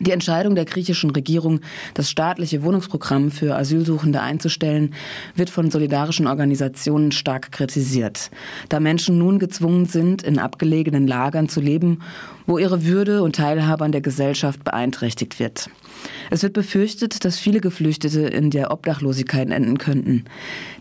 Die 0.00 0.10
Entscheidung 0.10 0.56
der 0.56 0.64
griechischen 0.64 1.10
Regierung, 1.10 1.60
das 1.94 2.10
staatliche 2.10 2.64
Wohnungsprogramm 2.64 3.30
für 3.30 3.54
Asylsuchende 3.54 4.20
einzustellen, 4.20 4.92
wird 5.36 5.50
von 5.50 5.70
solidarischen 5.70 6.26
Organisationen 6.26 7.12
stark 7.12 7.52
kritisiert, 7.52 8.32
da 8.70 8.80
Menschen 8.80 9.18
nun 9.18 9.38
gezwungen 9.38 9.86
sind, 9.86 10.24
in 10.24 10.40
abgelegenen 10.40 11.06
Lagern 11.06 11.48
zu 11.48 11.60
leben, 11.60 12.00
wo 12.44 12.58
ihre 12.58 12.84
Würde 12.84 13.22
und 13.22 13.36
Teilhabe 13.36 13.84
an 13.84 13.92
der 13.92 14.00
Gesellschaft 14.00 14.64
beeinträchtigt 14.64 15.38
wird. 15.38 15.70
Es 16.28 16.42
wird 16.42 16.54
befürchtet, 16.54 17.24
dass 17.24 17.38
viele 17.38 17.60
Geflüchtete 17.60 18.22
in 18.22 18.50
der 18.50 18.72
Obdachlosigkeit 18.72 19.48
enden 19.48 19.78
könnten. 19.78 20.24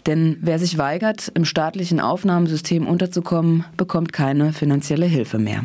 Denn 0.07 0.37
wer 0.41 0.57
sich 0.57 0.79
weigert, 0.79 1.31
im 1.35 1.45
staatlichen 1.45 1.99
Aufnahmesystem 1.99 2.87
unterzukommen, 2.87 3.63
bekommt 3.77 4.11
keine 4.11 4.53
finanzielle 4.53 5.05
Hilfe 5.05 5.37
mehr. 5.37 5.63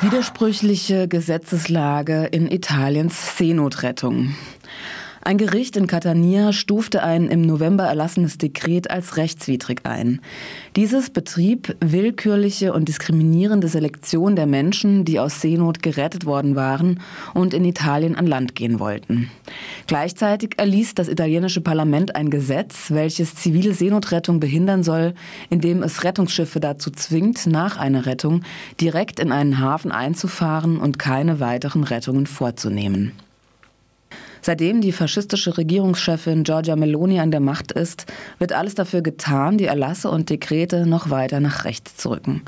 Widersprüchliche 0.00 1.08
Gesetzeslage 1.08 2.26
in 2.26 2.48
Italiens 2.48 3.36
Seenotrettung. 3.36 4.36
Ein 5.22 5.36
Gericht 5.36 5.76
in 5.76 5.86
Catania 5.86 6.52
stufte 6.52 7.02
ein 7.02 7.28
im 7.28 7.42
November 7.42 7.84
erlassenes 7.84 8.38
Dekret 8.38 8.90
als 8.90 9.16
rechtswidrig 9.16 9.80
ein. 9.84 10.20
Dieses 10.76 11.10
betrieb 11.10 11.76
willkürliche 11.80 12.72
und 12.72 12.88
diskriminierende 12.88 13.68
Selektion 13.68 14.36
der 14.36 14.46
Menschen, 14.46 15.04
die 15.04 15.18
aus 15.18 15.40
Seenot 15.40 15.82
gerettet 15.82 16.24
worden 16.24 16.56
waren 16.56 17.00
und 17.34 17.52
in 17.52 17.64
Italien 17.64 18.14
an 18.14 18.26
Land 18.26 18.54
gehen 18.54 18.78
wollten. 18.78 19.30
Gleichzeitig 19.86 20.50
erließ 20.56 20.94
das 20.94 21.08
italienische 21.08 21.60
Parlament 21.60 22.14
ein 22.14 22.30
Gesetz, 22.30 22.90
welches 22.90 23.34
zivile 23.34 23.74
Seenotrettung 23.74 24.40
behindern 24.40 24.82
soll, 24.82 25.14
indem 25.50 25.82
es 25.82 26.04
Rettungsschiffe 26.04 26.60
dazu 26.60 26.90
zwingt, 26.90 27.46
nach 27.46 27.76
einer 27.76 28.06
Rettung 28.06 28.42
direkt 28.80 29.20
in 29.20 29.32
einen 29.32 29.58
Hafen 29.58 29.90
einzufahren 29.90 30.78
und 30.78 30.98
keine 30.98 31.40
weiteren 31.40 31.84
Rettungen 31.84 32.26
vorzunehmen. 32.26 33.12
Seitdem 34.42 34.80
die 34.80 34.92
faschistische 34.92 35.56
Regierungschefin 35.58 36.44
Giorgia 36.44 36.76
Meloni 36.76 37.20
an 37.20 37.30
der 37.30 37.40
Macht 37.40 37.72
ist, 37.72 38.06
wird 38.38 38.52
alles 38.52 38.74
dafür 38.74 39.02
getan, 39.02 39.58
die 39.58 39.66
Erlasse 39.66 40.10
und 40.10 40.30
Dekrete 40.30 40.86
noch 40.86 41.10
weiter 41.10 41.40
nach 41.40 41.64
rechts 41.64 41.96
zu 41.96 42.10
rücken. 42.10 42.42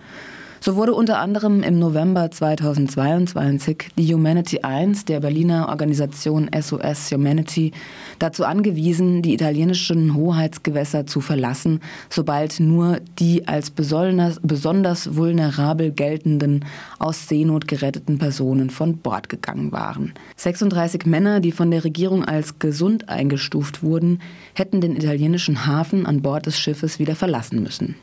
So 0.63 0.77
wurde 0.77 0.93
unter 0.93 1.19
anderem 1.21 1.63
im 1.63 1.79
November 1.79 2.31
2022 2.31 3.93
die 3.97 4.13
Humanity 4.13 4.61
1 4.61 5.07
der 5.07 5.21
Berliner 5.21 5.71
Organisation 5.71 6.51
SOS 6.55 7.11
Humanity 7.13 7.73
dazu 8.19 8.45
angewiesen, 8.45 9.23
die 9.23 9.33
italienischen 9.33 10.15
Hoheitsgewässer 10.15 11.07
zu 11.07 11.23
verlassen, 11.23 11.81
sobald 12.11 12.61
nur 12.61 12.99
die 13.19 13.49
als 13.49 13.71
besonders, 13.71 14.39
besonders 14.43 15.17
vulnerabel 15.17 15.93
geltenden 15.93 16.67
aus 16.99 17.27
Seenot 17.27 17.67
geretteten 17.67 18.19
Personen 18.19 18.69
von 18.69 18.99
Bord 18.99 19.31
gegangen 19.31 19.73
waren. 19.73 20.13
36 20.37 21.07
Männer, 21.07 21.41
die 21.41 21.53
von 21.53 21.71
der 21.71 21.85
Regierung 21.85 22.23
als 22.23 22.59
gesund 22.59 23.09
eingestuft 23.09 23.83
wurden, 23.83 24.21
hätten 24.53 24.83
den 24.83 24.95
italienischen 24.95 25.65
Hafen 25.65 26.05
an 26.05 26.21
Bord 26.21 26.45
des 26.45 26.59
Schiffes 26.59 26.99
wieder 26.99 27.17
verlassen 27.17 27.63
müssen. 27.63 27.95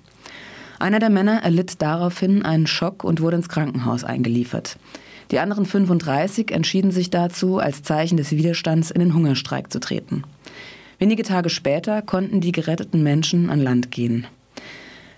Einer 0.79 0.99
der 0.99 1.09
Männer 1.09 1.43
erlitt 1.43 1.81
daraufhin 1.81 2.43
einen 2.43 2.67
Schock 2.67 3.03
und 3.03 3.21
wurde 3.21 3.37
ins 3.37 3.49
Krankenhaus 3.49 4.03
eingeliefert. 4.03 4.77
Die 5.31 5.39
anderen 5.39 5.65
35 5.65 6.51
entschieden 6.51 6.91
sich 6.91 7.09
dazu, 7.09 7.57
als 7.57 7.83
Zeichen 7.83 8.17
des 8.17 8.31
Widerstands 8.31 8.91
in 8.91 8.99
den 8.99 9.13
Hungerstreik 9.13 9.71
zu 9.71 9.79
treten. 9.79 10.23
Wenige 10.99 11.23
Tage 11.23 11.49
später 11.49 12.01
konnten 12.01 12.41
die 12.41 12.51
geretteten 12.51 13.03
Menschen 13.03 13.49
an 13.49 13.59
Land 13.59 13.91
gehen. 13.91 14.25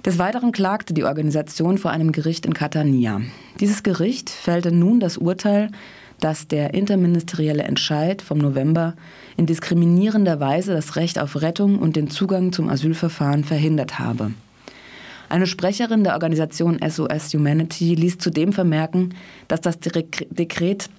Des 0.06 0.18
Weiteren 0.18 0.52
klagte 0.52 0.94
die 0.94 1.04
Organisation 1.04 1.78
vor 1.78 1.92
einem 1.92 2.12
Gericht 2.12 2.46
in 2.46 2.54
Catania. 2.54 3.22
Dieses 3.60 3.84
Gericht 3.84 4.30
fällte 4.30 4.72
nun 4.72 5.00
das 5.00 5.18
Urteil, 5.18 5.70
dass 6.20 6.48
der 6.48 6.74
interministerielle 6.74 7.64
Entscheid 7.64 8.22
vom 8.22 8.38
November 8.38 8.96
in 9.38 9.46
diskriminierender 9.46 10.40
Weise 10.40 10.74
das 10.74 10.96
Recht 10.96 11.20
auf 11.20 11.42
Rettung 11.42 11.80
und 11.80 11.96
den 11.96 12.10
Zugang 12.10 12.52
zum 12.52 12.70
Asylverfahren 12.70 13.44
verhindert 13.44 14.00
habe. 14.00 14.32
Eine 15.30 15.46
Sprecherin 15.46 16.04
der 16.04 16.14
Organisation 16.14 16.80
SOS 16.86 17.34
Humanity 17.34 17.94
ließ 17.94 18.18
zudem 18.18 18.52
vermerken, 18.52 19.14
dass 19.48 19.62
das 19.62 19.80
Dekret 19.80 20.90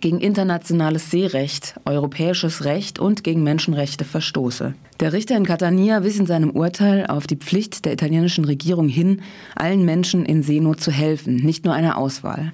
gegen 0.00 0.20
internationales 0.20 1.10
Seerecht, 1.10 1.74
europäisches 1.86 2.64
Recht 2.66 2.98
und 2.98 3.24
gegen 3.24 3.42
Menschenrechte 3.42 4.04
verstoße. 4.04 4.74
Der 5.00 5.12
Richter 5.14 5.38
in 5.38 5.46
Catania 5.46 6.04
wies 6.04 6.18
in 6.18 6.26
seinem 6.26 6.50
Urteil 6.50 7.06
auf 7.06 7.26
die 7.26 7.36
Pflicht 7.36 7.86
der 7.86 7.94
italienischen 7.94 8.44
Regierung 8.44 8.88
hin, 8.88 9.22
allen 9.54 9.86
Menschen 9.86 10.26
in 10.26 10.42
Seenot 10.42 10.80
zu 10.80 10.90
helfen, 10.90 11.36
nicht 11.36 11.64
nur 11.64 11.72
einer 11.72 11.96
Auswahl. 11.96 12.52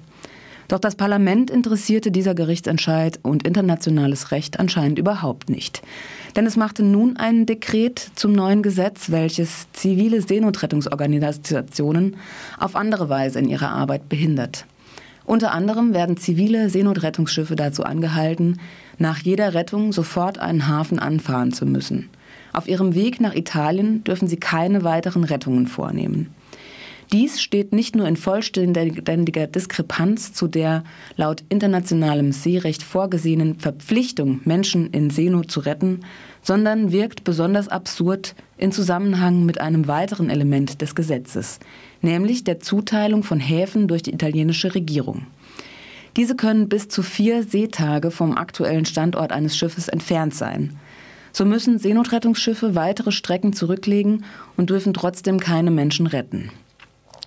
Doch 0.67 0.79
das 0.79 0.95
Parlament 0.95 1.51
interessierte 1.51 2.11
dieser 2.11 2.35
Gerichtsentscheid 2.35 3.19
und 3.21 3.45
internationales 3.45 4.31
Recht 4.31 4.59
anscheinend 4.59 4.97
überhaupt 4.99 5.49
nicht. 5.49 5.81
Denn 6.35 6.45
es 6.45 6.55
machte 6.55 6.83
nun 6.83 7.17
ein 7.17 7.45
Dekret 7.45 8.11
zum 8.15 8.33
neuen 8.33 8.63
Gesetz, 8.63 9.11
welches 9.11 9.67
zivile 9.73 10.21
Seenotrettungsorganisationen 10.21 12.15
auf 12.59 12.75
andere 12.75 13.09
Weise 13.09 13.39
in 13.39 13.49
ihrer 13.49 13.69
Arbeit 13.69 14.09
behindert. 14.09 14.65
Unter 15.25 15.51
anderem 15.51 15.93
werden 15.93 16.17
zivile 16.17 16.69
Seenotrettungsschiffe 16.69 17.55
dazu 17.55 17.83
angehalten, 17.83 18.59
nach 18.97 19.19
jeder 19.19 19.53
Rettung 19.53 19.93
sofort 19.93 20.37
einen 20.37 20.67
Hafen 20.67 20.99
anfahren 20.99 21.53
zu 21.53 21.65
müssen. 21.65 22.09
Auf 22.51 22.67
ihrem 22.67 22.93
Weg 22.93 23.21
nach 23.21 23.33
Italien 23.33 24.03
dürfen 24.03 24.27
sie 24.27 24.37
keine 24.37 24.83
weiteren 24.83 25.23
Rettungen 25.23 25.67
vornehmen. 25.67 26.33
Dies 27.11 27.41
steht 27.41 27.73
nicht 27.73 27.95
nur 27.95 28.07
in 28.07 28.17
vollständiger 28.17 29.47
Diskrepanz 29.47 30.33
zu 30.33 30.47
der 30.47 30.83
laut 31.15 31.43
internationalem 31.49 32.31
Seerecht 32.31 32.81
vorgesehenen 32.81 33.59
Verpflichtung, 33.59 34.41
Menschen 34.45 34.89
in 34.91 35.09
Seenot 35.09 35.51
zu 35.51 35.59
retten, 35.59 36.01
sondern 36.41 36.91
wirkt 36.91 37.23
besonders 37.23 37.67
absurd 37.67 38.35
in 38.57 38.71
Zusammenhang 38.71 39.45
mit 39.45 39.61
einem 39.61 39.87
weiteren 39.87 40.29
Element 40.29 40.81
des 40.81 40.95
Gesetzes, 40.95 41.59
nämlich 42.01 42.43
der 42.43 42.59
Zuteilung 42.59 43.23
von 43.23 43.39
Häfen 43.39 43.87
durch 43.87 44.03
die 44.03 44.13
italienische 44.13 44.73
Regierung. 44.73 45.27
Diese 46.15 46.35
können 46.35 46.69
bis 46.69 46.89
zu 46.89 47.01
vier 47.01 47.43
Seetage 47.43 48.11
vom 48.11 48.37
aktuellen 48.37 48.85
Standort 48.85 49.31
eines 49.31 49.57
Schiffes 49.57 49.87
entfernt 49.87 50.35
sein. 50.35 50.77
So 51.31 51.45
müssen 51.45 51.79
Seenotrettungsschiffe 51.79 52.75
weitere 52.75 53.11
Strecken 53.11 53.53
zurücklegen 53.53 54.23
und 54.55 54.69
dürfen 54.69 54.93
trotzdem 54.93 55.39
keine 55.39 55.71
Menschen 55.71 56.05
retten. 56.05 56.51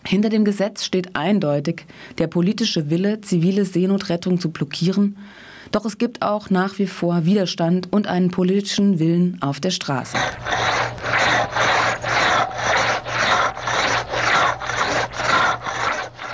Hinter 0.06 0.28
dem 0.28 0.44
Gesetz 0.44 0.84
steht 0.84 1.16
eindeutig 1.16 1.84
der 2.18 2.28
politische 2.28 2.90
Wille, 2.90 3.20
zivile 3.22 3.64
Seenotrettung 3.64 4.38
zu 4.38 4.50
blockieren. 4.50 5.16
Doch 5.72 5.84
es 5.84 5.98
gibt 5.98 6.22
auch 6.22 6.48
nach 6.48 6.78
wie 6.78 6.86
vor 6.86 7.24
Widerstand 7.24 7.92
und 7.92 8.06
einen 8.06 8.30
politischen 8.30 9.00
Willen 9.00 9.42
auf 9.42 9.58
der 9.58 9.70
Straße. 9.70 10.16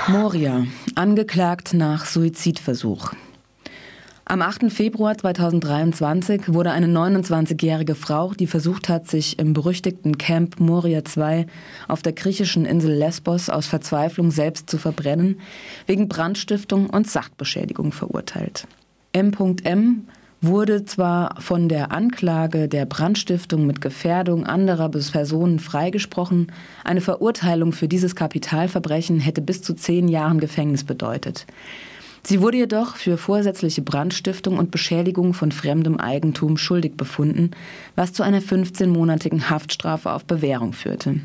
Moria, 0.08 0.66
angeklagt 0.94 1.72
nach 1.72 2.04
Suizidversuch. 2.04 3.12
Am 4.32 4.40
8. 4.40 4.72
Februar 4.72 5.18
2023 5.18 6.54
wurde 6.54 6.70
eine 6.70 6.86
29-jährige 6.86 7.94
Frau, 7.94 8.32
die 8.32 8.46
versucht 8.46 8.88
hat, 8.88 9.06
sich 9.06 9.38
im 9.38 9.52
berüchtigten 9.52 10.16
Camp 10.16 10.58
Moria 10.58 11.04
2 11.04 11.44
auf 11.86 12.00
der 12.00 12.14
griechischen 12.14 12.64
Insel 12.64 12.94
Lesbos 12.94 13.50
aus 13.50 13.66
Verzweiflung 13.66 14.30
selbst 14.30 14.70
zu 14.70 14.78
verbrennen, 14.78 15.38
wegen 15.86 16.08
Brandstiftung 16.08 16.88
und 16.88 17.10
Sachbeschädigung 17.10 17.92
verurteilt. 17.92 18.66
M.M. 19.12 20.06
wurde 20.40 20.86
zwar 20.86 21.38
von 21.38 21.68
der 21.68 21.92
Anklage 21.92 22.68
der 22.68 22.86
Brandstiftung 22.86 23.66
mit 23.66 23.82
Gefährdung 23.82 24.46
anderer 24.46 24.88
Personen 24.88 25.58
freigesprochen, 25.58 26.50
eine 26.84 27.02
Verurteilung 27.02 27.72
für 27.72 27.86
dieses 27.86 28.16
Kapitalverbrechen 28.16 29.20
hätte 29.20 29.42
bis 29.42 29.60
zu 29.60 29.74
zehn 29.74 30.08
Jahren 30.08 30.40
Gefängnis 30.40 30.84
bedeutet. 30.84 31.44
Sie 32.24 32.40
wurde 32.40 32.58
jedoch 32.58 32.96
für 32.96 33.18
vorsätzliche 33.18 33.82
Brandstiftung 33.82 34.58
und 34.58 34.70
Beschädigung 34.70 35.34
von 35.34 35.50
fremdem 35.50 35.98
Eigentum 35.98 36.56
schuldig 36.56 36.96
befunden, 36.96 37.50
was 37.96 38.12
zu 38.12 38.22
einer 38.22 38.40
15-monatigen 38.40 39.50
Haftstrafe 39.50 40.12
auf 40.12 40.24
Bewährung 40.24 40.72
führte. 40.72 41.20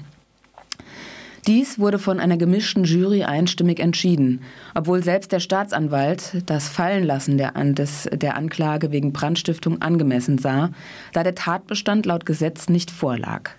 Dies 1.46 1.80
wurde 1.80 1.98
von 1.98 2.20
einer 2.20 2.36
gemischten 2.36 2.84
Jury 2.84 3.24
einstimmig 3.24 3.80
entschieden, 3.80 4.42
obwohl 4.76 5.02
selbst 5.02 5.32
der 5.32 5.40
Staatsanwalt 5.40 6.44
das 6.46 6.68
Fallenlassen 6.68 7.38
der, 7.38 7.54
des, 7.54 8.10
der 8.12 8.36
Anklage 8.36 8.92
wegen 8.92 9.14
Brandstiftung 9.14 9.82
angemessen 9.82 10.40
sah, 10.40 10.72
da 11.14 11.24
der 11.24 11.36
Tatbestand 11.36 12.06
laut 12.06 12.26
Gesetz 12.26 12.68
nicht 12.68 12.92
vorlag. 12.92 13.52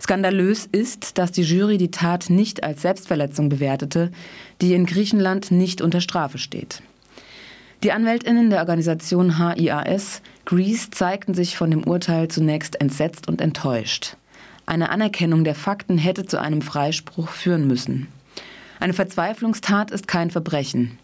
Skandalös 0.00 0.66
ist, 0.70 1.18
dass 1.18 1.30
die 1.30 1.42
Jury 1.42 1.76
die 1.76 1.90
Tat 1.90 2.30
nicht 2.30 2.64
als 2.64 2.82
Selbstverletzung 2.82 3.48
bewertete, 3.48 4.10
die 4.60 4.74
in 4.74 4.86
Griechenland 4.86 5.50
nicht 5.50 5.82
unter 5.82 6.00
Strafe 6.00 6.38
steht. 6.38 6.82
Die 7.82 7.92
Anwältinnen 7.92 8.50
der 8.50 8.60
Organisation 8.60 9.38
HIAS 9.38 10.22
Greece 10.44 10.90
zeigten 10.90 11.34
sich 11.34 11.56
von 11.56 11.70
dem 11.70 11.84
Urteil 11.84 12.28
zunächst 12.28 12.80
entsetzt 12.80 13.28
und 13.28 13.40
enttäuscht. 13.40 14.16
Eine 14.66 14.90
Anerkennung 14.90 15.44
der 15.44 15.54
Fakten 15.54 15.98
hätte 15.98 16.26
zu 16.26 16.40
einem 16.40 16.62
Freispruch 16.62 17.28
führen 17.28 17.66
müssen. 17.66 18.08
Eine 18.80 18.92
Verzweiflungstat 18.92 19.90
ist 19.90 20.08
kein 20.08 20.30
Verbrechen. 20.30 20.98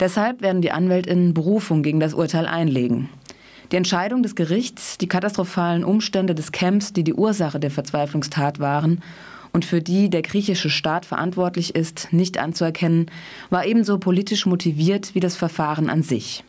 Deshalb 0.00 0.42
werden 0.42 0.60
die 0.60 0.72
Anwältinnen 0.72 1.32
Berufung 1.32 1.82
gegen 1.82 2.00
das 2.00 2.14
Urteil 2.14 2.46
einlegen. 2.46 3.08
Die 3.72 3.76
Entscheidung 3.76 4.22
des 4.22 4.34
Gerichts, 4.34 4.98
die 4.98 5.08
katastrophalen 5.08 5.84
Umstände 5.84 6.34
des 6.34 6.52
Camps, 6.52 6.92
die 6.92 7.04
die 7.04 7.14
Ursache 7.14 7.58
der 7.58 7.70
Verzweiflungstat 7.70 8.60
waren 8.60 9.02
und 9.52 9.64
für 9.64 9.80
die 9.80 10.08
der 10.10 10.22
griechische 10.22 10.70
Staat 10.70 11.06
verantwortlich 11.06 11.74
ist, 11.74 12.12
nicht 12.12 12.38
anzuerkennen, 12.38 13.10
war 13.50 13.66
ebenso 13.66 13.98
politisch 13.98 14.46
motiviert 14.46 15.14
wie 15.14 15.20
das 15.20 15.36
Verfahren 15.36 15.90
an 15.90 16.02
sich. 16.02 16.44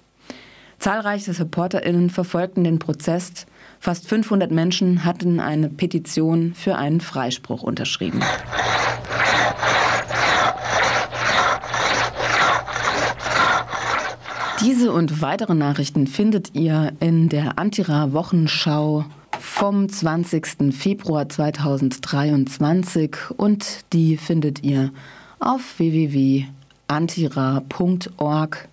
Zahlreiche 0.79 1.37
Reporterinnen 1.39 2.11
verfolgten 2.11 2.63
den 2.63 2.77
Prozess, 2.77 3.47
Fast 3.79 4.07
500 4.07 4.51
Menschen 4.51 5.05
hatten 5.05 5.39
eine 5.39 5.69
Petition 5.69 6.53
für 6.55 6.75
einen 6.75 7.01
Freispruch 7.01 7.61
unterschrieben. 7.61 8.21
Diese 14.61 14.91
und 14.91 15.21
weitere 15.21 15.53
Nachrichten 15.53 16.07
findet 16.07 16.55
ihr 16.55 16.91
in 16.99 17.29
der 17.29 17.59
Antira 17.59 18.11
Wochenschau 18.11 19.05
vom 19.39 19.87
20. 19.87 20.73
Februar 20.73 21.29
2023 21.29 23.15
und 23.37 23.85
die 23.93 24.17
findet 24.17 24.63
ihr 24.63 24.91
auf 25.39 25.77
www.antira.org 25.77 28.67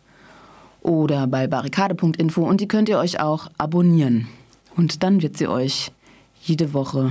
oder 0.81 1.27
bei 1.27 1.47
barrikade.info 1.47 2.43
und 2.43 2.63
die 2.63 2.69
könnt 2.69 2.89
ihr 2.89 2.99
euch 2.99 3.21
auch 3.21 3.51
abonnieren. 3.59 4.27
Und 4.77 5.03
dann 5.03 5.21
wird 5.21 5.37
sie 5.37 5.49
euch 5.49 5.93
jede 6.43 6.73
Woche 6.73 7.11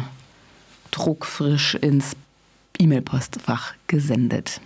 druckfrisch 0.89 1.75
ins 1.75 2.15
E-Mail-Postfach 2.79 3.75
gesendet. 3.85 4.59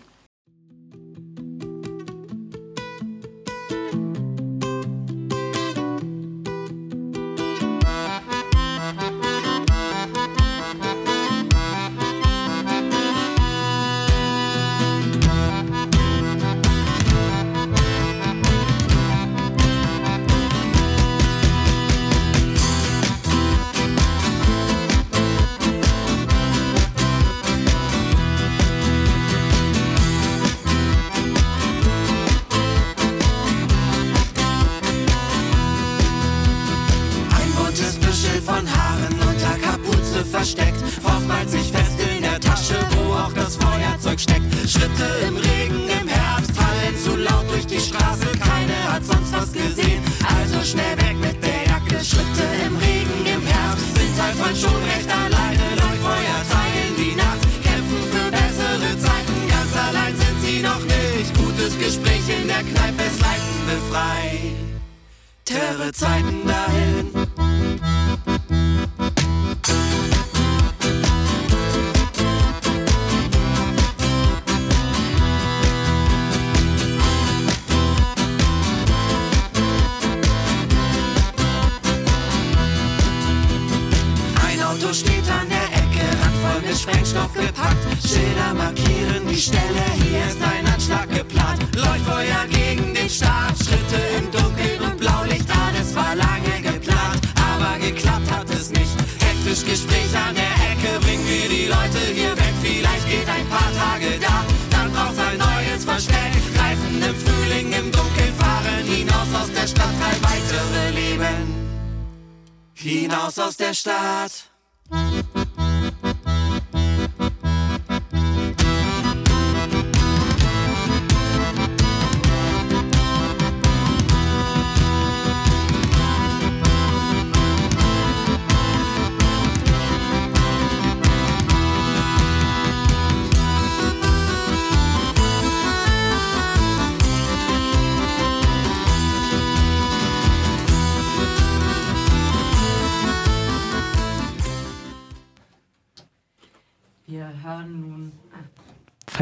Hinaus 112.88 113.38
aus 113.40 113.58
der 113.58 113.74
Stadt. 113.74 114.50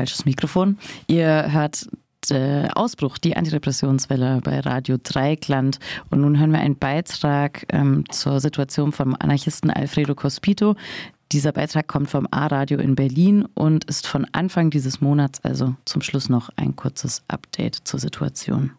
Falsches 0.06 0.26
Mikrofon. 0.26 0.78
Ihr 1.08 1.52
hört 1.52 1.88
äh, 2.30 2.68
Ausbruch, 2.76 3.18
die 3.18 3.36
Antirepressionswelle 3.36 4.40
bei 4.44 4.60
Radio 4.60 4.98
Dreikland. 5.02 5.80
Und 6.12 6.22
nun 6.22 6.40
hören 6.40 6.52
wir 6.52 6.60
einen 6.60 6.78
Beitrag 6.78 7.66
ähm, 7.70 8.04
zur 8.12 8.40
Situation 8.40 8.92
vom 8.92 9.16
Anarchisten 9.18 9.72
Alfredo 9.72 10.14
Cospito. 10.14 10.76
Dieser 11.32 11.52
Beitrag 11.52 11.88
kommt 11.88 12.10
vom 12.10 12.28
A-Radio 12.30 12.78
in 12.78 12.96
Berlin 12.96 13.48
und 13.56 13.86
ist 13.86 14.06
von 14.06 14.28
Anfang 14.32 14.70
dieses 14.70 15.02
Monats, 15.02 15.44
also 15.44 15.74
zum 15.86 16.04
Schluss 16.04 16.30
noch 16.30 16.50
ein 16.56 16.76
kurzes 16.76 17.24
Update 17.28 17.80
zur 17.84 18.00
Situation. 18.00 18.72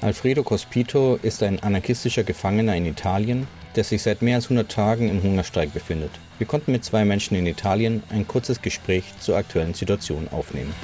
Alfredo 0.00 0.44
Cospito 0.44 1.18
ist 1.20 1.42
ein 1.42 1.60
anarchistischer 1.60 2.22
Gefangener 2.22 2.76
in 2.76 2.86
Italien, 2.86 3.48
der 3.76 3.84
sich 3.84 4.02
seit 4.02 4.22
mehr 4.22 4.36
als 4.36 4.44
100 4.46 4.70
Tagen 4.70 5.08
im 5.08 5.22
Hungerstreik 5.22 5.72
befindet. 5.72 6.10
Wir 6.38 6.46
konnten 6.46 6.72
mit 6.72 6.84
zwei 6.84 7.04
Menschen 7.04 7.36
in 7.36 7.46
Italien 7.46 8.02
ein 8.10 8.26
kurzes 8.26 8.62
Gespräch 8.62 9.04
zur 9.20 9.36
aktuellen 9.36 9.74
Situation 9.74 10.28
aufnehmen. 10.28 10.74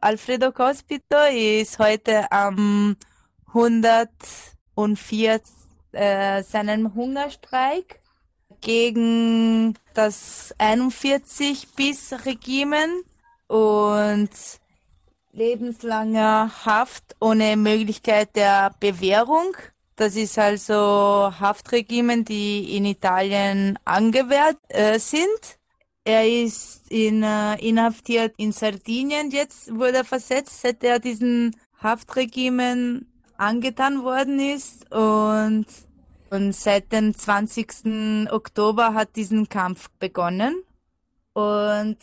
Alfredo 0.00 0.52
Cospito 0.52 1.16
ist 1.32 1.78
heute 1.78 2.30
am 2.30 2.96
104 3.48 5.40
äh, 5.92 6.42
seinem 6.42 6.94
Hungerstreik 6.94 8.00
gegen 8.60 9.74
das 9.94 10.54
41 10.58 11.68
bis 11.74 12.14
Regimen 12.24 13.02
und 13.48 14.30
lebenslanger 15.32 16.50
Haft 16.64 17.16
ohne 17.20 17.56
Möglichkeit 17.56 18.36
der 18.36 18.74
Bewährung. 18.80 19.56
Das 20.02 20.16
ist 20.16 20.36
also 20.36 21.32
Haftregimen, 21.38 22.24
die 22.24 22.76
in 22.76 22.86
Italien 22.86 23.78
angewehrt 23.84 24.58
äh, 24.66 24.98
sind. 24.98 25.60
Er 26.02 26.26
ist 26.26 26.90
in, 26.90 27.22
äh, 27.22 27.54
inhaftiert 27.64 28.34
in 28.36 28.50
Sardinien. 28.50 29.30
Jetzt 29.30 29.72
wurde 29.72 29.98
er 29.98 30.04
versetzt, 30.04 30.60
seit 30.60 30.82
er 30.82 30.98
diesen 30.98 31.54
Haftregimen 31.80 33.12
angetan 33.36 34.02
worden 34.02 34.40
ist. 34.40 34.92
Und, 34.92 35.66
und 36.30 36.52
seit 36.52 36.90
dem 36.90 37.14
20. 37.16 38.28
Oktober 38.32 38.94
hat 38.94 39.14
diesen 39.14 39.48
Kampf 39.48 39.88
begonnen. 40.00 40.64
Und 41.32 41.98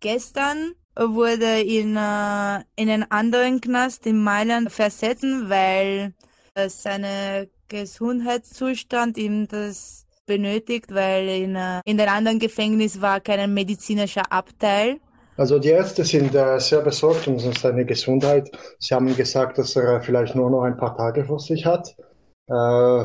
gestern 0.00 0.72
wurde 0.96 1.60
in, 1.60 1.96
äh, 1.96 2.56
in 2.74 2.90
einen 2.90 3.08
anderen 3.08 3.60
Knast 3.60 4.04
in 4.06 4.20
Mailand 4.20 4.72
versetzt, 4.72 5.22
weil 5.22 6.12
äh, 6.54 6.68
seine 6.68 7.48
Gesundheitszustand 7.68 9.18
ihm 9.18 9.46
das 9.48 10.06
benötigt, 10.26 10.94
weil 10.94 11.28
in, 11.28 11.56
äh, 11.56 11.80
in 11.84 11.96
der 11.96 12.12
anderen 12.12 12.38
Gefängnis 12.38 13.00
war 13.00 13.20
kein 13.20 13.52
medizinischer 13.52 14.30
Abteil. 14.30 14.98
Also 15.36 15.58
die 15.58 15.70
Ärzte 15.70 16.04
sind 16.04 16.34
äh, 16.34 16.58
sehr 16.58 16.82
besorgt 16.82 17.26
um 17.28 17.38
seine 17.38 17.84
Gesundheit. 17.84 18.50
Sie 18.78 18.94
haben 18.94 19.14
gesagt, 19.16 19.58
dass 19.58 19.76
er 19.76 20.02
vielleicht 20.02 20.34
nur 20.34 20.50
noch 20.50 20.62
ein 20.62 20.76
paar 20.76 20.96
Tage 20.96 21.24
vor 21.24 21.40
sich 21.40 21.66
hat. 21.66 21.96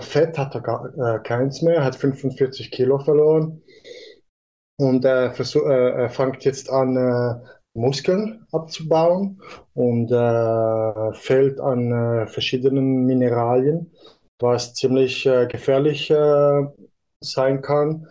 Fett 0.01 0.39
hat 0.39 0.55
er 0.55 0.61
gar, 0.61 1.21
keins 1.21 1.61
mehr, 1.61 1.83
hat 1.83 1.95
45 1.95 2.71
Kilo 2.71 2.97
verloren. 2.97 3.61
Und 4.77 5.05
er, 5.05 5.33
versuch, 5.33 5.67
er 5.67 6.09
fängt 6.09 6.43
jetzt 6.45 6.67
an, 6.71 6.97
Muskeln 7.76 8.47
abzubauen 8.51 9.41
und 9.73 10.11
äh, 10.11 11.13
fällt 11.13 11.59
an 11.59 11.91
äh, 11.91 12.28
verschiedenen 12.28 13.05
Mineralien, 13.05 13.91
was 14.39 14.73
ziemlich 14.73 15.26
äh, 15.26 15.45
gefährlich 15.47 16.09
äh, 16.09 16.65
sein 17.21 17.61
kann. 17.61 18.07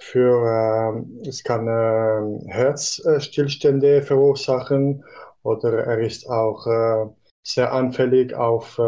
Für, 0.00 1.04
äh, 1.24 1.28
es 1.28 1.44
kann 1.44 1.68
äh, 1.68 2.50
Herzstillstände 2.50 4.02
verursachen 4.02 5.04
oder 5.42 5.84
er 5.84 5.98
ist 5.98 6.28
auch 6.28 6.66
sehr 7.44 7.72
anfällig 7.72 8.32
auf 8.32 8.78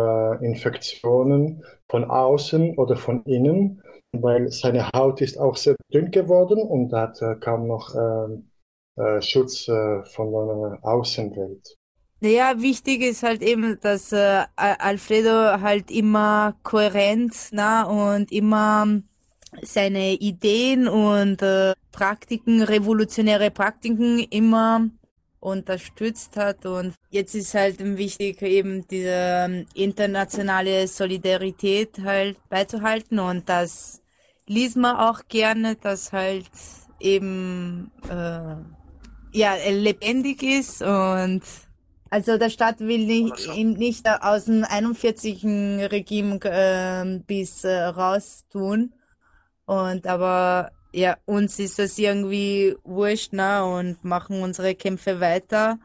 Infektionen 0.41 1.65
von 1.91 2.05
außen 2.05 2.79
oder 2.79 2.95
von 2.95 3.25
innen, 3.25 3.83
weil 4.13 4.53
seine 4.53 4.89
Haut 4.95 5.21
ist 5.21 5.37
auch 5.37 5.57
sehr 5.57 5.75
dünn 5.93 6.13
geworden 6.13 6.63
und 6.63 6.93
hat 6.93 7.21
kaum 7.41 7.67
noch 7.67 7.93
äh, 8.97 9.21
Schutz 9.21 9.69
äh, 9.69 10.03
von 10.05 10.31
der 10.33 10.79
Außenwelt. 10.83 11.77
Ja, 12.21 12.61
wichtig 12.61 13.03
ist 13.03 13.23
halt 13.23 13.43
eben, 13.43 13.79
dass 13.81 14.13
äh, 14.13 14.45
Alfredo 14.57 15.61
halt 15.61 15.91
immer 15.91 16.57
kohärent 16.63 17.35
na, 17.53 17.85
und 17.85 18.33
immer 18.33 19.03
seine 19.63 20.15
Ideen 20.15 20.89
und 20.89 21.43
äh, 21.43 21.75
Praktiken, 21.93 22.63
revolutionäre 22.63 23.51
Praktiken 23.51 24.21
immer 24.21 24.89
unterstützt 25.41 26.37
hat. 26.37 26.65
Und 26.65 26.95
jetzt 27.11 27.35
ist 27.35 27.55
halt 27.55 27.79
wichtig, 27.99 28.41
eben 28.43 28.87
diese 28.89 29.11
ähm, 29.11 29.67
internationale 29.75 30.89
Solidarität 30.89 32.01
halt 32.03 32.37
beizuhalten. 32.49 33.19
Und 33.19 33.49
das 33.49 34.01
liest 34.47 34.77
man 34.77 34.97
auch 34.97 35.21
gerne, 35.29 35.77
dass 35.77 36.13
halt 36.13 36.51
eben 37.01 37.91
äh, 38.09 38.57
ja, 39.35 39.57
lebendig 39.69 40.43
ist 40.43 40.81
und 40.81 41.43
also 42.09 42.39
der 42.39 42.51
Staat 42.51 42.79
will 42.79 43.07
nicht, 43.07 43.49
ihm 43.57 43.73
nicht 43.73 44.09
aus 44.09 44.45
dem 44.45 44.63
41. 44.63 45.45
Regime 45.91 46.39
äh, 46.45 47.19
bis 47.27 47.65
äh, 47.65 47.75
raus 47.75 48.45
tun. 48.51 48.93
Und 49.67 50.07
aber 50.07 50.71
ja, 50.93 51.17
uns 51.25 51.59
ist 51.59 51.81
das 51.81 51.99
irgendwie 51.99 52.77
wurscht, 52.85 53.33
ne? 53.33 53.65
Und 53.65 54.05
machen 54.05 54.43
unsere 54.43 54.77
Kämpfe 54.77 55.19
weiter. 55.19 55.81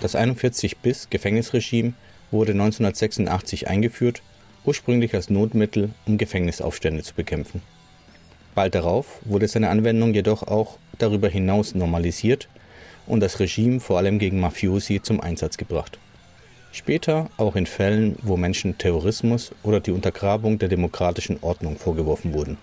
Das 0.00 0.14
41 0.14 0.78
bis 0.78 1.10
Gefängnisregime 1.10 1.94
wurde 2.30 2.52
1986 2.52 3.66
eingeführt, 3.66 4.22
ursprünglich 4.64 5.16
als 5.16 5.30
Notmittel, 5.30 5.90
um 6.06 6.16
Gefängnisaufstände 6.16 7.02
zu 7.02 7.14
bekämpfen. 7.14 7.60
Bald 8.58 8.74
darauf 8.74 9.20
wurde 9.24 9.46
seine 9.46 9.68
Anwendung 9.70 10.12
jedoch 10.14 10.42
auch 10.42 10.78
darüber 10.98 11.28
hinaus 11.28 11.76
normalisiert 11.76 12.48
und 13.06 13.20
das 13.20 13.38
Regime 13.38 13.78
vor 13.78 13.98
allem 13.98 14.18
gegen 14.18 14.40
Mafiosi 14.40 15.00
zum 15.00 15.20
Einsatz 15.20 15.58
gebracht. 15.58 16.00
Später 16.72 17.30
auch 17.36 17.54
in 17.54 17.66
Fällen, 17.66 18.16
wo 18.20 18.36
Menschen 18.36 18.76
Terrorismus 18.76 19.52
oder 19.62 19.78
die 19.78 19.92
Untergrabung 19.92 20.58
der 20.58 20.68
demokratischen 20.68 21.38
Ordnung 21.40 21.76
vorgeworfen 21.76 22.32
wurden. 22.32 22.58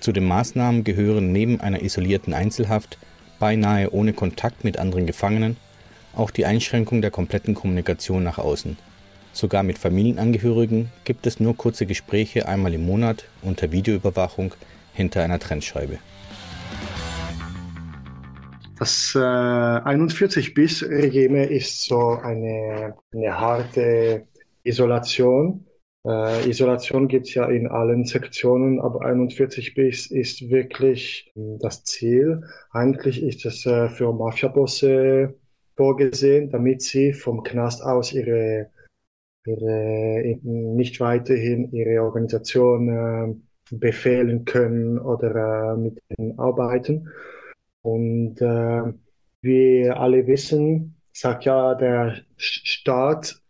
Zu 0.00 0.12
den 0.12 0.24
Maßnahmen 0.24 0.82
gehören 0.82 1.30
neben 1.30 1.60
einer 1.60 1.82
isolierten 1.82 2.32
Einzelhaft, 2.32 2.96
beinahe 3.38 3.92
ohne 3.92 4.14
Kontakt 4.14 4.64
mit 4.64 4.78
anderen 4.78 5.04
Gefangenen, 5.04 5.58
auch 6.16 6.30
die 6.30 6.46
Einschränkung 6.46 7.02
der 7.02 7.10
kompletten 7.10 7.52
Kommunikation 7.52 8.22
nach 8.22 8.38
außen, 8.38 8.78
Sogar 9.32 9.62
mit 9.62 9.78
Familienangehörigen 9.78 10.90
gibt 11.04 11.26
es 11.26 11.40
nur 11.40 11.56
kurze 11.56 11.86
Gespräche 11.86 12.46
einmal 12.46 12.74
im 12.74 12.84
Monat 12.84 13.24
unter 13.40 13.72
Videoüberwachung 13.72 14.54
hinter 14.92 15.22
einer 15.22 15.38
Trennscheibe. 15.38 15.98
Das 18.78 19.14
äh, 19.14 19.18
41 19.18 20.54
bis 20.54 20.82
Regime 20.82 21.44
ist 21.46 21.84
so 21.84 22.18
eine, 22.22 22.94
eine 23.14 23.40
harte 23.40 24.26
Isolation. 24.64 25.66
Äh, 26.04 26.50
Isolation 26.50 27.08
gibt 27.08 27.28
es 27.28 27.34
ja 27.34 27.46
in 27.46 27.68
allen 27.68 28.04
Sektionen, 28.04 28.80
aber 28.80 29.02
41 29.02 29.74
bis 29.74 30.10
ist 30.10 30.50
wirklich 30.50 31.32
das 31.34 31.84
Ziel. 31.84 32.42
Eigentlich 32.70 33.22
ist 33.22 33.46
es 33.46 33.64
äh, 33.64 33.88
für 33.88 34.12
Mafiabosse 34.12 35.36
vorgesehen, 35.76 36.50
damit 36.50 36.82
sie 36.82 37.14
vom 37.14 37.42
Knast 37.44 37.82
aus 37.82 38.12
ihre 38.12 38.68
ihre, 39.46 40.38
nicht 40.42 41.00
weiterhin 41.00 41.72
ihre 41.72 42.02
Organisation 42.02 42.88
äh, 42.88 43.34
befehlen 43.76 44.44
können 44.44 44.98
oder 44.98 45.74
äh, 45.74 45.76
mit 45.76 45.98
ihnen 46.16 46.38
arbeiten. 46.38 47.08
Und 47.82 48.40
äh, 48.40 48.92
wie 49.40 49.90
alle 49.90 50.26
wissen, 50.26 50.96
sagt 51.12 51.44
ja 51.44 51.74
der 51.74 52.16
Staat 52.36 53.42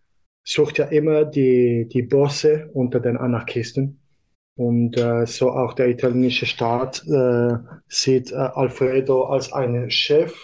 sucht 0.45 0.78
ja 0.78 0.86
immer 0.86 1.24
die, 1.24 1.88
die 1.93 2.03
Bosse 2.03 2.68
unter 2.72 3.01
den 3.01 3.16
Anarchisten. 3.16 4.01
Und 4.57 4.99
äh, 4.99 5.26
so 5.26 5.51
auch 5.51 5.72
der 5.74 5.88
italienische 5.88 6.47
Staat 6.47 7.03
äh, 7.07 7.55
sieht 7.88 8.32
äh, 8.32 8.36
Alfredo 8.36 9.24
als 9.24 9.53
einen 9.53 9.90
Chef, 9.90 10.34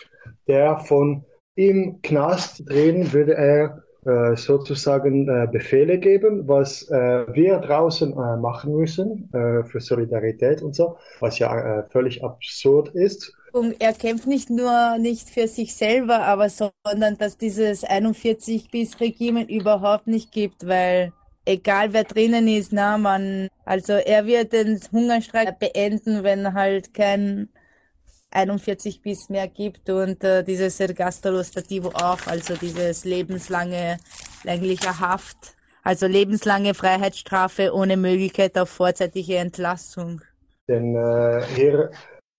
der 0.47 0.79
von 0.79 1.25
im 1.57 2.01
Knast 2.03 2.69
drin 2.69 3.13
würde 3.13 3.35
er 3.35 3.65
äh, 3.65 3.88
sozusagen 4.37 5.29
äh, 5.29 5.47
Befehle 5.51 5.99
geben, 5.99 6.49
was 6.49 6.89
äh, 6.91 7.27
wir 7.33 7.59
draußen 7.59 8.15
machen 8.41 8.75
müssen 8.75 9.29
für 9.31 9.81
Solidarität 9.81 10.63
und 10.63 10.75
so, 10.75 10.97
was 11.21 11.39
ja 11.39 11.85
völlig 11.91 12.25
absurd 12.25 12.89
ist. 12.95 13.35
Und 13.53 13.81
er 13.81 13.93
kämpft 13.93 14.27
nicht 14.27 14.51
nur 14.51 14.99
nicht 14.99 15.31
für 15.31 15.49
sich 15.49 15.75
selber, 15.75 16.21
aber 16.21 16.49
sondern 16.49 17.17
dass 17.19 17.39
dieses 17.39 17.85
41 17.85 18.71
bis 18.71 19.01
Regime 19.01 19.45
überhaupt 19.49 20.07
nicht 20.07 20.33
gibt, 20.33 20.67
weil 20.67 21.13
egal 21.49 21.93
wer 21.93 22.05
drinnen 22.05 22.47
ist, 22.47 22.73
na 22.73 22.99
man, 22.99 23.49
also 23.65 23.95
er 23.95 24.27
wird 24.27 24.53
den 24.53 24.79
Hungerstreik 24.93 25.59
beenden, 25.59 26.23
wenn 26.23 26.53
halt 26.55 26.93
kein 26.95 27.49
41 28.31 29.03
bis 29.03 29.29
mehr 29.29 29.49
gibt 29.49 29.89
und 29.91 30.23
äh, 30.23 30.45
dieses 30.45 30.79
Ergastolo 30.81 31.43
Stativo 31.43 31.89
auch, 31.95 32.27
also 32.27 32.55
dieses 32.55 33.05
lebenslange 33.05 33.99
längliche 34.45 35.01
Haft, 35.01 35.57
also 35.83 36.07
lebenslange 36.07 36.75
Freiheitsstrafe 36.75 37.73
ohne 37.73 37.97
Möglichkeit 37.97 38.59
auf 38.59 38.69
vorzeitige 38.69 39.37
Entlassung. 39.37 40.21
Denn 40.69 40.95
äh, 40.95 41.43
hier 41.55 41.91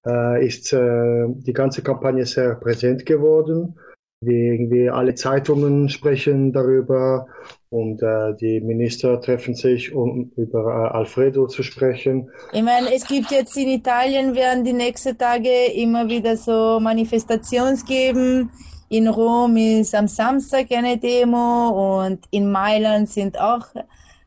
äh, 0.06 0.46
ist 0.46 0.72
äh, 0.74 1.26
die 1.28 1.54
ganze 1.54 1.82
Kampagne 1.82 2.26
sehr 2.26 2.56
präsent 2.56 3.06
geworden. 3.06 3.76
Wie 4.22 4.48
irgendwie 4.48 4.90
alle 4.90 5.16
Zeitungen 5.16 5.88
sprechen 5.88 6.52
darüber 6.52 7.28
und 7.70 8.02
äh, 8.02 8.36
die 8.36 8.60
Minister 8.60 9.22
treffen 9.22 9.56
sich, 9.56 9.94
um 9.94 10.32
über 10.36 10.92
äh, 10.92 10.98
Alfredo 10.98 11.48
zu 11.48 11.64
sprechen. 11.64 12.30
Ich 12.52 12.62
meine, 12.62 12.94
es 12.94 13.08
gibt 13.08 13.32
jetzt 13.32 13.56
in 13.56 13.70
Italien, 13.70 14.36
werden 14.36 14.66
die 14.66 14.74
nächsten 14.74 15.18
Tage 15.18 15.72
immer 15.74 16.10
wieder 16.10 16.36
so 16.36 16.80
Manifestations 16.82 17.86
geben. 17.86 18.52
In 18.90 19.08
Rom 19.08 19.56
ist 19.56 19.96
am 19.96 20.08
Samstag 20.08 20.72
eine 20.72 20.98
Demo 20.98 22.02
und 22.02 22.26
in 22.32 22.52
Mailand 22.52 23.08
sind 23.08 23.40
auch 23.40 23.68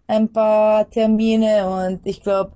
ein 0.07 0.33
paar 0.33 0.89
Termine 0.89 1.69
und 1.69 2.07
ich 2.07 2.23
glaube, 2.23 2.53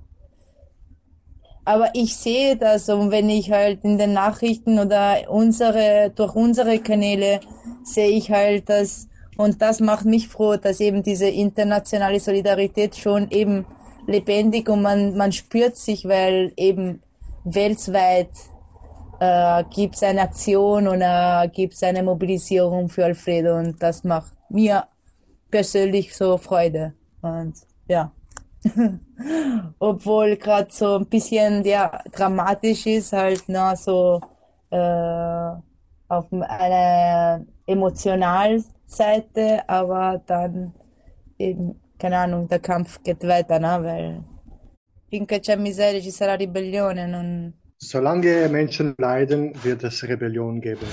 aber 1.67 1.89
ich 1.93 2.15
sehe 2.15 2.55
das 2.55 2.87
und 2.87 3.11
wenn 3.11 3.29
ich 3.29 3.51
halt 3.51 3.83
in 3.83 3.97
den 3.97 4.13
Nachrichten 4.13 4.79
oder 4.79 5.29
unsere, 5.29 6.13
durch 6.15 6.33
unsere 6.33 6.79
Kanäle 6.79 7.41
sehe 7.83 8.07
ich 8.07 8.31
halt, 8.31 8.69
dass 8.69 9.09
und 9.35 9.61
das 9.61 9.81
macht 9.81 10.05
mich 10.05 10.29
froh, 10.29 10.55
dass 10.55 10.79
eben 10.79 11.03
diese 11.03 11.27
internationale 11.27 12.21
Solidarität 12.21 12.95
schon 12.95 13.29
eben 13.31 13.65
lebendig 14.07 14.69
und 14.69 14.81
man, 14.81 15.17
man 15.17 15.33
spürt 15.33 15.75
sich, 15.75 16.05
weil 16.05 16.53
eben 16.55 17.03
weltweit 17.43 18.31
äh, 19.19 19.65
gibt 19.69 19.95
es 19.95 20.03
eine 20.03 20.21
Aktion 20.21 20.87
oder 20.87 21.49
gibt 21.53 21.73
es 21.73 21.83
eine 21.83 22.01
Mobilisierung 22.01 22.87
für 22.87 23.03
Alfredo 23.03 23.57
und 23.57 23.83
das 23.83 24.05
macht 24.05 24.31
mir 24.49 24.85
persönlich 25.51 26.15
so 26.15 26.37
Freude. 26.37 26.93
Und 27.21 27.55
ja. 27.89 28.13
Obwohl 29.79 30.35
gerade 30.37 30.71
so 30.71 30.97
ein 30.97 31.05
bisschen 31.05 31.63
ja, 31.63 32.01
dramatisch 32.11 32.85
ist, 32.85 33.13
halt 33.13 33.43
na, 33.47 33.75
so 33.75 34.21
äh, 34.69 35.51
auf 36.07 36.31
einer 36.31 37.45
emotionalen 37.65 38.63
Seite, 38.85 39.67
aber 39.67 40.21
dann 40.25 40.73
eben, 41.37 41.79
keine 41.99 42.17
Ahnung, 42.19 42.47
der 42.47 42.59
Kampf 42.59 43.03
geht 43.03 43.27
weiter, 43.27 43.59
ne? 43.59 43.79
weil 43.81 44.23
finché 45.09 45.39
c'è 45.39 45.55
miseria 45.55 46.01
ci 46.01 46.11
sarà 46.11 46.35
ribellione. 46.35 47.07
Non... 47.07 47.53
Solange 47.77 48.47
Menschen 48.49 48.95
leiden, 48.97 49.53
wird 49.63 49.83
es 49.83 50.03
Rebellion 50.03 50.59
geben. 50.61 50.87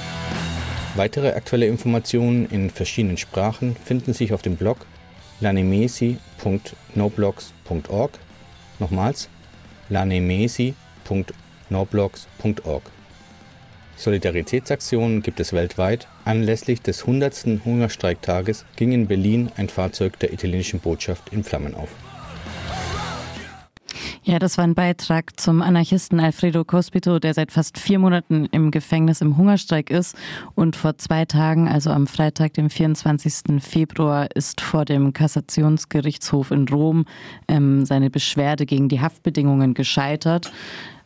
Weitere 0.97 1.33
aktuelle 1.33 1.67
Informationen 1.67 2.47
in 2.51 2.71
verschiedenen 2.71 3.17
Sprachen 3.17 3.75
finden 3.75 4.13
sich 4.13 4.33
auf 4.33 4.43
dem 4.43 4.57
Blog 4.57 4.87
lanemesi.noblogs.org. 5.45 8.11
Nochmals 8.79 9.29
lanemesi.noblogs.org. 9.91 12.83
Solidaritätsaktionen 13.97 15.23
gibt 15.23 15.39
es 15.39 15.53
weltweit. 15.53 16.09
Anlässlich 16.25 16.83
des 16.83 17.03
100. 17.03 17.61
Hungerstreiktages 17.65 18.65
ging 18.77 18.91
in 18.93 19.07
Berlin 19.07 19.53
ein 19.57 19.69
Fahrzeug 19.69 20.19
der 20.19 20.33
italienischen 20.33 20.81
Botschaft 20.81 21.33
in 21.33 21.45
Flammen 21.45 21.75
auf. 21.75 21.91
Ja, 24.27 24.39
das 24.39 24.57
war 24.57 24.65
ein 24.65 24.75
Beitrag 24.75 25.39
zum 25.39 25.61
Anarchisten 25.61 26.19
Alfredo 26.19 26.65
Cospito, 26.65 27.19
der 27.19 27.35
seit 27.35 27.53
fast 27.53 27.77
vier 27.77 27.99
Monaten 27.99 28.47
im 28.53 28.71
Gefängnis 28.71 29.21
im 29.21 29.37
Hungerstreik 29.37 29.91
ist. 29.91 30.17
Und 30.55 30.77
vor 30.77 30.97
zwei 30.97 31.27
Tagen, 31.27 31.69
also 31.69 31.91
am 31.91 32.07
Freitag, 32.07 32.55
dem 32.55 32.71
24. 32.71 33.63
Februar, 33.63 34.35
ist 34.35 34.63
vor 34.63 34.87
dem 34.87 35.13
Kassationsgerichtshof 35.13 36.53
in 36.53 36.67
Rom 36.69 37.05
ähm, 37.49 37.85
seine 37.85 38.09
Beschwerde 38.09 38.65
gegen 38.65 38.89
die 38.89 39.03
Haftbedingungen 39.03 39.75
gescheitert. 39.75 40.51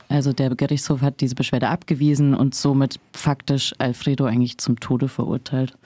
Also 0.08 0.32
der 0.32 0.54
Gerichtshof 0.54 1.02
hat 1.02 1.20
diese 1.20 1.34
Beschwerde 1.34 1.70
abgewiesen 1.70 2.34
und 2.34 2.54
somit 2.54 3.00
faktisch 3.12 3.74
Alfredo 3.78 4.26
eigentlich 4.26 4.58
zum 4.58 4.78
Tode 4.78 5.08
verurteilt. 5.08 5.76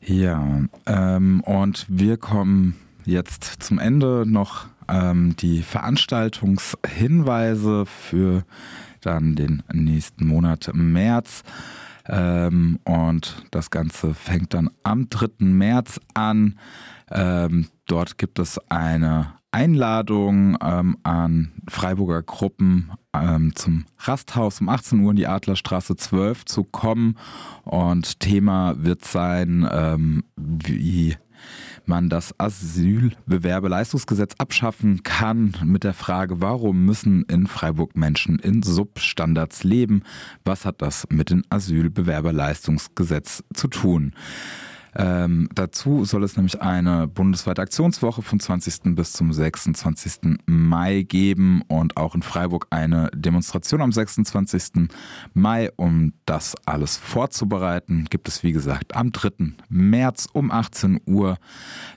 Ja, 0.00 0.62
ähm, 0.86 1.42
und 1.42 1.84
wir 1.90 2.16
kommen 2.16 2.76
jetzt 3.04 3.62
zum 3.62 3.78
Ende 3.78 4.24
noch 4.26 4.71
ähm, 4.88 5.36
die 5.36 5.62
Veranstaltungshinweise 5.62 7.86
für 7.86 8.44
dann 9.00 9.34
den 9.34 9.62
nächsten 9.72 10.26
Monat 10.26 10.70
März. 10.74 11.42
Ähm, 12.08 12.78
und 12.84 13.46
das 13.50 13.70
Ganze 13.70 14.14
fängt 14.14 14.54
dann 14.54 14.70
am 14.82 15.08
3. 15.08 15.28
März 15.38 16.00
an. 16.14 16.58
Ähm, 17.10 17.68
dort 17.86 18.18
gibt 18.18 18.38
es 18.38 18.58
eine 18.70 19.34
Einladung 19.52 20.56
ähm, 20.62 20.96
an 21.02 21.52
Freiburger 21.68 22.22
Gruppen 22.22 22.90
ähm, 23.14 23.54
zum 23.54 23.84
Rasthaus 23.98 24.62
um 24.62 24.70
18 24.70 25.00
Uhr 25.00 25.10
in 25.10 25.16
die 25.16 25.26
Adlerstraße 25.26 25.94
12 25.94 26.46
zu 26.46 26.64
kommen. 26.64 27.18
Und 27.64 28.20
Thema 28.20 28.74
wird 28.78 29.04
sein, 29.04 29.68
ähm, 29.70 30.24
wie 30.36 31.16
man 31.88 32.08
das 32.08 32.34
Asylbewerbeleistungsgesetz 32.38 34.34
abschaffen 34.38 35.02
kann 35.02 35.54
mit 35.64 35.84
der 35.84 35.94
Frage, 35.94 36.40
warum 36.40 36.84
müssen 36.84 37.24
in 37.24 37.46
Freiburg 37.46 37.96
Menschen 37.96 38.38
in 38.38 38.62
Substandards 38.62 39.64
leben? 39.64 40.02
Was 40.44 40.64
hat 40.64 40.82
das 40.82 41.06
mit 41.10 41.30
dem 41.30 41.44
Asylbewerberleistungsgesetz 41.50 43.44
zu 43.54 43.68
tun? 43.68 44.14
Ähm, 44.94 45.48
dazu 45.54 46.04
soll 46.04 46.22
es 46.24 46.36
nämlich 46.36 46.60
eine 46.60 47.06
bundesweite 47.06 47.62
Aktionswoche 47.62 48.22
vom 48.22 48.38
20. 48.38 48.94
bis 48.94 49.12
zum 49.12 49.32
26. 49.32 50.38
Mai 50.46 51.02
geben 51.02 51.62
und 51.68 51.96
auch 51.96 52.14
in 52.14 52.22
Freiburg 52.22 52.66
eine 52.70 53.10
Demonstration 53.14 53.80
am 53.80 53.92
26. 53.92 54.88
Mai. 55.32 55.70
Um 55.76 56.12
das 56.26 56.54
alles 56.66 56.96
vorzubereiten, 56.96 58.06
gibt 58.10 58.28
es 58.28 58.42
wie 58.42 58.52
gesagt 58.52 58.94
am 58.94 59.12
3. 59.12 59.54
März 59.68 60.28
um 60.32 60.50
18 60.50 61.00
Uhr 61.06 61.38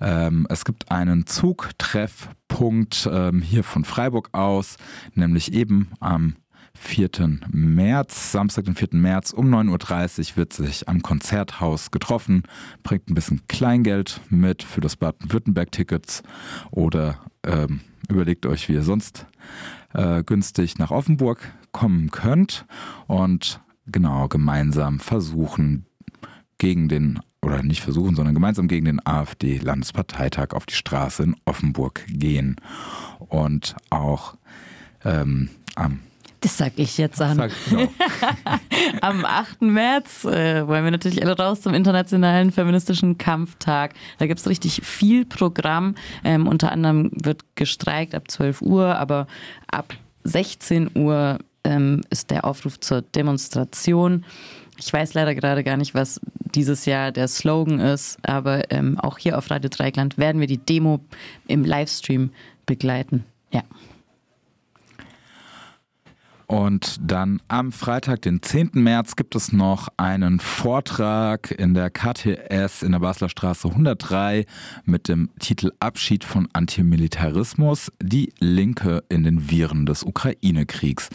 Ähm, 0.00 0.46
es 0.50 0.64
gibt 0.64 0.90
einen 0.90 1.26
Zugtreffpunkt 1.26 3.08
ähm, 3.10 3.42
hier 3.42 3.64
von 3.64 3.84
Freiburg 3.84 4.30
aus, 4.32 4.76
nämlich 5.14 5.52
eben 5.52 5.92
am 6.00 6.36
4. 6.74 7.10
März, 7.50 8.32
Samstag, 8.32 8.64
den 8.64 8.74
4. 8.74 8.88
März 8.92 9.32
um 9.32 9.52
9.30 9.52 10.30
Uhr 10.30 10.36
wird 10.36 10.52
sich 10.52 10.88
am 10.88 11.02
Konzerthaus 11.02 11.90
getroffen, 11.90 12.44
bringt 12.82 13.10
ein 13.10 13.14
bisschen 13.14 13.46
Kleingeld 13.48 14.20
mit 14.30 14.62
für 14.62 14.80
das 14.80 14.96
Baden-Württemberg-Tickets 14.96 16.22
oder 16.70 17.18
ähm, 17.44 17.80
überlegt 18.08 18.46
euch, 18.46 18.68
wie 18.68 18.74
ihr 18.74 18.82
sonst 18.82 19.26
äh, 19.94 20.22
günstig 20.22 20.78
nach 20.78 20.90
Offenburg 20.90 21.52
kommen 21.72 22.10
könnt 22.10 22.66
und 23.06 23.60
genau 23.86 24.28
gemeinsam 24.28 25.00
versuchen, 25.00 25.86
gegen 26.58 26.88
den, 26.88 27.18
oder 27.42 27.62
nicht 27.62 27.80
versuchen, 27.80 28.14
sondern 28.14 28.34
gemeinsam 28.34 28.68
gegen 28.68 28.84
den 28.84 29.04
AfD-Landesparteitag 29.04 30.52
auf 30.52 30.66
die 30.66 30.74
Straße 30.74 31.22
in 31.22 31.36
Offenburg 31.46 32.04
gehen. 32.06 32.56
Und 33.18 33.74
auch 33.88 34.36
ähm, 35.04 35.48
am 35.74 36.00
das 36.40 36.56
sag 36.56 36.72
ich 36.76 36.96
jetzt 36.98 37.20
an. 37.20 37.36
Sag, 37.36 37.52
genau. 37.68 37.88
Am 39.02 39.24
8. 39.24 39.62
März 39.62 40.24
äh, 40.24 40.66
wollen 40.66 40.84
wir 40.84 40.90
natürlich 40.90 41.22
alle 41.22 41.36
raus 41.36 41.60
zum 41.60 41.74
Internationalen 41.74 42.50
Feministischen 42.50 43.18
Kampftag. 43.18 43.94
Da 44.18 44.26
gibt 44.26 44.40
es 44.40 44.48
richtig 44.48 44.80
viel 44.82 45.26
Programm. 45.26 45.94
Ähm, 46.24 46.46
unter 46.46 46.72
anderem 46.72 47.10
wird 47.12 47.44
gestreikt 47.56 48.14
ab 48.14 48.30
12 48.30 48.62
Uhr, 48.62 48.96
aber 48.96 49.26
ab 49.70 49.94
16 50.24 50.90
Uhr 50.94 51.38
ähm, 51.64 52.00
ist 52.10 52.30
der 52.30 52.44
Aufruf 52.44 52.80
zur 52.80 53.02
Demonstration. 53.02 54.24
Ich 54.78 54.90
weiß 54.90 55.12
leider 55.12 55.34
gerade 55.34 55.62
gar 55.62 55.76
nicht, 55.76 55.94
was 55.94 56.20
dieses 56.54 56.86
Jahr 56.86 57.12
der 57.12 57.28
Slogan 57.28 57.80
ist, 57.80 58.18
aber 58.22 58.70
ähm, 58.70 58.98
auch 58.98 59.18
hier 59.18 59.36
auf 59.36 59.50
Radio 59.50 59.68
Dreigland 59.68 60.16
werden 60.16 60.40
wir 60.40 60.46
die 60.46 60.58
Demo 60.58 61.00
im 61.46 61.64
Livestream 61.64 62.30
begleiten. 62.64 63.24
Ja. 63.52 63.62
Und 66.50 66.96
dann 67.00 67.40
am 67.46 67.70
Freitag, 67.70 68.22
den 68.22 68.42
10. 68.42 68.70
März, 68.74 69.14
gibt 69.14 69.36
es 69.36 69.52
noch 69.52 69.86
einen 69.96 70.40
Vortrag 70.40 71.52
in 71.52 71.74
der 71.74 71.90
KTS 71.90 72.82
in 72.82 72.90
der 72.90 72.98
Basler 72.98 73.28
Straße 73.28 73.68
103 73.68 74.46
mit 74.84 75.06
dem 75.06 75.30
Titel 75.38 75.70
Abschied 75.78 76.24
von 76.24 76.48
Antimilitarismus, 76.52 77.92
die 78.02 78.32
Linke 78.40 79.04
in 79.08 79.22
den 79.22 79.48
Viren 79.48 79.86
des 79.86 80.02
Ukraine-Kriegs. 80.02 81.10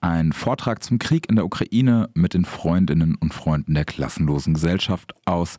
Ein 0.00 0.32
Vortrag 0.32 0.84
zum 0.84 1.00
Krieg 1.00 1.28
in 1.28 1.34
der 1.34 1.46
Ukraine 1.46 2.08
mit 2.14 2.34
den 2.34 2.44
Freundinnen 2.44 3.16
und 3.16 3.34
Freunden 3.34 3.74
der 3.74 3.86
klassenlosen 3.86 4.54
Gesellschaft 4.54 5.14
aus 5.24 5.58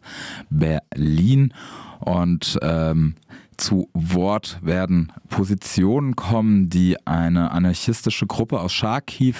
Berlin. 0.49 1.53
Und 1.99 2.57
ähm, 2.61 3.15
zu 3.57 3.89
Wort 3.93 4.59
werden 4.61 5.11
Positionen 5.29 6.15
kommen, 6.15 6.69
die 6.69 6.95
eine 7.05 7.51
anarchistische 7.51 8.27
Gruppe 8.27 8.59
aus 8.59 8.73
Charkiw 8.73 9.35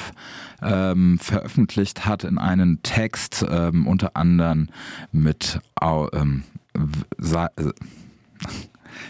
ähm, 0.61 1.20
veröffentlicht 1.20 2.05
hat 2.05 2.24
in 2.24 2.38
einem 2.38 2.82
Text, 2.84 3.45
ähm, 3.49 3.88
unter 3.88 4.15
anderem 4.15 4.70
mit 5.11 5.59
ähm, 5.82 6.43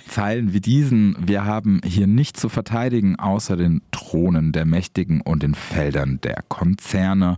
Zeilen 0.08 0.53
wie 0.53 0.62
diesen, 0.62 1.16
wir 1.20 1.45
haben 1.45 1.82
hier 1.84 2.08
nichts 2.08 2.41
zu 2.41 2.49
verteidigen 2.49 3.18
außer 3.18 3.55
den 3.58 3.82
Thronen 3.91 4.51
der 4.51 4.66
Mächtigen 4.66 5.22
und 5.22 5.43
den 5.43 5.55
Feldern 5.55 6.20
der 6.22 6.43
Konzerne. 6.47 7.38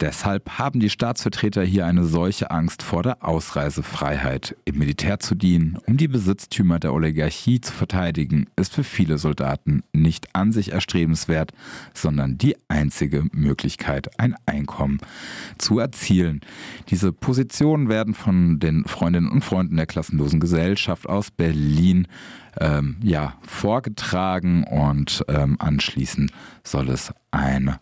Deshalb 0.00 0.58
haben 0.58 0.80
die 0.80 0.90
Staatsvertreter 0.90 1.62
hier 1.62 1.86
eine 1.86 2.04
solche 2.04 2.50
Angst 2.50 2.82
vor 2.82 3.02
der 3.02 3.24
Ausreisefreiheit. 3.24 4.56
Im 4.64 4.78
Militär 4.78 5.18
zu 5.18 5.34
dienen, 5.34 5.78
um 5.86 5.96
die 5.96 6.08
Besitztümer 6.08 6.78
der 6.78 6.92
Oligarchie 6.92 7.60
zu 7.60 7.72
verteidigen, 7.72 8.46
ist 8.56 8.74
für 8.74 8.84
viele 8.84 9.18
Soldaten 9.18 9.82
nicht 9.92 10.34
an 10.34 10.52
sich 10.52 10.72
erstrebenswert, 10.72 11.52
sondern 11.94 12.38
die 12.38 12.56
einzige 12.68 13.24
Möglichkeit, 13.32 14.18
ein 14.18 14.34
Einkommen 14.46 14.98
zu 15.58 15.78
erzielen. 15.78 16.40
Diese 16.88 17.12
Positionen 17.12 17.88
werden 17.88 18.14
von 18.14 18.60
den 18.60 18.84
Freundinnen 18.84 19.30
und 19.30 19.44
Freunden 19.44 19.76
der 19.76 19.86
klassenlosen 19.86 20.40
Gesellschaft 20.40 21.08
aus 21.08 21.30
Berlin 21.30 22.06
ähm, 22.60 22.96
ja, 23.02 23.34
vorgetragen 23.42 24.64
und 24.64 25.24
ähm, 25.28 25.56
anschließend 25.58 26.32
soll 26.64 26.88
es 26.90 27.12
eine 27.30 27.80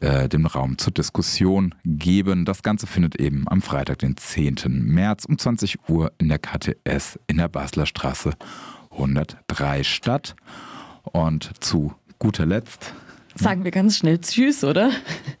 äh, 0.00 0.28
den 0.28 0.46
Raum 0.46 0.78
zur 0.78 0.92
Diskussion 0.92 1.74
geben. 1.84 2.44
Das 2.44 2.62
Ganze 2.62 2.86
findet 2.86 3.16
eben 3.16 3.48
am 3.48 3.62
Freitag, 3.62 3.98
den 3.98 4.16
10. 4.16 4.56
März 4.84 5.24
um 5.24 5.38
20 5.38 5.88
Uhr 5.88 6.12
in 6.18 6.28
der 6.28 6.38
KTS 6.38 7.18
in 7.26 7.38
der 7.38 7.48
Basler 7.48 7.86
Straße 7.86 8.32
103 8.92 9.84
statt. 9.84 10.36
Und 11.02 11.50
zu 11.60 11.94
guter 12.18 12.46
Letzt 12.46 12.94
Sagen 13.36 13.64
wir 13.64 13.70
ganz 13.70 13.96
schnell 13.96 14.18
Tschüss, 14.18 14.64
oder? 14.64 14.90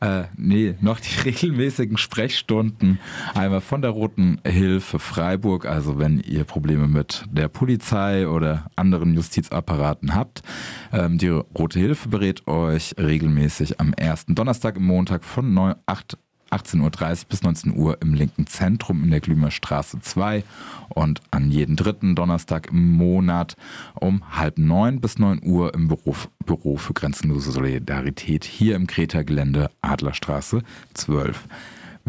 Äh, 0.00 0.24
nee, 0.36 0.74
noch 0.80 1.00
die 1.00 1.20
regelmäßigen 1.24 1.96
Sprechstunden. 1.96 3.00
Einmal 3.34 3.60
von 3.60 3.82
der 3.82 3.90
Roten 3.90 4.40
Hilfe 4.46 4.98
Freiburg. 4.98 5.66
Also 5.66 5.98
wenn 5.98 6.20
ihr 6.20 6.44
Probleme 6.44 6.88
mit 6.88 7.24
der 7.30 7.48
Polizei 7.48 8.28
oder 8.28 8.70
anderen 8.76 9.14
Justizapparaten 9.14 10.14
habt. 10.14 10.42
Ähm, 10.92 11.18
die 11.18 11.28
Rote 11.28 11.78
Hilfe 11.78 12.08
berät 12.08 12.46
euch 12.46 12.94
regelmäßig 12.98 13.80
am 13.80 13.92
ersten 13.92 14.34
Donnerstag 14.34 14.76
im 14.76 14.84
Montag 14.84 15.24
von 15.24 15.52
9, 15.52 15.74
8 15.86 16.16
18.30 16.50 16.80
Uhr 16.82 17.28
bis 17.28 17.42
19 17.42 17.76
Uhr 17.76 17.98
im 18.00 18.14
linken 18.14 18.46
Zentrum 18.46 19.04
in 19.04 19.10
der 19.10 19.20
Glümer 19.20 19.50
Straße 19.50 20.00
2 20.00 20.44
und 20.88 21.20
an 21.30 21.50
jeden 21.50 21.76
dritten 21.76 22.14
Donnerstag 22.14 22.70
im 22.70 22.92
Monat 22.92 23.56
um 23.94 24.22
halb 24.36 24.58
neun 24.58 25.00
bis 25.00 25.18
9 25.18 25.40
Uhr 25.42 25.74
im 25.74 25.88
Büro, 25.88 26.14
Büro 26.44 26.76
für 26.76 26.94
grenzenlose 26.94 27.52
Solidarität 27.52 28.44
hier 28.44 28.76
im 28.76 28.86
Kreta-Gelände 28.86 29.70
Adlerstraße 29.82 30.62
12. 30.94 31.44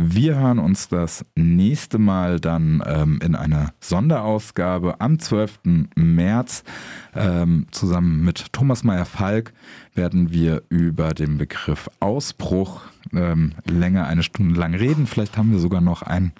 Wir 0.04 0.36
hören 0.36 0.58
uns 0.58 0.88
das 0.88 1.24
nächste 1.36 2.00
Mal 2.00 2.40
dann 2.40 2.82
ähm, 2.88 3.20
in 3.24 3.36
einer 3.36 3.72
Sonderausgabe 3.80 5.00
am 5.00 5.20
12. 5.20 5.60
März. 5.94 6.64
Ähm, 7.14 7.68
zusammen 7.70 8.26
mit 8.26 8.52
Thomas 8.52 8.84
Meyer-Falk 8.84 9.54
werden 9.94 10.32
wir 10.32 10.64
über 10.70 11.14
den 11.14 11.38
Begriff 11.38 11.88
Ausbruch 12.00 12.82
ähm, 13.14 13.54
länger 13.70 14.08
eine 14.08 14.24
Stunde 14.24 14.60
lang 14.60 14.74
reden. 14.74 15.06
Vielleicht 15.06 15.38
haben 15.38 15.52
wir 15.52 15.60
sogar 15.60 15.82
noch 15.82 16.02
einen 16.02 16.34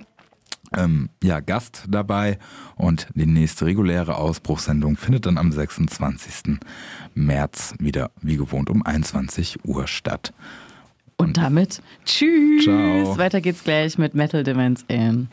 ähm, 0.76 1.10
ja, 1.22 1.40
Gast 1.40 1.86
dabei 1.88 2.40
und 2.76 3.10
die 3.14 3.28
nächste 3.28 3.68
reguläre 3.68 4.16
Ausbruchssendung 4.16 4.98
findet 4.98 5.28
dann 5.28 5.38
am 5.38 5.52
26. 5.52 6.58
März 7.14 7.76
wieder 7.78 8.10
wie 8.22 8.38
gewohnt 8.38 8.72
um 8.72 8.84
21 8.84 9.64
Uhr 9.66 9.86
statt. 9.86 10.34
Und 11.22 11.38
damit 11.38 11.82
tschüss. 12.04 12.64
Ciao. 12.64 13.18
Weiter 13.18 13.42
geht's 13.42 13.64
gleich 13.64 13.98
mit 14.00 14.16
Metal 14.16 14.44
Demands 14.44 14.84
in. 14.88 15.28